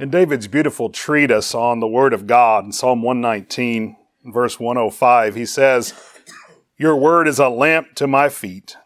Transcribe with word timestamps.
In 0.00 0.10
David's 0.10 0.46
beautiful 0.46 0.90
treatise 0.90 1.56
on 1.56 1.80
the 1.80 1.88
Word 1.88 2.12
of 2.12 2.28
God 2.28 2.64
in 2.64 2.70
Psalm 2.70 3.02
119, 3.02 3.96
verse 4.26 4.60
105, 4.60 5.34
he 5.34 5.44
says, 5.44 5.92
Your 6.76 6.94
Word 6.94 7.26
is 7.26 7.40
a 7.40 7.48
lamp 7.48 7.96
to 7.96 8.06
my 8.06 8.28
feet 8.28 8.76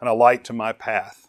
and 0.00 0.08
a 0.08 0.12
light 0.12 0.42
to 0.46 0.52
my 0.52 0.72
path. 0.72 1.28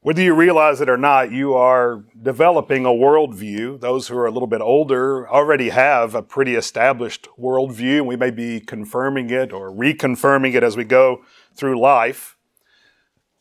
Whether 0.00 0.20
you 0.20 0.34
realize 0.34 0.82
it 0.82 0.90
or 0.90 0.98
not, 0.98 1.32
you 1.32 1.54
are 1.54 2.04
developing 2.20 2.84
a 2.84 2.90
worldview. 2.90 3.80
Those 3.80 4.08
who 4.08 4.18
are 4.18 4.26
a 4.26 4.30
little 4.30 4.46
bit 4.46 4.60
older 4.60 5.26
already 5.26 5.70
have 5.70 6.14
a 6.14 6.22
pretty 6.22 6.56
established 6.56 7.26
worldview. 7.40 8.00
and 8.00 8.06
We 8.06 8.16
may 8.16 8.32
be 8.32 8.60
confirming 8.60 9.30
it 9.30 9.50
or 9.50 9.70
reconfirming 9.70 10.52
it 10.54 10.62
as 10.62 10.76
we 10.76 10.84
go 10.84 11.24
through 11.54 11.80
life. 11.80 12.36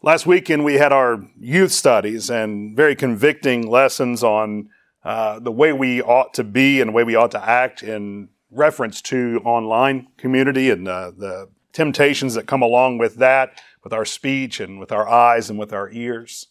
Last 0.03 0.25
weekend, 0.25 0.63
we 0.63 0.79
had 0.79 0.91
our 0.91 1.27
youth 1.39 1.71
studies 1.71 2.31
and 2.31 2.75
very 2.75 2.95
convicting 2.95 3.69
lessons 3.69 4.23
on 4.23 4.69
uh, 5.03 5.37
the 5.37 5.51
way 5.51 5.73
we 5.73 6.01
ought 6.01 6.33
to 6.33 6.43
be 6.43 6.81
and 6.81 6.89
the 6.89 6.91
way 6.91 7.03
we 7.03 7.15
ought 7.15 7.29
to 7.31 7.49
act 7.49 7.83
in 7.83 8.29
reference 8.49 8.99
to 9.03 9.39
online 9.45 10.07
community 10.17 10.71
and 10.71 10.87
uh, 10.87 11.11
the 11.15 11.49
temptations 11.71 12.33
that 12.33 12.47
come 12.47 12.63
along 12.63 12.97
with 12.97 13.17
that, 13.17 13.61
with 13.83 13.93
our 13.93 14.03
speech 14.03 14.59
and 14.59 14.79
with 14.79 14.91
our 14.91 15.07
eyes 15.07 15.51
and 15.51 15.59
with 15.59 15.71
our 15.71 15.91
ears. 15.91 16.47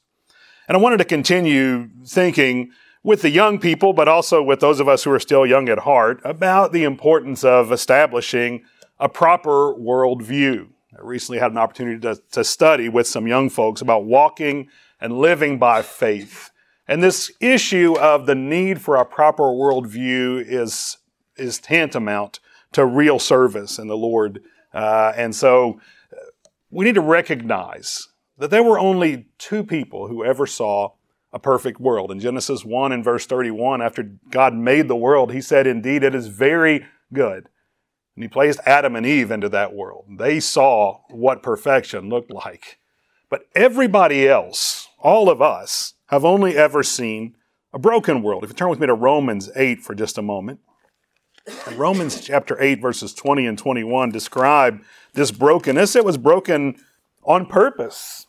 And 0.69 0.77
I 0.77 0.81
wanted 0.81 0.99
to 0.99 1.05
continue 1.05 1.89
thinking 2.07 2.71
with 3.03 3.23
the 3.23 3.31
young 3.31 3.59
people, 3.59 3.93
but 3.93 4.07
also 4.07 4.41
with 4.45 4.61
those 4.61 4.79
of 4.79 4.89
us 4.89 5.03
who 5.03 5.11
are 5.11 5.19
still 5.19 5.45
young 5.45 5.69
at 5.69 5.81
heart, 5.81 6.21
about 6.25 6.71
the 6.71 6.85
importance 6.85 7.43
of 7.43 7.73
establishing 7.73 8.63
a 9.01 9.09
proper 9.09 9.75
worldview. 9.75 10.69
I 10.97 11.03
recently 11.03 11.39
had 11.39 11.53
an 11.53 11.59
opportunity 11.59 12.01
to, 12.01 12.21
to 12.33 12.43
study 12.43 12.89
with 12.89 13.07
some 13.07 13.27
young 13.27 13.49
folks 13.49 13.81
about 13.81 14.05
walking 14.05 14.69
and 15.01 15.19
living 15.19 15.59
by 15.59 15.83
faith. 15.83 16.51
And 16.89 17.03
this 17.03 17.31
issue 17.41 17.97
of 17.99 18.27
the 18.27 18.35
need 18.35 18.81
for 18.81 18.97
a 18.97 19.05
proper 19.05 19.45
worldview 19.45 20.45
is, 20.45 20.99
is 21.37 21.59
tantamount 21.59 22.41
to 22.73 22.85
real 22.85 23.21
service 23.21 23.79
in 23.79 23.87
the 23.87 23.97
Lord. 23.97 24.43
Uh, 24.75 25.13
and 25.17 25.35
so 25.35 25.81
uh, 26.13 26.17
we 26.71 26.85
need 26.85 26.97
to 26.97 27.01
recognize 27.01 28.09
that 28.39 28.51
there 28.51 28.65
were 28.65 28.79
only 28.79 29.29
two 29.39 29.63
people 29.63 30.09
who 30.09 30.25
ever 30.25 30.47
saw 30.47 30.91
a 31.33 31.39
perfect 31.39 31.79
world. 31.79 32.11
In 32.11 32.19
Genesis 32.19 32.65
1 32.65 32.91
and 32.91 33.05
verse 33.05 33.27
31, 33.27 33.81
after 33.81 34.03
God 34.31 34.55
made 34.55 34.89
the 34.89 34.97
world, 34.97 35.33
he 35.33 35.41
said, 35.41 35.69
Indeed, 35.69 36.03
it 36.03 36.15
is 36.15 36.27
very 36.27 36.85
good. 37.13 37.49
And 38.15 38.25
he 38.25 38.29
placed 38.29 38.61
Adam 38.67 38.97
and 38.97 39.07
Eve 39.07 39.31
into 39.31 39.49
that 39.49 39.73
world. 39.73 40.07
They 40.09 40.41
saw 40.41 41.01
what 41.09 41.43
perfection 41.43 42.09
looked 42.09 42.31
like. 42.31 42.79
But 43.29 43.43
everybody 43.55 44.29
else, 44.29 44.89
all 44.99 45.31
of 45.31 45.41
us, 45.41 45.95
have 46.07 46.25
only 46.25 46.57
ever 46.57 46.83
seen 46.83 47.37
a 47.73 47.79
broken 47.79 48.23
world. 48.23 48.43
If 48.43 48.51
you 48.51 48.55
turn 48.55 48.69
with 48.69 48.81
me 48.81 48.89
to 48.89 48.95
Romans 48.95 49.49
8 49.55 49.81
for 49.81 49.95
just 49.95 50.19
a 50.19 50.23
moment. 50.23 50.61
Romans 51.73 52.21
chapter 52.21 52.61
8, 52.61 52.81
verses 52.81 53.15
20 53.15 53.47
and 53.47 53.57
21 53.57 54.11
describe 54.11 54.83
this 55.15 55.31
brokenness. 55.31 55.97
It 55.97 56.05
was 56.05 56.19
broken 56.19 56.77
on 57.23 57.47
purpose, 57.47 58.27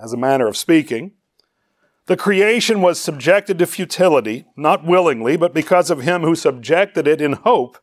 as 0.00 0.12
a 0.12 0.16
manner 0.16 0.46
of 0.46 0.56
speaking. 0.56 1.12
The 2.06 2.16
creation 2.16 2.80
was 2.80 3.00
subjected 3.00 3.58
to 3.58 3.66
futility, 3.66 4.46
not 4.56 4.84
willingly, 4.84 5.36
but 5.36 5.54
because 5.54 5.90
of 5.90 6.02
him 6.02 6.22
who 6.22 6.34
subjected 6.34 7.08
it 7.08 7.20
in 7.20 7.32
hope 7.32 7.78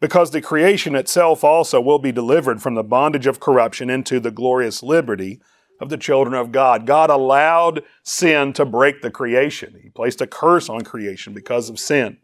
because 0.00 0.30
the 0.30 0.40
creation 0.40 0.94
itself 0.94 1.42
also 1.42 1.80
will 1.80 1.98
be 1.98 2.12
delivered 2.12 2.62
from 2.62 2.74
the 2.74 2.82
bondage 2.82 3.26
of 3.26 3.40
corruption 3.40 3.90
into 3.90 4.20
the 4.20 4.30
glorious 4.30 4.82
liberty 4.82 5.40
of 5.80 5.88
the 5.88 5.96
children 5.96 6.34
of 6.34 6.52
God. 6.52 6.86
God 6.86 7.10
allowed 7.10 7.82
sin 8.02 8.52
to 8.54 8.64
break 8.64 9.00
the 9.00 9.10
creation. 9.10 9.78
He 9.82 9.90
placed 9.90 10.20
a 10.20 10.26
curse 10.26 10.68
on 10.68 10.82
creation 10.82 11.32
because 11.34 11.68
of 11.68 11.78
sin. 11.78 12.18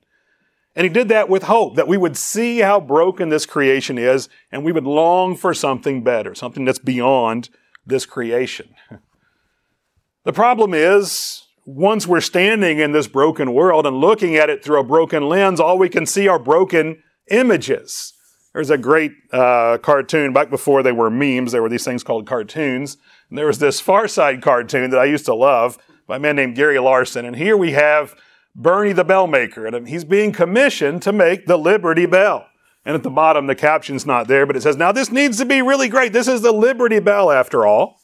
And 0.76 0.84
he 0.84 0.90
did 0.90 1.08
that 1.08 1.28
with 1.28 1.44
hope 1.44 1.76
that 1.76 1.86
we 1.86 1.96
would 1.96 2.16
see 2.16 2.58
how 2.58 2.80
broken 2.80 3.28
this 3.28 3.46
creation 3.46 3.96
is 3.96 4.28
and 4.50 4.64
we 4.64 4.72
would 4.72 4.84
long 4.84 5.36
for 5.36 5.54
something 5.54 6.02
better, 6.02 6.34
something 6.34 6.64
that's 6.64 6.80
beyond 6.80 7.48
this 7.86 8.06
creation. 8.06 8.74
The 10.24 10.32
problem 10.32 10.74
is, 10.74 11.42
once 11.66 12.06
we're 12.06 12.20
standing 12.20 12.78
in 12.78 12.92
this 12.92 13.06
broken 13.06 13.54
world 13.54 13.86
and 13.86 13.96
looking 13.98 14.36
at 14.36 14.50
it 14.50 14.64
through 14.64 14.80
a 14.80 14.84
broken 14.84 15.28
lens, 15.28 15.60
all 15.60 15.78
we 15.78 15.88
can 15.88 16.06
see 16.06 16.28
are 16.28 16.38
broken 16.38 17.02
images. 17.30 18.12
There's 18.52 18.70
a 18.70 18.78
great 18.78 19.12
uh, 19.32 19.78
cartoon 19.78 20.32
back 20.32 20.48
before 20.48 20.82
they 20.82 20.92
were 20.92 21.10
memes. 21.10 21.52
There 21.52 21.62
were 21.62 21.68
these 21.68 21.84
things 21.84 22.04
called 22.04 22.26
cartoons. 22.26 22.96
And 23.28 23.36
there 23.36 23.46
was 23.46 23.58
this 23.58 23.80
Far 23.80 24.06
Side 24.06 24.42
cartoon 24.42 24.90
that 24.90 25.00
I 25.00 25.06
used 25.06 25.24
to 25.26 25.34
love 25.34 25.76
by 26.06 26.16
a 26.16 26.20
man 26.20 26.36
named 26.36 26.54
Gary 26.54 26.78
Larson. 26.78 27.24
And 27.24 27.34
here 27.34 27.56
we 27.56 27.72
have 27.72 28.14
Bernie 28.54 28.92
the 28.92 29.04
Bell 29.04 29.26
Maker, 29.26 29.66
and 29.66 29.88
he's 29.88 30.04
being 30.04 30.30
commissioned 30.30 31.02
to 31.02 31.12
make 31.12 31.46
the 31.46 31.56
Liberty 31.56 32.06
Bell. 32.06 32.46
And 32.84 32.94
at 32.94 33.02
the 33.02 33.10
bottom, 33.10 33.46
the 33.46 33.54
caption's 33.54 34.06
not 34.06 34.28
there, 34.28 34.46
but 34.46 34.56
it 34.56 34.62
says, 34.62 34.76
Now 34.76 34.92
this 34.92 35.10
needs 35.10 35.38
to 35.38 35.44
be 35.44 35.62
really 35.62 35.88
great. 35.88 36.12
This 36.12 36.28
is 36.28 36.42
the 36.42 36.52
Liberty 36.52 37.00
Bell 37.00 37.32
after 37.32 37.66
all. 37.66 37.98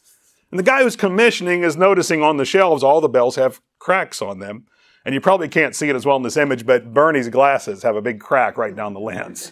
And 0.50 0.58
the 0.58 0.64
guy 0.64 0.82
who's 0.82 0.96
commissioning 0.96 1.62
is 1.62 1.76
noticing 1.76 2.22
on 2.22 2.38
the 2.38 2.44
shelves 2.44 2.82
all 2.82 3.00
the 3.00 3.08
bells 3.08 3.36
have 3.36 3.60
cracks 3.78 4.20
on 4.20 4.40
them. 4.40 4.66
And 5.10 5.14
you 5.16 5.20
probably 5.20 5.48
can't 5.48 5.74
see 5.74 5.88
it 5.88 5.96
as 5.96 6.06
well 6.06 6.14
in 6.18 6.22
this 6.22 6.36
image, 6.36 6.64
but 6.64 6.94
Bernie's 6.94 7.28
glasses 7.28 7.82
have 7.82 7.96
a 7.96 8.00
big 8.00 8.20
crack 8.20 8.56
right 8.56 8.76
down 8.76 8.94
the 8.94 9.00
lens. 9.00 9.50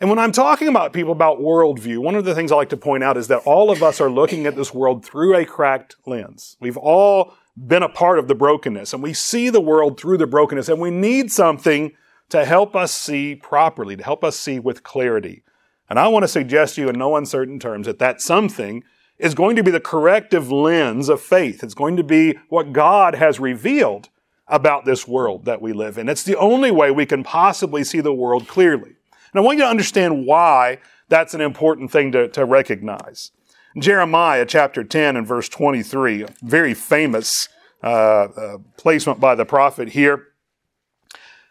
And 0.00 0.10
when 0.10 0.18
I'm 0.18 0.32
talking 0.32 0.66
about 0.66 0.92
people 0.92 1.12
about 1.12 1.38
worldview, 1.38 1.98
one 1.98 2.16
of 2.16 2.24
the 2.24 2.34
things 2.34 2.50
I 2.50 2.56
like 2.56 2.70
to 2.70 2.76
point 2.76 3.04
out 3.04 3.16
is 3.16 3.28
that 3.28 3.42
all 3.44 3.70
of 3.70 3.84
us 3.84 4.00
are 4.00 4.10
looking 4.10 4.46
at 4.46 4.56
this 4.56 4.74
world 4.74 5.04
through 5.04 5.36
a 5.36 5.44
cracked 5.44 5.94
lens. 6.06 6.56
We've 6.58 6.76
all 6.76 7.34
been 7.56 7.84
a 7.84 7.88
part 7.88 8.18
of 8.18 8.26
the 8.26 8.34
brokenness 8.34 8.92
and 8.92 9.00
we 9.00 9.12
see 9.12 9.48
the 9.48 9.60
world 9.60 9.96
through 9.96 10.18
the 10.18 10.26
brokenness 10.26 10.68
and 10.68 10.80
we 10.80 10.90
need 10.90 11.30
something 11.30 11.92
to 12.30 12.44
help 12.44 12.74
us 12.74 12.90
see 12.90 13.36
properly, 13.36 13.94
to 13.94 14.02
help 14.02 14.24
us 14.24 14.36
see 14.36 14.58
with 14.58 14.82
clarity. 14.82 15.44
And 15.88 16.00
I 16.00 16.08
want 16.08 16.24
to 16.24 16.28
suggest 16.28 16.74
to 16.74 16.80
you 16.80 16.88
in 16.88 16.98
no 16.98 17.14
uncertain 17.14 17.60
terms 17.60 17.86
that 17.86 18.00
that 18.00 18.20
something 18.20 18.82
is 19.20 19.36
going 19.36 19.54
to 19.54 19.62
be 19.62 19.70
the 19.70 19.78
corrective 19.78 20.50
lens 20.50 21.08
of 21.08 21.20
faith. 21.20 21.62
It's 21.62 21.74
going 21.74 21.96
to 21.96 22.02
be 22.02 22.40
what 22.48 22.72
God 22.72 23.14
has 23.14 23.38
revealed 23.38 24.08
about 24.52 24.84
this 24.84 25.08
world 25.08 25.46
that 25.46 25.62
we 25.62 25.72
live 25.72 25.98
in. 25.98 26.08
It's 26.08 26.22
the 26.22 26.36
only 26.36 26.70
way 26.70 26.90
we 26.90 27.06
can 27.06 27.24
possibly 27.24 27.82
see 27.82 28.00
the 28.00 28.12
world 28.12 28.46
clearly. 28.46 28.90
And 29.32 29.40
I 29.40 29.40
want 29.40 29.58
you 29.58 29.64
to 29.64 29.70
understand 29.70 30.26
why 30.26 30.78
that's 31.08 31.32
an 31.34 31.40
important 31.40 31.90
thing 31.90 32.12
to, 32.12 32.28
to 32.28 32.44
recognize. 32.44 33.32
Jeremiah 33.78 34.44
chapter 34.44 34.84
10 34.84 35.16
and 35.16 35.26
verse 35.26 35.48
23, 35.48 36.26
very 36.42 36.74
famous 36.74 37.48
uh, 37.82 37.86
uh, 37.86 38.58
placement 38.76 39.18
by 39.18 39.34
the 39.34 39.46
prophet 39.46 39.88
here. 39.88 40.28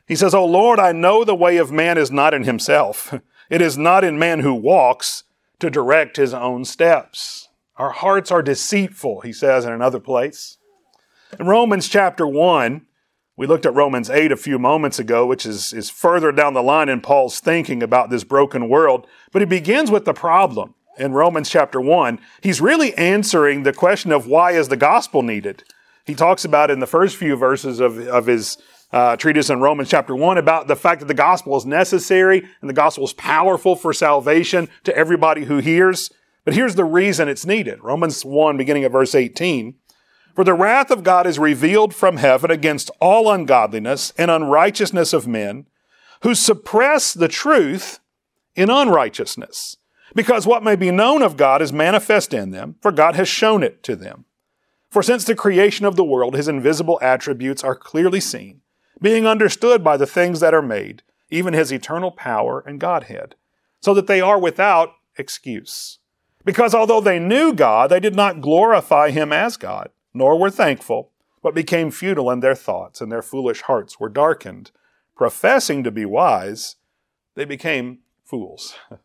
He 0.07 0.16
says, 0.16 0.35
Oh 0.35 0.45
Lord, 0.45 0.79
I 0.79 0.91
know 0.91 1.23
the 1.23 1.35
way 1.35 1.57
of 1.57 1.72
man 1.72 1.97
is 1.97 2.12
not 2.12 2.33
in 2.33 2.44
himself. 2.44 3.13
It 3.50 3.62
is 3.62 3.78
not 3.78 4.06
in 4.06 4.18
man 4.18 4.39
who 4.39 4.53
walks 4.53 5.25
to 5.59 5.69
direct 5.69 6.16
his 6.16 6.33
own 6.33 6.63
steps. 6.63 7.50
Our 7.75 7.91
hearts 7.91 8.31
are 8.31 8.41
deceitful, 8.41 9.22
he 9.22 9.33
says 9.33 9.66
in 9.66 9.73
another 9.73 10.00
place. 10.00 10.57
In 11.38 11.47
Romans 11.47 11.89
chapter 11.89 12.25
1, 12.25 12.85
we 13.41 13.47
looked 13.47 13.66
at 13.66 13.74
Romans 13.74 14.07
8 14.07 14.31
a 14.31 14.38
few 14.38 14.59
moments 14.59 15.00
ago, 15.00 15.25
which 15.25 15.47
is, 15.47 15.74
is 15.74 15.90
further 15.90 16.31
down 16.31 16.53
the 16.53 16.62
line 16.62 16.90
in 16.90 17.02
Paul's 17.02 17.40
thinking 17.40 17.81
about 17.81 18.12
this 18.12 18.24
broken 18.24 18.69
world. 18.69 19.07
But 19.31 19.41
he 19.41 19.47
begins 19.47 19.90
with 19.90 20.06
the 20.06 20.13
problem 20.13 20.75
in 21.00 21.13
Romans 21.13 21.50
chapter 21.50 21.81
1. 21.81 22.19
He's 22.44 22.62
really 22.62 22.94
answering 23.00 23.63
the 23.63 23.74
question 23.74 24.12
of 24.12 24.28
why 24.28 24.51
is 24.51 24.68
the 24.68 24.78
gospel 24.78 25.24
needed? 25.24 25.63
He 26.06 26.13
talks 26.13 26.46
about 26.46 26.69
in 26.69 26.81
the 26.81 26.85
first 26.85 27.18
few 27.18 27.35
verses 27.35 27.80
of, 27.80 27.97
of 28.09 28.28
his 28.28 28.59
uh, 28.91 29.16
treatise 29.16 29.50
in 29.50 29.59
Romans 29.59 29.90
chapter 29.90 30.16
1 30.16 30.38
about 30.38 30.68
the 30.68 30.75
fact 30.75 31.00
that 31.00 31.07
the 31.07 31.16
gospel 31.16 31.57
is 31.57 31.66
necessary 31.66 32.47
and 32.62 32.69
the 32.69 32.75
gospel 32.75 33.06
is 33.06 33.13
powerful 33.13 33.75
for 33.75 33.91
salvation 33.91 34.69
to 34.84 34.96
everybody 34.96 35.46
who 35.46 35.57
hears. 35.57 36.12
But 36.46 36.53
here's 36.53 36.75
the 36.75 36.85
reason 36.85 37.28
it's 37.28 37.47
needed. 37.47 37.81
Romans 37.81 38.24
1, 38.24 38.56
beginning 38.56 38.84
at 38.84 38.91
verse 38.91 39.16
18. 39.16 39.80
For 40.34 40.44
the 40.44 40.53
wrath 40.53 40.92
of 40.92 41.03
God 41.03 41.28
is 41.28 41.40
revealed 41.40 41.94
from 41.94 42.18
heaven 42.18 42.52
against 42.52 42.89
all 43.00 43.31
ungodliness 43.31 44.13
and 44.18 44.31
unrighteousness 44.31 45.13
of 45.13 45.28
men 45.28 45.68
who 46.24 46.36
suppress 46.36 47.13
the 47.13 47.28
truth 47.28 48.00
in 48.56 48.69
unrighteousness. 48.69 49.78
Because 50.16 50.45
what 50.45 50.63
may 50.63 50.75
be 50.75 50.92
known 50.92 51.22
of 51.22 51.38
God 51.38 51.62
is 51.62 51.74
manifest 51.74 52.33
in 52.33 52.51
them, 52.51 52.75
for 52.81 52.92
God 52.92 53.16
has 53.16 53.28
shown 53.28 53.63
it 53.63 53.83
to 53.83 53.95
them. 53.95 54.25
For 54.89 55.01
since 55.01 55.24
the 55.24 55.36
creation 55.36 55.86
of 55.86 55.95
the 55.95 56.04
world, 56.04 56.36
his 56.36 56.48
invisible 56.48 57.00
attributes 57.01 57.63
are 57.63 57.75
clearly 57.75 58.19
seen, 58.19 58.62
being 59.01 59.25
understood 59.25 59.83
by 59.83 59.98
the 59.98 60.06
things 60.06 60.42
that 60.42 60.54
are 60.54 60.62
made, 60.62 61.01
even 61.30 61.54
his 61.54 61.72
eternal 61.72 62.12
power 62.12 62.62
and 62.66 62.80
Godhead, 62.80 63.36
so 63.81 63.94
that 63.94 64.07
they 64.07 64.19
are 64.19 64.39
without 64.39 64.94
excuse. 65.18 66.00
Because 66.44 66.75
although 66.75 67.01
they 67.01 67.19
knew 67.19 67.54
God, 67.54 67.89
they 67.89 68.00
did 68.01 68.16
not 68.16 68.42
glorify 68.42 69.12
him 69.12 69.31
as 69.31 69.56
God 69.56 69.92
nor 70.13 70.38
were 70.38 70.50
thankful, 70.50 71.12
but 71.42 71.56
became 71.56 71.92
futile 71.92 72.30
in 72.30 72.40
their 72.40 72.56
thoughts, 72.56 73.02
and 73.02 73.12
their 73.12 73.22
foolish 73.22 73.62
hearts 73.62 74.00
were 74.00 74.10
darkened. 74.10 74.72
Professing 75.16 75.84
to 75.84 75.92
be 75.92 76.06
wise, 76.06 76.75
they 77.36 77.46
became 77.46 78.00
fools. 78.25 78.75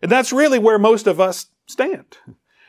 And 0.00 0.12
that's 0.12 0.32
really 0.32 0.60
where 0.60 0.78
most 0.78 1.08
of 1.08 1.18
us 1.18 1.46
stand. 1.66 2.18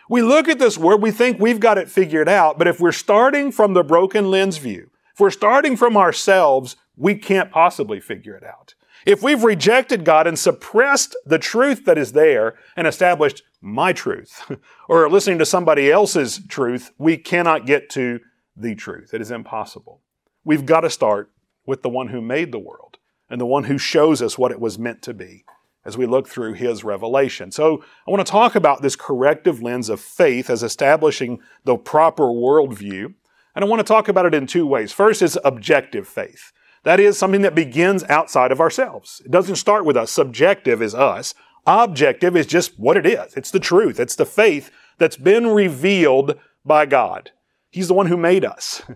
We 0.09 0.23
look 0.23 0.47
at 0.49 0.57
this 0.57 0.79
world, 0.79 1.03
we 1.03 1.11
think 1.11 1.39
we've 1.39 1.59
got 1.59 1.77
it 1.77 1.87
figured 1.87 2.27
out, 2.27 2.57
but 2.57 2.67
if 2.67 2.79
we're 2.79 2.91
starting 2.91 3.51
from 3.51 3.75
the 3.75 3.83
broken 3.83 4.31
lens 4.31 4.57
view, 4.57 4.89
If 5.13 5.21
we're 5.21 5.31
starting 5.31 5.75
from 5.75 5.97
ourselves, 5.97 6.77
we 6.95 7.13
can't 7.13 7.51
possibly 7.51 7.99
figure 7.99 8.35
it 8.35 8.43
out. 8.43 8.73
If 9.05 9.23
we've 9.23 9.43
rejected 9.43 10.03
God 10.03 10.27
and 10.27 10.37
suppressed 10.37 11.15
the 11.25 11.39
truth 11.39 11.85
that 11.85 11.97
is 11.97 12.11
there 12.11 12.55
and 12.75 12.85
established 12.87 13.43
my 13.61 13.93
truth, 13.93 14.51
or 14.89 15.09
listening 15.09 15.39
to 15.39 15.45
somebody 15.45 15.91
else's 15.91 16.41
truth, 16.47 16.91
we 16.97 17.17
cannot 17.17 17.65
get 17.65 17.89
to 17.91 18.19
the 18.55 18.75
truth. 18.75 19.13
It 19.13 19.21
is 19.21 19.31
impossible. 19.31 20.01
We've 20.43 20.65
got 20.65 20.81
to 20.81 20.89
start 20.89 21.31
with 21.65 21.81
the 21.81 21.89
one 21.89 22.07
who 22.07 22.21
made 22.21 22.51
the 22.51 22.59
world 22.59 22.97
and 23.29 23.39
the 23.39 23.45
one 23.45 23.65
who 23.65 23.77
shows 23.77 24.21
us 24.21 24.37
what 24.37 24.51
it 24.51 24.59
was 24.59 24.79
meant 24.79 25.01
to 25.03 25.13
be 25.13 25.45
as 25.85 25.97
we 25.97 26.05
look 26.05 26.27
through 26.27 26.53
his 26.53 26.83
revelation. 26.83 27.51
So 27.51 27.83
I 28.07 28.11
want 28.11 28.25
to 28.25 28.31
talk 28.31 28.55
about 28.55 28.81
this 28.81 28.95
corrective 28.95 29.61
lens 29.61 29.89
of 29.89 29.99
faith 29.99 30.49
as 30.49 30.63
establishing 30.63 31.39
the 31.63 31.77
proper 31.77 32.25
worldview. 32.25 33.13
And 33.55 33.65
I 33.65 33.67
want 33.67 33.79
to 33.79 33.85
talk 33.85 34.07
about 34.07 34.25
it 34.25 34.33
in 34.33 34.45
two 34.45 34.67
ways. 34.67 34.91
First 34.91 35.21
is 35.21 35.37
objective 35.43 36.07
faith. 36.07 36.51
That 36.89 36.99
is 36.99 37.19
something 37.19 37.43
that 37.43 37.53
begins 37.53 38.03
outside 38.05 38.51
of 38.51 38.59
ourselves. 38.59 39.21
It 39.23 39.29
doesn't 39.29 39.57
start 39.57 39.85
with 39.85 39.95
us. 39.95 40.09
Subjective 40.09 40.81
is 40.81 40.95
us. 40.95 41.35
Objective 41.67 42.35
is 42.35 42.47
just 42.47 42.79
what 42.79 42.97
it 42.97 43.05
is. 43.05 43.35
It's 43.35 43.51
the 43.51 43.59
truth. 43.59 43.99
It's 43.99 44.15
the 44.15 44.25
faith 44.25 44.71
that's 44.97 45.15
been 45.15 45.49
revealed 45.49 46.39
by 46.65 46.87
God. 46.87 47.29
He's 47.69 47.89
the 47.89 47.93
one 47.93 48.07
who 48.07 48.17
made 48.17 48.43
us. 48.43 48.81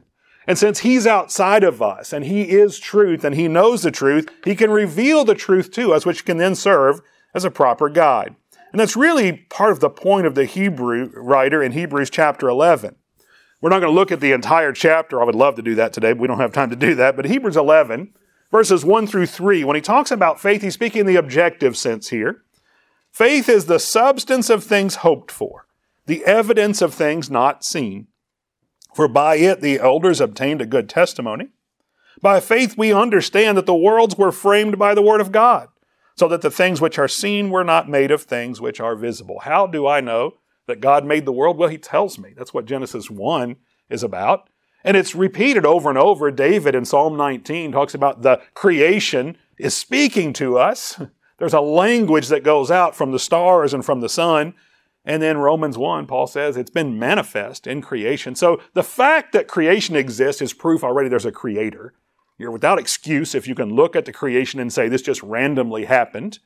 And 0.48 0.58
since 0.58 0.80
He's 0.80 1.06
outside 1.06 1.64
of 1.64 1.84
us 1.84 2.12
and 2.12 2.26
He 2.26 2.50
is 2.50 2.80
truth 2.80 3.24
and 3.24 3.36
He 3.36 3.48
knows 3.48 3.84
the 3.84 3.92
truth, 3.92 4.28
He 4.44 4.56
can 4.56 4.72
reveal 4.72 5.24
the 5.24 5.36
truth 5.36 5.72
to 5.74 5.94
us, 5.94 6.04
which 6.04 6.26
can 6.26 6.38
then 6.38 6.56
serve 6.56 7.00
as 7.36 7.46
a 7.46 7.52
proper 7.52 7.90
guide. 7.90 8.36
And 8.72 8.80
that's 8.80 8.98
really 8.98 9.46
part 9.52 9.72
of 9.72 9.82
the 9.82 9.90
point 9.90 10.26
of 10.26 10.34
the 10.36 10.46
Hebrew 10.46 11.12
writer 11.16 11.62
in 11.62 11.74
Hebrews 11.74 12.10
chapter 12.10 12.50
11. 12.50 12.96
We're 13.64 13.70
not 13.70 13.80
going 13.80 13.94
to 13.94 13.98
look 13.98 14.12
at 14.12 14.20
the 14.20 14.34
entire 14.34 14.74
chapter. 14.74 15.22
I 15.22 15.24
would 15.24 15.36
love 15.36 15.56
to 15.56 15.62
do 15.62 15.76
that 15.76 15.94
today, 15.94 16.12
but 16.12 16.20
we 16.20 16.28
don't 16.28 16.42
have 16.42 16.52
time 16.52 16.70
to 16.72 16.76
do 16.76 16.96
that. 16.96 17.16
But 17.16 17.24
Hebrews 17.24 17.56
11, 17.56 18.14
verses 18.52 18.84
1 18.84 19.08
through 19.08 19.28
3, 19.28 19.64
when 19.64 19.78
he 19.78 19.82
talks 19.82 20.12
about 20.12 20.42
faith, 20.42 20.62
he's 20.62 20.74
speaking 20.74 21.00
in 21.00 21.06
the 21.08 21.16
objective 21.16 21.78
sense 21.78 22.10
here. 22.10 22.44
Faith 23.10 23.48
is 23.48 23.68
the 23.68 23.80
substance 23.80 24.50
of 24.50 24.66
things 24.66 24.96
hoped 24.96 25.32
for, 25.32 25.66
the 26.08 26.26
evidence 26.26 26.82
of 26.82 26.94
things 26.94 27.30
not 27.30 27.64
seen. 27.64 28.08
For 28.94 29.08
by 29.08 29.38
it 29.38 29.62
the 29.62 29.80
elders 29.80 30.20
obtained 30.20 30.62
a 30.62 30.66
good 30.66 30.90
testimony. 30.90 31.48
By 32.22 32.42
faith 32.42 32.78
we 32.78 32.92
understand 32.92 33.58
that 33.58 33.66
the 33.66 33.74
worlds 33.74 34.18
were 34.18 34.34
framed 34.34 34.78
by 34.78 34.94
the 34.94 35.02
word 35.02 35.22
of 35.22 35.32
God, 35.32 35.70
so 36.18 36.28
that 36.28 36.42
the 36.42 36.52
things 36.52 36.82
which 36.82 37.00
are 37.00 37.08
seen 37.08 37.50
were 37.50 37.64
not 37.64 37.88
made 37.88 38.12
of 38.12 38.24
things 38.24 38.60
which 38.60 38.82
are 38.82 38.98
visible. 38.98 39.40
How 39.40 39.68
do 39.68 39.88
I 39.88 40.02
know 40.02 40.34
that 40.68 40.82
God 40.82 41.06
made 41.06 41.26
the 41.26 41.34
world? 41.34 41.58
Well, 41.58 41.70
he 41.70 41.78
tells 41.78 42.18
me. 42.18 42.34
That's 42.36 42.54
what 42.54 42.66
Genesis 42.66 43.10
1 43.10 43.56
is 43.90 44.04
about. 44.04 44.50
And 44.84 44.98
it's 44.98 45.16
repeated 45.16 45.66
over 45.66 45.90
and 45.90 45.98
over. 45.98 46.30
David 46.32 46.76
in 46.76 46.86
Psalm 46.86 47.16
19 47.16 47.72
talks 47.72 47.94
about 47.94 48.22
the 48.22 48.42
creation 48.54 49.38
is 49.58 49.74
speaking 49.74 50.34
to 50.34 50.58
us. 50.58 51.00
There's 51.38 51.54
a 51.54 51.62
language 51.62 52.28
that 52.28 52.44
goes 52.44 52.70
out 52.70 52.96
from 52.96 53.12
the 53.12 53.20
stars 53.20 53.74
and 53.74 53.84
from 53.84 54.02
the 54.02 54.10
sun 54.10 54.54
and 55.06 55.22
then 55.22 55.38
Romans 55.38 55.78
1, 55.78 56.08
Paul 56.08 56.28
says 56.28 56.56
it's 56.56 56.72
been 56.72 56.98
manifest 56.98 57.68
in 57.68 57.82
creation. 57.82 58.36
So 58.36 58.62
the 58.74 58.84
fact 58.84 59.34
that 59.34 59.48
creation 59.48 59.96
exists 59.96 60.42
is 60.42 60.54
proof 60.54 60.84
already 60.84 61.10
there's 61.10 61.26
a 61.26 61.32
creator. 61.32 61.94
You're 62.38 62.52
without 62.52 62.80
excuse 62.80 63.36
if 63.36 63.48
you 63.48 63.54
can 63.54 63.76
look 63.76 63.96
at 63.96 64.06
the 64.06 64.14
creation 64.14 64.60
and 64.60 64.72
say 64.72 64.88
this 64.88 65.02
just 65.02 65.22
randomly 65.22 65.86
happened. 65.86 66.40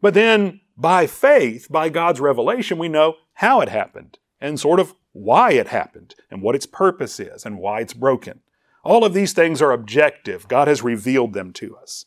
But 0.00 0.14
then 0.14 0.60
by 0.78 1.08
faith, 1.08 1.66
by 1.68 1.88
God's 1.88 2.20
revelation, 2.20 2.78
we 2.78 2.88
know 2.88 3.16
how 3.34 3.60
it 3.60 3.68
happened 3.68 4.18
and 4.40 4.60
sort 4.60 4.78
of 4.78 4.94
why 5.12 5.52
it 5.52 5.66
happened 5.66 6.14
and 6.30 6.40
what 6.40 6.54
its 6.54 6.66
purpose 6.66 7.18
is 7.18 7.44
and 7.44 7.58
why 7.58 7.80
it's 7.80 7.94
broken. 7.94 8.40
All 8.84 9.04
of 9.04 9.12
these 9.12 9.32
things 9.32 9.60
are 9.60 9.72
objective. 9.72 10.46
God 10.46 10.68
has 10.68 10.82
revealed 10.82 11.32
them 11.32 11.52
to 11.54 11.76
us. 11.76 12.06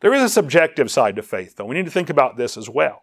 There 0.00 0.12
is 0.12 0.22
a 0.22 0.28
subjective 0.28 0.90
side 0.90 1.16
to 1.16 1.22
faith, 1.22 1.56
though. 1.56 1.64
We 1.64 1.74
need 1.74 1.86
to 1.86 1.90
think 1.90 2.10
about 2.10 2.36
this 2.36 2.56
as 2.58 2.68
well. 2.68 3.02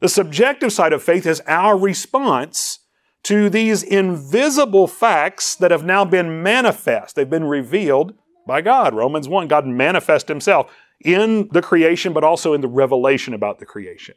The 0.00 0.08
subjective 0.08 0.72
side 0.72 0.92
of 0.92 1.02
faith 1.02 1.26
is 1.26 1.42
our 1.46 1.76
response 1.76 2.80
to 3.24 3.48
these 3.48 3.82
invisible 3.82 4.86
facts 4.86 5.54
that 5.56 5.70
have 5.70 5.84
now 5.84 6.04
been 6.04 6.42
manifest. 6.42 7.16
They've 7.16 7.28
been 7.28 7.44
revealed 7.44 8.14
by 8.46 8.60
God. 8.60 8.94
Romans 8.94 9.28
1, 9.28 9.48
God 9.48 9.66
manifests 9.66 10.28
himself 10.28 10.70
in 11.00 11.48
the 11.52 11.62
creation, 11.62 12.12
but 12.12 12.24
also 12.24 12.52
in 12.52 12.60
the 12.60 12.68
revelation 12.68 13.32
about 13.32 13.58
the 13.58 13.66
creation. 13.66 14.14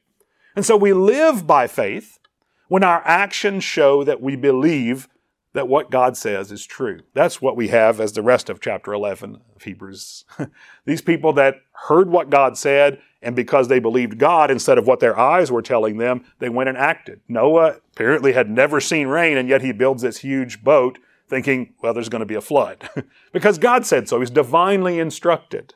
And 0.55 0.65
so 0.65 0.77
we 0.77 0.93
live 0.93 1.45
by 1.45 1.67
faith 1.67 2.19
when 2.67 2.83
our 2.83 3.01
actions 3.05 3.63
show 3.63 4.03
that 4.03 4.21
we 4.21 4.35
believe 4.35 5.07
that 5.53 5.67
what 5.69 5.89
God 5.89 6.17
says 6.17 6.51
is 6.51 6.65
true. 6.65 6.99
That's 7.13 7.41
what 7.41 7.55
we 7.55 7.69
have 7.69 8.01
as 8.01 8.11
the 8.11 8.21
rest 8.21 8.49
of 8.49 8.59
chapter 8.59 8.93
11 8.93 9.39
of 9.55 9.63
Hebrews. 9.63 10.25
These 10.85 11.01
people 11.01 11.31
that 11.33 11.55
heard 11.87 12.09
what 12.09 12.29
God 12.29 12.57
said, 12.57 12.99
and 13.21 13.35
because 13.35 13.69
they 13.69 13.79
believed 13.79 14.19
God 14.19 14.51
instead 14.51 14.77
of 14.77 14.85
what 14.85 14.99
their 14.99 15.17
eyes 15.17 15.51
were 15.51 15.61
telling 15.61 15.97
them, 15.97 16.25
they 16.39 16.49
went 16.49 16.69
and 16.69 16.77
acted. 16.77 17.21
Noah 17.29 17.77
apparently 17.93 18.33
had 18.33 18.49
never 18.49 18.81
seen 18.81 19.07
rain, 19.07 19.37
and 19.37 19.47
yet 19.47 19.61
he 19.61 19.71
builds 19.71 20.01
this 20.01 20.17
huge 20.17 20.61
boat 20.61 20.99
thinking, 21.29 21.73
well, 21.81 21.93
there's 21.93 22.09
going 22.09 22.19
to 22.19 22.25
be 22.25 22.35
a 22.35 22.41
flood. 22.41 22.89
because 23.31 23.57
God 23.57 23.85
said 23.85 24.09
so. 24.09 24.19
He's 24.19 24.29
divinely 24.29 24.99
instructed. 24.99 25.73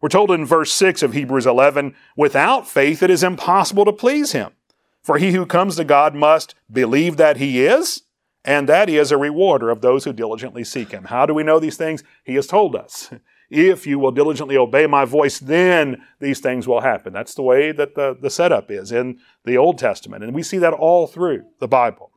We're 0.00 0.08
told 0.08 0.30
in 0.30 0.46
verse 0.46 0.72
6 0.72 1.02
of 1.02 1.12
Hebrews 1.12 1.46
11, 1.46 1.94
without 2.16 2.68
faith 2.68 3.02
it 3.02 3.10
is 3.10 3.22
impossible 3.22 3.84
to 3.84 3.92
please 3.92 4.32
him. 4.32 4.52
For 5.02 5.18
he 5.18 5.32
who 5.32 5.46
comes 5.46 5.76
to 5.76 5.84
God 5.84 6.14
must 6.14 6.54
believe 6.70 7.16
that 7.16 7.36
he 7.36 7.64
is, 7.64 8.02
and 8.44 8.68
that 8.68 8.88
he 8.88 8.96
is 8.96 9.12
a 9.12 9.18
rewarder 9.18 9.70
of 9.70 9.80
those 9.80 10.04
who 10.04 10.12
diligently 10.12 10.64
seek 10.64 10.90
him. 10.90 11.04
How 11.04 11.26
do 11.26 11.34
we 11.34 11.42
know 11.42 11.58
these 11.58 11.76
things? 11.76 12.02
He 12.24 12.34
has 12.34 12.46
told 12.46 12.74
us. 12.76 13.10
If 13.52 13.84
you 13.84 13.98
will 13.98 14.12
diligently 14.12 14.56
obey 14.56 14.86
my 14.86 15.04
voice, 15.04 15.40
then 15.40 16.04
these 16.20 16.38
things 16.38 16.68
will 16.68 16.82
happen. 16.82 17.12
That's 17.12 17.34
the 17.34 17.42
way 17.42 17.72
that 17.72 17.96
the, 17.96 18.16
the 18.18 18.30
setup 18.30 18.70
is 18.70 18.92
in 18.92 19.18
the 19.44 19.56
Old 19.56 19.76
Testament. 19.76 20.22
And 20.22 20.32
we 20.32 20.44
see 20.44 20.58
that 20.58 20.72
all 20.72 21.08
through 21.08 21.46
the 21.58 21.66
Bible. 21.66 22.12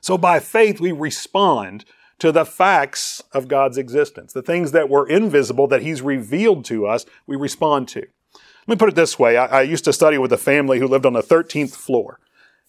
So 0.00 0.16
by 0.16 0.40
faith, 0.40 0.80
we 0.80 0.92
respond 0.92 1.84
to 2.20 2.32
the 2.32 2.44
facts 2.44 3.22
of 3.32 3.48
God's 3.48 3.76
existence. 3.76 4.32
The 4.32 4.42
things 4.42 4.72
that 4.72 4.88
were 4.88 5.08
invisible 5.08 5.66
that 5.68 5.82
He's 5.82 6.02
revealed 6.02 6.64
to 6.66 6.86
us, 6.86 7.04
we 7.26 7.36
respond 7.36 7.88
to. 7.88 8.00
Let 8.00 8.68
me 8.68 8.76
put 8.76 8.90
it 8.90 8.94
this 8.94 9.18
way. 9.18 9.36
I, 9.36 9.46
I 9.46 9.62
used 9.62 9.84
to 9.84 9.92
study 9.92 10.18
with 10.18 10.32
a 10.32 10.38
family 10.38 10.78
who 10.78 10.86
lived 10.86 11.06
on 11.06 11.14
the 11.14 11.22
13th 11.22 11.74
floor. 11.74 12.20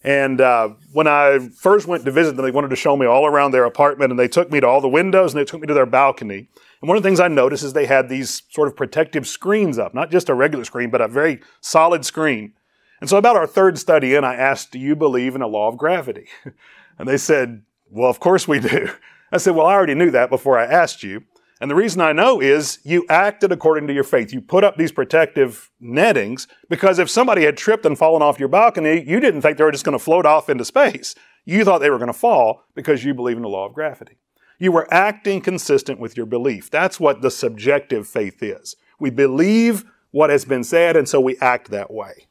And 0.03 0.41
uh, 0.41 0.69
when 0.93 1.05
I 1.05 1.49
first 1.55 1.85
went 1.85 2.05
to 2.05 2.11
visit 2.11 2.35
them, 2.35 2.43
they 2.43 2.51
wanted 2.51 2.69
to 2.69 2.75
show 2.75 2.97
me 2.97 3.05
all 3.05 3.27
around 3.27 3.51
their 3.51 3.65
apartment, 3.65 4.09
and 4.09 4.19
they 4.19 4.27
took 4.27 4.51
me 4.51 4.59
to 4.59 4.67
all 4.67 4.81
the 4.81 4.89
windows 4.89 5.33
and 5.33 5.39
they 5.39 5.45
took 5.45 5.61
me 5.61 5.67
to 5.67 5.75
their 5.75 5.85
balcony. 5.85 6.49
And 6.81 6.87
one 6.87 6.97
of 6.97 7.03
the 7.03 7.07
things 7.07 7.19
I 7.19 7.27
noticed 7.27 7.63
is 7.63 7.73
they 7.73 7.85
had 7.85 8.09
these 8.09 8.41
sort 8.49 8.67
of 8.67 8.75
protective 8.75 9.27
screens 9.27 9.77
up, 9.77 9.93
not 9.93 10.09
just 10.09 10.29
a 10.29 10.33
regular 10.33 10.65
screen, 10.65 10.89
but 10.89 11.01
a 11.01 11.07
very 11.07 11.41
solid 11.59 12.03
screen. 12.03 12.53
And 12.99 13.09
so 13.09 13.17
about 13.17 13.35
our 13.35 13.45
third 13.45 13.77
study 13.77 14.15
in, 14.15 14.23
I 14.23 14.33
asked, 14.33 14.71
Do 14.71 14.79
you 14.79 14.95
believe 14.95 15.35
in 15.35 15.41
a 15.41 15.47
law 15.47 15.67
of 15.67 15.77
gravity? 15.77 16.27
And 16.99 17.09
they 17.09 17.17
said, 17.17 17.63
Well, 17.89 18.11
of 18.11 18.19
course 18.19 18.47
we 18.47 18.59
do. 18.59 18.89
I 19.31 19.37
said, 19.37 19.55
Well, 19.55 19.67
I 19.67 19.73
already 19.73 19.95
knew 19.95 20.11
that 20.11 20.29
before 20.29 20.57
I 20.57 20.65
asked 20.65 21.03
you. 21.03 21.23
And 21.61 21.69
the 21.69 21.75
reason 21.75 22.01
I 22.01 22.11
know 22.11 22.41
is 22.41 22.79
you 22.83 23.05
acted 23.07 23.51
according 23.51 23.85
to 23.87 23.93
your 23.93 24.03
faith. 24.03 24.33
You 24.33 24.41
put 24.41 24.63
up 24.63 24.77
these 24.77 24.91
protective 24.91 25.69
nettings 25.79 26.47
because 26.69 26.97
if 26.97 27.07
somebody 27.07 27.45
had 27.45 27.55
tripped 27.55 27.85
and 27.85 27.95
fallen 27.95 28.23
off 28.23 28.39
your 28.39 28.49
balcony, 28.49 29.03
you 29.07 29.19
didn't 29.19 29.43
think 29.43 29.57
they 29.57 29.63
were 29.63 29.71
just 29.71 29.85
going 29.85 29.97
to 29.97 30.03
float 30.03 30.25
off 30.25 30.49
into 30.49 30.65
space. 30.65 31.13
You 31.45 31.63
thought 31.63 31.77
they 31.77 31.91
were 31.91 31.99
going 31.99 32.07
to 32.07 32.13
fall 32.13 32.63
because 32.73 33.03
you 33.03 33.13
believe 33.13 33.37
in 33.37 33.43
the 33.43 33.49
law 33.49 33.67
of 33.67 33.73
gravity. 33.73 34.17
You 34.57 34.71
were 34.71 34.91
acting 34.91 35.39
consistent 35.41 35.99
with 35.99 36.17
your 36.17 36.25
belief. 36.25 36.71
That's 36.71 36.99
what 36.99 37.21
the 37.21 37.31
subjective 37.31 38.07
faith 38.07 38.41
is. 38.41 38.75
We 38.99 39.11
believe 39.11 39.85
what 40.11 40.29
has 40.31 40.45
been 40.45 40.63
said, 40.63 40.95
and 40.95 41.07
so 41.07 41.19
we 41.19 41.37
act 41.37 41.69
that 41.69 41.91
way. 41.91 42.27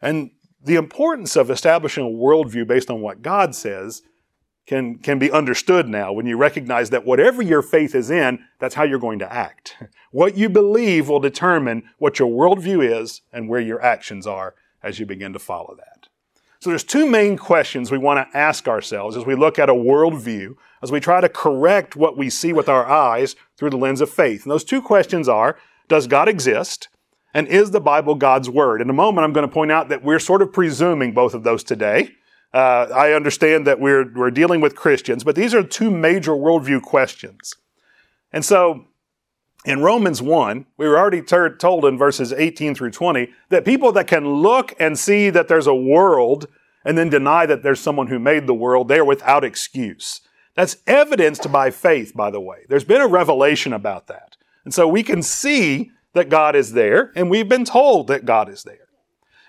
And 0.00 0.30
the 0.62 0.76
importance 0.76 1.36
of 1.36 1.50
establishing 1.50 2.04
a 2.04 2.10
worldview 2.10 2.66
based 2.66 2.90
on 2.90 3.00
what 3.00 3.22
God 3.22 3.54
says 3.54 4.02
can, 4.66 4.98
can 4.98 5.18
be 5.18 5.30
understood 5.30 5.88
now 5.88 6.12
when 6.12 6.26
you 6.26 6.36
recognize 6.36 6.90
that 6.90 7.04
whatever 7.04 7.42
your 7.42 7.62
faith 7.62 7.94
is 7.94 8.10
in, 8.10 8.38
that's 8.60 8.74
how 8.74 8.84
you're 8.84 8.98
going 8.98 9.18
to 9.20 9.32
act. 9.32 9.76
What 10.14 10.36
you 10.36 10.50
believe 10.50 11.08
will 11.08 11.20
determine 11.20 11.84
what 11.96 12.18
your 12.18 12.28
worldview 12.28 13.00
is 13.00 13.22
and 13.32 13.48
where 13.48 13.62
your 13.62 13.82
actions 13.82 14.26
are 14.26 14.54
as 14.82 14.98
you 14.98 15.06
begin 15.06 15.32
to 15.32 15.38
follow 15.38 15.74
that. 15.78 16.08
So 16.60 16.68
there's 16.68 16.84
two 16.84 17.08
main 17.08 17.38
questions 17.38 17.90
we 17.90 17.96
want 17.96 18.30
to 18.30 18.36
ask 18.36 18.68
ourselves 18.68 19.16
as 19.16 19.24
we 19.24 19.34
look 19.34 19.58
at 19.58 19.70
a 19.70 19.74
worldview, 19.74 20.54
as 20.82 20.92
we 20.92 21.00
try 21.00 21.22
to 21.22 21.30
correct 21.30 21.96
what 21.96 22.18
we 22.18 22.28
see 22.28 22.52
with 22.52 22.68
our 22.68 22.86
eyes 22.86 23.36
through 23.56 23.70
the 23.70 23.78
lens 23.78 24.02
of 24.02 24.10
faith. 24.10 24.42
And 24.42 24.52
those 24.52 24.64
two 24.64 24.82
questions 24.82 25.30
are, 25.30 25.56
does 25.88 26.06
God 26.06 26.28
exist? 26.28 26.88
And 27.34 27.48
is 27.48 27.70
the 27.70 27.80
Bible 27.80 28.14
God's 28.14 28.50
Word? 28.50 28.82
In 28.82 28.90
a 28.90 28.92
moment, 28.92 29.24
I'm 29.24 29.32
going 29.32 29.48
to 29.48 29.52
point 29.52 29.72
out 29.72 29.88
that 29.88 30.04
we're 30.04 30.18
sort 30.18 30.42
of 30.42 30.52
presuming 30.52 31.12
both 31.12 31.34
of 31.34 31.42
those 31.42 31.64
today. 31.64 32.10
Uh, 32.52 32.88
I 32.94 33.12
understand 33.12 33.66
that 33.66 33.80
we're, 33.80 34.12
we're 34.12 34.30
dealing 34.30 34.60
with 34.60 34.76
Christians, 34.76 35.24
but 35.24 35.36
these 35.36 35.54
are 35.54 35.62
two 35.62 35.90
major 35.90 36.32
worldview 36.32 36.82
questions. 36.82 37.54
And 38.32 38.44
so, 38.44 38.86
in 39.64 39.80
Romans 39.80 40.20
1, 40.20 40.66
we 40.76 40.88
were 40.88 40.98
already 40.98 41.22
ter- 41.22 41.56
told 41.56 41.84
in 41.84 41.96
verses 41.96 42.32
18 42.32 42.74
through 42.74 42.90
20 42.90 43.28
that 43.48 43.64
people 43.64 43.92
that 43.92 44.06
can 44.06 44.26
look 44.26 44.74
and 44.80 44.98
see 44.98 45.30
that 45.30 45.48
there's 45.48 45.68
a 45.68 45.74
world 45.74 46.46
and 46.84 46.98
then 46.98 47.08
deny 47.08 47.46
that 47.46 47.62
there's 47.62 47.80
someone 47.80 48.08
who 48.08 48.18
made 48.18 48.46
the 48.46 48.54
world, 48.54 48.88
they're 48.88 49.04
without 49.04 49.44
excuse. 49.44 50.20
That's 50.54 50.76
evidenced 50.86 51.50
by 51.50 51.70
faith, 51.70 52.12
by 52.14 52.30
the 52.30 52.40
way. 52.40 52.66
There's 52.68 52.84
been 52.84 53.00
a 53.00 53.06
revelation 53.06 53.72
about 53.72 54.08
that. 54.08 54.36
And 54.64 54.74
so 54.74 54.86
we 54.86 55.02
can 55.02 55.22
see 55.22 55.90
that 56.12 56.28
God 56.28 56.54
is 56.54 56.72
there, 56.72 57.10
and 57.16 57.30
we've 57.30 57.48
been 57.48 57.64
told 57.64 58.08
that 58.08 58.24
God 58.24 58.48
is 58.48 58.64
there. 58.64 58.81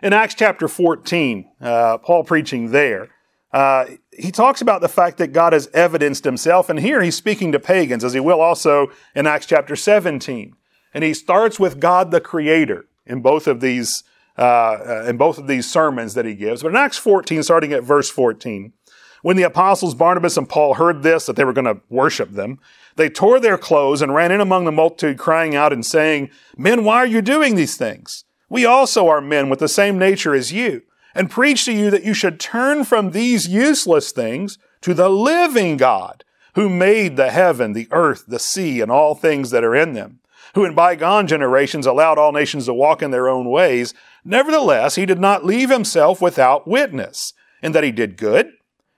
In 0.03 0.11
Acts 0.11 0.35
chapter 0.35 0.67
14, 0.67 1.49
uh, 1.61 1.97
Paul 1.99 2.25
preaching 2.25 2.71
there, 2.71 3.07
uh, 3.53 3.85
he 4.11 4.31
talks 4.31 4.59
about 4.59 4.81
the 4.81 4.89
fact 4.89 5.17
that 5.19 5.31
God 5.31 5.53
has 5.53 5.69
evidenced 5.73 6.25
himself, 6.25 6.69
and 6.69 6.77
here 6.77 7.01
he's 7.01 7.15
speaking 7.15 7.53
to 7.53 7.59
pagans, 7.59 8.03
as 8.03 8.11
he 8.11 8.19
will 8.19 8.41
also 8.41 8.87
in 9.15 9.27
Acts 9.27 9.45
chapter 9.45 9.77
17. 9.77 10.57
And 10.93 11.05
he 11.05 11.13
starts 11.13 11.57
with 11.57 11.79
God 11.79 12.11
the 12.11 12.19
Creator 12.19 12.85
in 13.05 13.21
both 13.21 13.47
of 13.47 13.61
these 13.61 14.03
uh, 14.37 14.41
uh 14.41 15.05
in 15.07 15.15
both 15.15 15.37
of 15.37 15.47
these 15.47 15.71
sermons 15.71 16.15
that 16.15 16.25
he 16.25 16.35
gives. 16.35 16.63
But 16.63 16.71
in 16.71 16.75
Acts 16.75 16.97
14, 16.97 17.41
starting 17.41 17.71
at 17.71 17.83
verse 17.83 18.09
14, 18.09 18.73
when 19.21 19.37
the 19.37 19.43
apostles 19.43 19.95
Barnabas 19.95 20.35
and 20.35 20.49
Paul 20.49 20.73
heard 20.73 21.01
this, 21.01 21.27
that 21.27 21.37
they 21.37 21.45
were 21.45 21.53
going 21.53 21.73
to 21.73 21.79
worship 21.87 22.31
them, 22.31 22.59
they 22.97 23.07
tore 23.07 23.39
their 23.39 23.57
clothes 23.57 24.01
and 24.01 24.13
ran 24.13 24.33
in 24.33 24.41
among 24.41 24.65
the 24.65 24.71
multitude, 24.73 25.17
crying 25.17 25.55
out 25.55 25.71
and 25.71 25.85
saying, 25.85 26.29
Men, 26.57 26.83
why 26.83 26.97
are 26.97 27.07
you 27.07 27.21
doing 27.21 27.55
these 27.55 27.77
things? 27.77 28.25
We 28.53 28.67
also 28.67 29.07
are 29.07 29.19
men 29.19 29.49
with 29.49 29.57
the 29.57 29.67
same 29.67 29.97
nature 29.97 30.35
as 30.35 30.53
you, 30.53 30.83
and 31.15 31.31
preach 31.31 31.65
to 31.65 31.73
you 31.73 31.89
that 31.89 32.03
you 32.03 32.13
should 32.13 32.39
turn 32.39 32.83
from 32.83 33.09
these 33.09 33.47
useless 33.47 34.11
things 34.11 34.59
to 34.81 34.93
the 34.93 35.09
living 35.09 35.75
God, 35.75 36.23
who 36.53 36.69
made 36.69 37.17
the 37.17 37.31
heaven, 37.31 37.73
the 37.73 37.87
earth, 37.89 38.25
the 38.27 38.37
sea, 38.37 38.79
and 38.79 38.91
all 38.91 39.15
things 39.15 39.49
that 39.49 39.63
are 39.63 39.75
in 39.75 39.93
them, 39.93 40.19
who 40.53 40.65
in 40.65 40.75
bygone 40.75 41.25
generations 41.25 41.87
allowed 41.87 42.19
all 42.19 42.31
nations 42.31 42.67
to 42.67 42.75
walk 42.75 43.01
in 43.01 43.09
their 43.09 43.27
own 43.27 43.49
ways. 43.49 43.95
Nevertheless, 44.23 44.93
he 44.93 45.07
did 45.07 45.19
not 45.19 45.43
leave 45.43 45.71
himself 45.71 46.21
without 46.21 46.67
witness, 46.67 47.33
in 47.63 47.71
that 47.71 47.83
he 47.83 47.91
did 47.91 48.17
good 48.17 48.51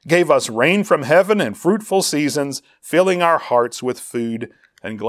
gave 0.05 0.29
us 0.29 0.49
rain 0.49 0.83
from 0.83 1.03
heaven 1.03 1.39
and 1.39 1.57
fruitful 1.57 2.01
seasons, 2.01 2.61
filling 2.81 3.21
our 3.21 3.37
hearts 3.37 3.81
with 3.81 4.01
food 4.01 4.51
and, 4.83 5.01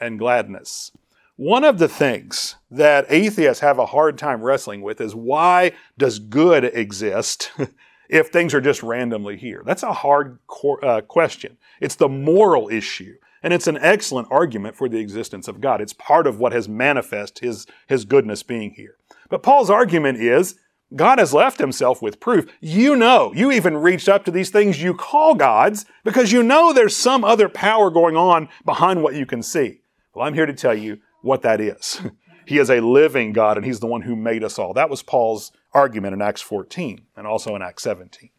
and 0.00 0.18
gladness. 0.18 0.90
One 1.36 1.64
of 1.64 1.78
the 1.78 1.88
things 1.88 2.54
that 2.70 3.06
atheists 3.08 3.60
have 3.60 3.80
a 3.80 3.86
hard 3.86 4.18
time 4.18 4.40
wrestling 4.40 4.82
with 4.82 5.00
is 5.00 5.16
why 5.16 5.72
does 5.98 6.20
good 6.20 6.62
exist 6.64 7.50
if 8.08 8.28
things 8.28 8.54
are 8.54 8.60
just 8.60 8.84
randomly 8.84 9.36
here? 9.36 9.62
That's 9.66 9.82
a 9.82 9.92
hard 9.92 10.38
uh, 10.80 11.00
question. 11.00 11.56
It's 11.80 11.96
the 11.96 12.08
moral 12.08 12.68
issue. 12.68 13.16
And 13.42 13.52
it's 13.52 13.66
an 13.66 13.78
excellent 13.78 14.28
argument 14.30 14.76
for 14.76 14.88
the 14.88 15.00
existence 15.00 15.48
of 15.48 15.60
God. 15.60 15.80
It's 15.80 15.92
part 15.92 16.28
of 16.28 16.38
what 16.38 16.52
has 16.52 16.68
manifest 16.68 17.40
his, 17.40 17.66
his 17.88 18.04
goodness 18.04 18.44
being 18.44 18.70
here. 18.70 18.96
But 19.28 19.42
Paul's 19.42 19.70
argument 19.70 20.20
is 20.20 20.54
God 20.94 21.18
has 21.18 21.34
left 21.34 21.58
himself 21.58 22.00
with 22.00 22.20
proof. 22.20 22.46
You 22.60 22.94
know, 22.94 23.32
you 23.34 23.50
even 23.50 23.76
reached 23.76 24.08
up 24.08 24.24
to 24.26 24.30
these 24.30 24.50
things 24.50 24.80
you 24.80 24.94
call 24.94 25.34
gods 25.34 25.84
because 26.04 26.30
you 26.30 26.44
know 26.44 26.72
there's 26.72 26.96
some 26.96 27.24
other 27.24 27.48
power 27.48 27.90
going 27.90 28.16
on 28.16 28.48
behind 28.64 29.02
what 29.02 29.16
you 29.16 29.26
can 29.26 29.42
see. 29.42 29.80
Well, 30.14 30.24
I'm 30.24 30.34
here 30.34 30.46
to 30.46 30.52
tell 30.52 30.74
you 30.74 31.00
what 31.24 31.42
that 31.42 31.60
is. 31.60 32.00
he 32.46 32.58
is 32.58 32.70
a 32.70 32.80
living 32.80 33.32
God 33.32 33.56
and 33.56 33.64
he's 33.66 33.80
the 33.80 33.86
one 33.86 34.02
who 34.02 34.14
made 34.14 34.44
us 34.44 34.58
all. 34.58 34.74
That 34.74 34.90
was 34.90 35.02
Paul's 35.02 35.52
argument 35.72 36.14
in 36.14 36.22
Acts 36.22 36.42
14 36.42 37.02
and 37.16 37.26
also 37.26 37.56
in 37.56 37.62
Acts 37.62 37.82
17. 37.82 38.30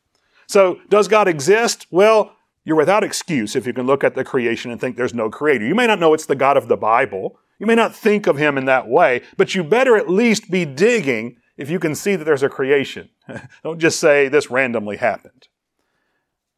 So, 0.48 0.80
does 0.90 1.08
God 1.08 1.28
exist? 1.28 1.88
Well, 1.90 2.36
you're 2.64 2.76
without 2.76 3.04
excuse 3.04 3.56
if 3.56 3.66
you 3.66 3.74
can 3.74 3.86
look 3.86 4.04
at 4.04 4.16
the 4.16 4.24
creation 4.24 4.72
and 4.72 4.80
think 4.80 4.96
there's 4.96 5.14
no 5.14 5.30
creator. 5.30 5.66
You 5.66 5.76
may 5.76 5.88
not 5.88 6.00
know 6.00 6.14
it's 6.14 6.28
the 6.28 6.36
God 6.36 6.58
of 6.58 6.68
the 6.68 6.78
Bible. 6.78 7.40
You 7.60 7.66
may 7.66 7.76
not 7.76 7.96
think 7.96 8.28
of 8.28 8.38
him 8.38 8.58
in 8.58 8.66
that 8.66 8.88
way, 8.88 9.22
but 9.38 9.56
you 9.56 9.64
better 9.64 9.96
at 9.96 10.10
least 10.10 10.52
be 10.52 10.66
digging 10.66 11.38
if 11.58 11.70
you 11.70 11.80
can 11.80 11.96
see 11.96 12.16
that 12.16 12.26
there's 12.26 12.44
a 12.44 12.50
creation. 12.50 13.10
Don't 13.64 13.80
just 13.80 14.00
say 14.00 14.28
this 14.28 14.52
randomly 14.52 14.98
happened. 14.98 15.48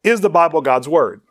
Is 0.02 0.20
the 0.20 0.30
Bible 0.30 0.60
God's 0.60 0.88
Word? 0.88 1.22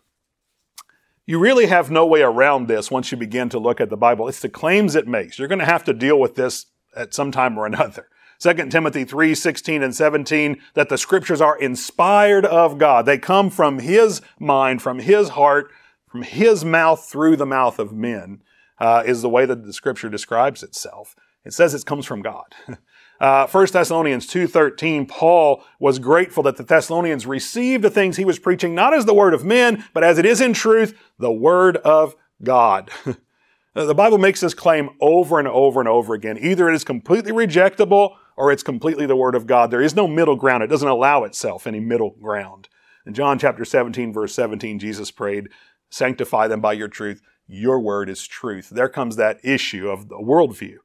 You 1.30 1.40
really 1.40 1.66
have 1.66 1.92
no 1.92 2.06
way 2.06 2.22
around 2.22 2.68
this 2.68 2.90
once 2.90 3.12
you 3.12 3.18
begin 3.18 3.50
to 3.50 3.60
look 3.60 3.82
at 3.82 3.90
the 3.90 3.98
Bible. 3.98 4.30
It's 4.30 4.40
the 4.40 4.48
claims 4.48 4.96
it 4.96 5.10
makes. 5.10 5.38
You're 5.38 5.50
going 5.50 5.60
to 5.60 5.66
have 5.66 5.84
to 5.84 5.94
deal 5.94 6.18
with 6.18 6.36
this 6.36 6.68
at 6.96 7.14
some 7.14 7.34
time 7.34 7.58
or 7.58 7.66
another. 7.66 8.08
2 8.40 8.54
Timothy 8.70 9.04
3, 9.04 9.36
16 9.36 9.84
and 9.84 9.94
17, 9.94 10.62
that 10.76 10.88
the 10.88 10.98
scriptures 10.98 11.42
are 11.42 11.60
inspired 11.60 12.46
of 12.46 12.78
God. 12.78 13.06
They 13.06 13.18
come 13.18 13.50
from 13.50 13.80
His 13.80 14.22
mind, 14.40 14.82
from 14.82 15.00
His 15.00 15.30
heart, 15.30 15.70
from 16.10 16.22
His 16.22 16.64
mouth 16.64 17.10
through 17.10 17.36
the 17.36 17.46
mouth 17.46 17.78
of 17.78 17.92
men, 17.92 18.42
uh, 18.80 19.04
is 19.06 19.22
the 19.22 19.30
way 19.30 19.46
that 19.46 19.66
the 19.66 19.74
scripture 19.74 20.08
describes 20.08 20.64
itself. 20.64 21.14
It 21.44 21.52
says 21.52 21.74
it 21.74 21.86
comes 21.86 22.06
from 22.06 22.22
God. 22.22 22.56
Uh, 23.20 23.48
1 23.48 23.68
Thessalonians 23.72 24.28
2.13, 24.28 25.08
Paul 25.08 25.64
was 25.80 26.00
grateful 26.00 26.44
that 26.44 26.58
the 26.58 26.64
Thessalonians 26.64 27.26
received 27.26 27.84
the 27.84 27.90
things 27.90 28.18
he 28.18 28.26
was 28.26 28.40
preaching 28.40 28.76
not 28.76 28.94
as 28.94 29.06
the 29.06 29.14
word 29.14 29.34
of 29.34 29.44
men, 29.44 29.86
but 29.94 30.04
as 30.04 30.18
it 30.18 30.26
is 30.26 30.40
in 30.40 30.54
truth, 30.54 30.98
the 31.18 31.32
word 31.32 31.78
of 31.78 32.16
God. 32.44 32.92
the 33.74 33.96
Bible 33.96 34.18
makes 34.18 34.42
this 34.42 34.54
claim 34.54 34.90
over 35.02 35.40
and 35.40 35.48
over 35.48 35.80
and 35.80 35.90
over 35.90 36.14
again. 36.14 36.38
Either 36.40 36.70
it 36.70 36.76
is 36.76 36.84
completely 36.84 37.32
rejectable 37.32 38.16
or 38.36 38.52
it's 38.52 38.64
completely 38.64 39.08
the 39.08 39.16
word 39.16 39.36
of 39.36 39.48
God. 39.48 39.72
There 39.72 39.82
is 39.82 39.96
no 39.96 40.08
middle 40.08 40.36
ground. 40.36 40.64
It 40.64 40.68
doesn't 40.68 40.88
allow 40.88 41.24
itself 41.24 41.66
any 41.66 41.80
middle 41.80 42.12
ground. 42.22 42.70
In 43.06 43.14
John 43.14 43.40
chapter 43.40 43.66
17, 43.66 44.14
verse 44.14 44.34
17, 44.36 44.80
Jesus 44.80 45.12
prayed, 45.12 45.48
sanctify 45.90 46.48
them 46.48 46.62
by 46.62 46.74
your 46.74 46.88
truth. 46.88 47.22
Your 47.48 47.80
word 47.80 48.10
is 48.10 48.28
truth. 48.28 48.70
There 48.70 48.90
comes 48.90 49.16
that 49.16 49.40
issue 49.44 49.90
of 49.90 50.10
the 50.10 50.18
worldview. 50.18 50.78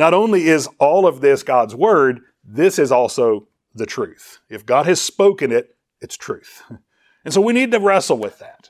Not 0.00 0.14
only 0.14 0.48
is 0.48 0.66
all 0.78 1.06
of 1.06 1.20
this 1.20 1.42
God's 1.42 1.74
word, 1.74 2.22
this 2.42 2.78
is 2.78 2.90
also 2.90 3.48
the 3.74 3.84
truth. 3.84 4.38
If 4.48 4.64
God 4.64 4.86
has 4.86 4.98
spoken 4.98 5.52
it, 5.52 5.76
it's 6.00 6.16
truth. 6.16 6.62
And 7.22 7.34
so 7.34 7.42
we 7.42 7.52
need 7.52 7.70
to 7.72 7.78
wrestle 7.78 8.16
with 8.16 8.38
that. 8.38 8.69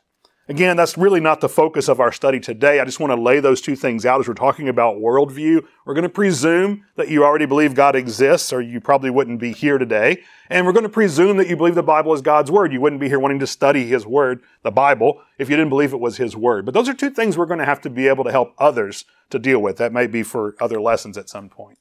Again, 0.50 0.76
that's 0.76 0.98
really 0.98 1.20
not 1.20 1.40
the 1.40 1.48
focus 1.48 1.86
of 1.86 2.00
our 2.00 2.10
study 2.10 2.40
today. 2.40 2.80
I 2.80 2.84
just 2.84 2.98
want 2.98 3.12
to 3.12 3.22
lay 3.22 3.38
those 3.38 3.60
two 3.60 3.76
things 3.76 4.04
out 4.04 4.18
as 4.18 4.26
we're 4.26 4.34
talking 4.34 4.68
about 4.68 4.96
worldview. 4.96 5.64
We're 5.86 5.94
going 5.94 6.02
to 6.02 6.08
presume 6.08 6.84
that 6.96 7.08
you 7.08 7.22
already 7.22 7.46
believe 7.46 7.76
God 7.76 7.94
exists, 7.94 8.52
or 8.52 8.60
you 8.60 8.80
probably 8.80 9.10
wouldn't 9.10 9.38
be 9.38 9.52
here 9.52 9.78
today. 9.78 10.24
And 10.48 10.66
we're 10.66 10.72
going 10.72 10.82
to 10.82 10.88
presume 10.88 11.36
that 11.36 11.46
you 11.46 11.56
believe 11.56 11.76
the 11.76 11.84
Bible 11.84 12.12
is 12.14 12.20
God's 12.20 12.50
Word. 12.50 12.72
You 12.72 12.80
wouldn't 12.80 13.00
be 13.00 13.06
here 13.06 13.20
wanting 13.20 13.38
to 13.38 13.46
study 13.46 13.86
His 13.86 14.04
Word, 14.04 14.42
the 14.64 14.72
Bible, 14.72 15.22
if 15.38 15.48
you 15.48 15.54
didn't 15.54 15.68
believe 15.68 15.92
it 15.92 16.00
was 16.00 16.16
His 16.16 16.34
Word. 16.34 16.64
But 16.64 16.74
those 16.74 16.88
are 16.88 16.94
two 16.94 17.10
things 17.10 17.38
we're 17.38 17.46
going 17.46 17.60
to 17.60 17.64
have 17.64 17.80
to 17.82 17.88
be 17.88 18.08
able 18.08 18.24
to 18.24 18.32
help 18.32 18.52
others 18.58 19.04
to 19.30 19.38
deal 19.38 19.60
with. 19.60 19.76
That 19.76 19.92
may 19.92 20.08
be 20.08 20.24
for 20.24 20.56
other 20.60 20.80
lessons 20.80 21.16
at 21.16 21.28
some 21.28 21.48
point. 21.48 21.78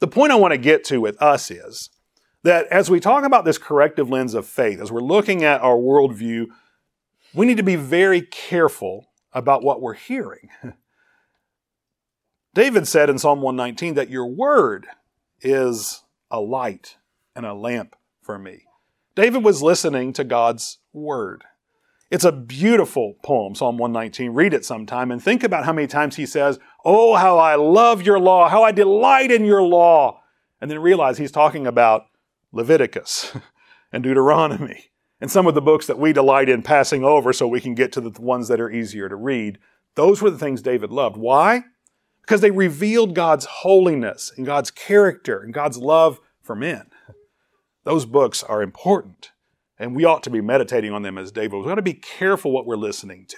The 0.00 0.08
point 0.08 0.32
I 0.32 0.36
want 0.36 0.54
to 0.54 0.58
get 0.58 0.82
to 0.86 1.00
with 1.00 1.22
us 1.22 1.52
is 1.52 1.88
that 2.42 2.66
as 2.66 2.90
we 2.90 2.98
talk 2.98 3.22
about 3.22 3.44
this 3.44 3.58
corrective 3.58 4.10
lens 4.10 4.34
of 4.34 4.44
faith, 4.44 4.80
as 4.80 4.90
we're 4.90 5.00
looking 5.00 5.44
at 5.44 5.60
our 5.60 5.76
worldview, 5.76 6.46
we 7.36 7.46
need 7.46 7.58
to 7.58 7.62
be 7.62 7.76
very 7.76 8.22
careful 8.22 9.10
about 9.32 9.62
what 9.62 9.82
we're 9.82 9.94
hearing. 9.94 10.48
David 12.54 12.88
said 12.88 13.10
in 13.10 13.18
Psalm 13.18 13.42
119 13.42 13.94
that 13.94 14.08
your 14.08 14.26
word 14.26 14.86
is 15.42 16.02
a 16.30 16.40
light 16.40 16.96
and 17.34 17.44
a 17.44 17.52
lamp 17.52 17.94
for 18.22 18.38
me. 18.38 18.64
David 19.14 19.44
was 19.44 19.62
listening 19.62 20.14
to 20.14 20.24
God's 20.24 20.78
word. 20.94 21.44
It's 22.10 22.24
a 22.24 22.32
beautiful 22.32 23.16
poem, 23.22 23.54
Psalm 23.54 23.76
119. 23.76 24.32
Read 24.32 24.54
it 24.54 24.64
sometime 24.64 25.10
and 25.10 25.22
think 25.22 25.44
about 25.44 25.66
how 25.66 25.72
many 25.74 25.86
times 25.86 26.16
he 26.16 26.24
says, 26.24 26.58
Oh, 26.84 27.16
how 27.16 27.36
I 27.36 27.56
love 27.56 28.00
your 28.00 28.18
law, 28.18 28.48
how 28.48 28.62
I 28.62 28.72
delight 28.72 29.30
in 29.30 29.44
your 29.44 29.62
law. 29.62 30.22
And 30.60 30.70
then 30.70 30.78
realize 30.78 31.18
he's 31.18 31.32
talking 31.32 31.66
about 31.66 32.06
Leviticus 32.52 33.36
and 33.92 34.02
Deuteronomy 34.02 34.92
and 35.26 35.30
some 35.32 35.48
of 35.48 35.56
the 35.56 35.60
books 35.60 35.88
that 35.88 35.98
we 35.98 36.12
delight 36.12 36.48
in 36.48 36.62
passing 36.62 37.02
over 37.02 37.32
so 37.32 37.48
we 37.48 37.60
can 37.60 37.74
get 37.74 37.90
to 37.90 38.00
the 38.00 38.12
ones 38.22 38.46
that 38.46 38.60
are 38.60 38.70
easier 38.70 39.08
to 39.08 39.16
read. 39.16 39.58
Those 39.96 40.22
were 40.22 40.30
the 40.30 40.38
things 40.38 40.62
David 40.62 40.92
loved. 40.92 41.16
Why? 41.16 41.64
Because 42.20 42.42
they 42.42 42.52
revealed 42.52 43.16
God's 43.16 43.44
holiness 43.44 44.32
and 44.36 44.46
God's 44.46 44.70
character 44.70 45.40
and 45.40 45.52
God's 45.52 45.78
love 45.78 46.20
for 46.42 46.54
men. 46.54 46.92
Those 47.82 48.06
books 48.06 48.44
are 48.44 48.62
important, 48.62 49.32
and 49.80 49.96
we 49.96 50.04
ought 50.04 50.22
to 50.22 50.30
be 50.30 50.40
meditating 50.40 50.92
on 50.92 51.02
them 51.02 51.18
as 51.18 51.32
David. 51.32 51.56
We've 51.56 51.66
got 51.66 51.74
to 51.74 51.82
be 51.82 51.94
careful 51.94 52.52
what 52.52 52.64
we're 52.64 52.76
listening 52.76 53.26
to. 53.26 53.36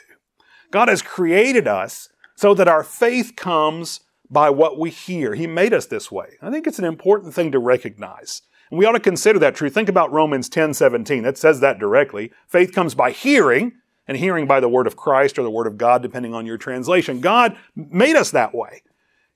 God 0.70 0.88
has 0.88 1.00
created 1.00 1.66
us 1.66 2.10
so 2.36 2.52
that 2.52 2.68
our 2.68 2.84
faith 2.84 3.32
comes 3.34 4.00
by 4.28 4.50
what 4.50 4.78
we 4.78 4.90
hear. 4.90 5.34
He 5.34 5.46
made 5.46 5.72
us 5.72 5.86
this 5.86 6.12
way. 6.12 6.36
I 6.42 6.50
think 6.50 6.66
it's 6.66 6.78
an 6.78 6.84
important 6.84 7.32
thing 7.32 7.50
to 7.52 7.58
recognize. 7.58 8.42
And 8.70 8.78
we 8.78 8.84
ought 8.84 8.92
to 8.92 9.00
consider 9.00 9.38
that 9.40 9.54
true. 9.54 9.70
Think 9.70 9.88
about 9.88 10.12
Romans 10.12 10.48
10 10.48 10.74
17. 10.74 11.22
That 11.22 11.38
says 11.38 11.60
that 11.60 11.78
directly. 11.78 12.32
Faith 12.46 12.72
comes 12.72 12.94
by 12.94 13.10
hearing, 13.10 13.72
and 14.08 14.16
hearing 14.16 14.46
by 14.46 14.58
the 14.58 14.68
word 14.68 14.86
of 14.86 14.96
Christ 14.96 15.38
or 15.38 15.42
the 15.42 15.50
word 15.50 15.66
of 15.66 15.76
God, 15.76 16.02
depending 16.02 16.34
on 16.34 16.46
your 16.46 16.56
translation. 16.56 17.20
God 17.20 17.56
made 17.76 18.16
us 18.16 18.30
that 18.30 18.54
way. 18.54 18.82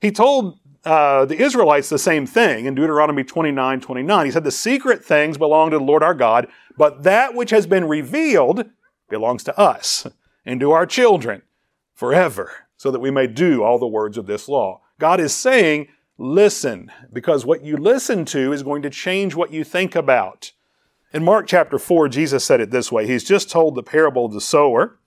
He 0.00 0.10
told 0.10 0.58
uh, 0.84 1.26
the 1.26 1.40
Israelites 1.40 1.88
the 1.88 1.98
same 1.98 2.26
thing 2.26 2.64
in 2.64 2.74
Deuteronomy 2.74 3.22
29 3.22 3.80
29. 3.80 4.26
He 4.26 4.32
said, 4.32 4.44
The 4.44 4.50
secret 4.50 5.04
things 5.04 5.38
belong 5.38 5.70
to 5.70 5.78
the 5.78 5.84
Lord 5.84 6.02
our 6.02 6.14
God, 6.14 6.48
but 6.76 7.04
that 7.04 7.34
which 7.34 7.50
has 7.50 7.66
been 7.66 7.86
revealed 7.86 8.64
belongs 9.08 9.44
to 9.44 9.58
us 9.58 10.06
and 10.44 10.58
to 10.58 10.72
our 10.72 10.86
children 10.86 11.42
forever, 11.94 12.50
so 12.76 12.90
that 12.90 13.00
we 13.00 13.10
may 13.10 13.26
do 13.26 13.62
all 13.62 13.78
the 13.78 13.86
words 13.86 14.16
of 14.16 14.26
this 14.26 14.48
law. 14.48 14.80
God 14.98 15.20
is 15.20 15.34
saying, 15.34 15.88
Listen, 16.18 16.92
because 17.12 17.46
what 17.46 17.64
you 17.64 17.76
listen 17.76 18.24
to 18.26 18.52
is 18.52 18.62
going 18.62 18.82
to 18.82 18.90
change 18.90 19.34
what 19.34 19.52
you 19.52 19.64
think 19.64 19.94
about. 19.94 20.52
In 21.12 21.24
Mark 21.24 21.46
chapter 21.46 21.78
4, 21.78 22.08
Jesus 22.08 22.44
said 22.44 22.60
it 22.60 22.70
this 22.70 22.92
way. 22.92 23.06
He's 23.06 23.24
just 23.24 23.50
told 23.50 23.74
the 23.74 23.82
parable 23.82 24.26
of 24.26 24.32
the 24.32 24.40
sower, 24.40 24.98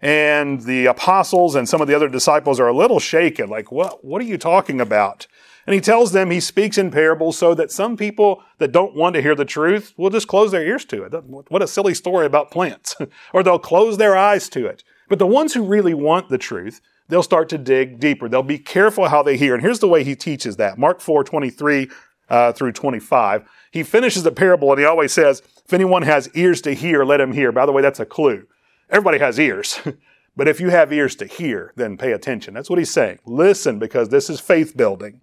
and 0.00 0.62
the 0.62 0.86
apostles 0.86 1.54
and 1.54 1.68
some 1.68 1.82
of 1.82 1.88
the 1.88 1.94
other 1.94 2.08
disciples 2.08 2.58
are 2.58 2.68
a 2.68 2.76
little 2.76 3.00
shaken, 3.00 3.50
like, 3.50 3.70
what, 3.70 4.04
what 4.04 4.22
are 4.22 4.26
you 4.26 4.38
talking 4.38 4.80
about? 4.80 5.26
And 5.66 5.74
he 5.74 5.80
tells 5.80 6.12
them 6.12 6.30
he 6.30 6.40
speaks 6.40 6.78
in 6.78 6.90
parables 6.90 7.36
so 7.36 7.54
that 7.54 7.70
some 7.70 7.96
people 7.96 8.42
that 8.58 8.72
don't 8.72 8.96
want 8.96 9.14
to 9.14 9.22
hear 9.22 9.34
the 9.34 9.44
truth 9.44 9.92
will 9.96 10.10
just 10.10 10.26
close 10.26 10.50
their 10.50 10.64
ears 10.64 10.84
to 10.86 11.04
it. 11.04 11.12
What 11.48 11.62
a 11.62 11.68
silly 11.68 11.94
story 11.94 12.26
about 12.26 12.50
plants. 12.50 12.96
or 13.34 13.42
they'll 13.42 13.58
close 13.58 13.98
their 13.98 14.16
eyes 14.16 14.48
to 14.50 14.66
it. 14.66 14.82
But 15.08 15.18
the 15.18 15.26
ones 15.26 15.54
who 15.54 15.62
really 15.62 15.94
want 15.94 16.28
the 16.28 16.38
truth, 16.38 16.80
they'll 17.10 17.22
start 17.22 17.48
to 17.50 17.58
dig 17.58 18.00
deeper. 18.00 18.28
They'll 18.28 18.42
be 18.42 18.58
careful 18.58 19.08
how 19.08 19.22
they 19.22 19.36
hear. 19.36 19.54
And 19.54 19.62
here's 19.62 19.80
the 19.80 19.88
way 19.88 20.04
he 20.04 20.16
teaches 20.16 20.56
that. 20.56 20.78
Mark 20.78 21.00
4, 21.00 21.24
23 21.24 21.90
uh, 22.28 22.52
through 22.52 22.72
25. 22.72 23.48
He 23.72 23.82
finishes 23.82 24.22
the 24.22 24.32
parable 24.32 24.70
and 24.70 24.78
he 24.78 24.86
always 24.86 25.12
says, 25.12 25.42
if 25.64 25.72
anyone 25.72 26.02
has 26.02 26.28
ears 26.34 26.60
to 26.62 26.72
hear, 26.72 27.04
let 27.04 27.20
him 27.20 27.32
hear. 27.32 27.52
By 27.52 27.66
the 27.66 27.72
way, 27.72 27.82
that's 27.82 28.00
a 28.00 28.06
clue. 28.06 28.46
Everybody 28.88 29.18
has 29.18 29.38
ears. 29.38 29.80
but 30.36 30.48
if 30.48 30.60
you 30.60 30.70
have 30.70 30.92
ears 30.92 31.14
to 31.16 31.26
hear, 31.26 31.72
then 31.76 31.96
pay 31.96 32.12
attention. 32.12 32.54
That's 32.54 32.70
what 32.70 32.78
he's 32.78 32.90
saying. 32.90 33.18
Listen 33.24 33.78
because 33.78 34.08
this 34.08 34.30
is 34.30 34.40
faith 34.40 34.76
building. 34.76 35.20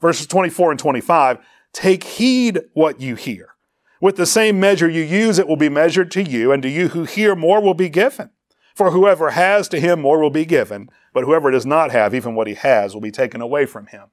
Verses 0.00 0.26
24 0.26 0.72
and 0.72 0.80
25, 0.80 1.38
take 1.72 2.04
heed 2.04 2.60
what 2.74 3.00
you 3.00 3.16
hear. 3.16 3.54
With 4.00 4.16
the 4.16 4.26
same 4.26 4.60
measure 4.60 4.88
you 4.88 5.02
use, 5.02 5.40
it 5.40 5.48
will 5.48 5.56
be 5.56 5.68
measured 5.68 6.12
to 6.12 6.22
you, 6.22 6.52
and 6.52 6.62
to 6.62 6.68
you 6.68 6.88
who 6.88 7.02
hear, 7.02 7.34
more 7.34 7.60
will 7.60 7.74
be 7.74 7.88
given. 7.88 8.30
For 8.78 8.92
whoever 8.92 9.30
has 9.30 9.66
to 9.70 9.80
him, 9.80 10.02
more 10.02 10.20
will 10.22 10.30
be 10.30 10.44
given, 10.44 10.88
but 11.12 11.24
whoever 11.24 11.50
does 11.50 11.66
not 11.66 11.90
have, 11.90 12.14
even 12.14 12.36
what 12.36 12.46
he 12.46 12.54
has, 12.54 12.94
will 12.94 13.00
be 13.00 13.10
taken 13.10 13.40
away 13.40 13.66
from 13.66 13.88
him. 13.88 14.04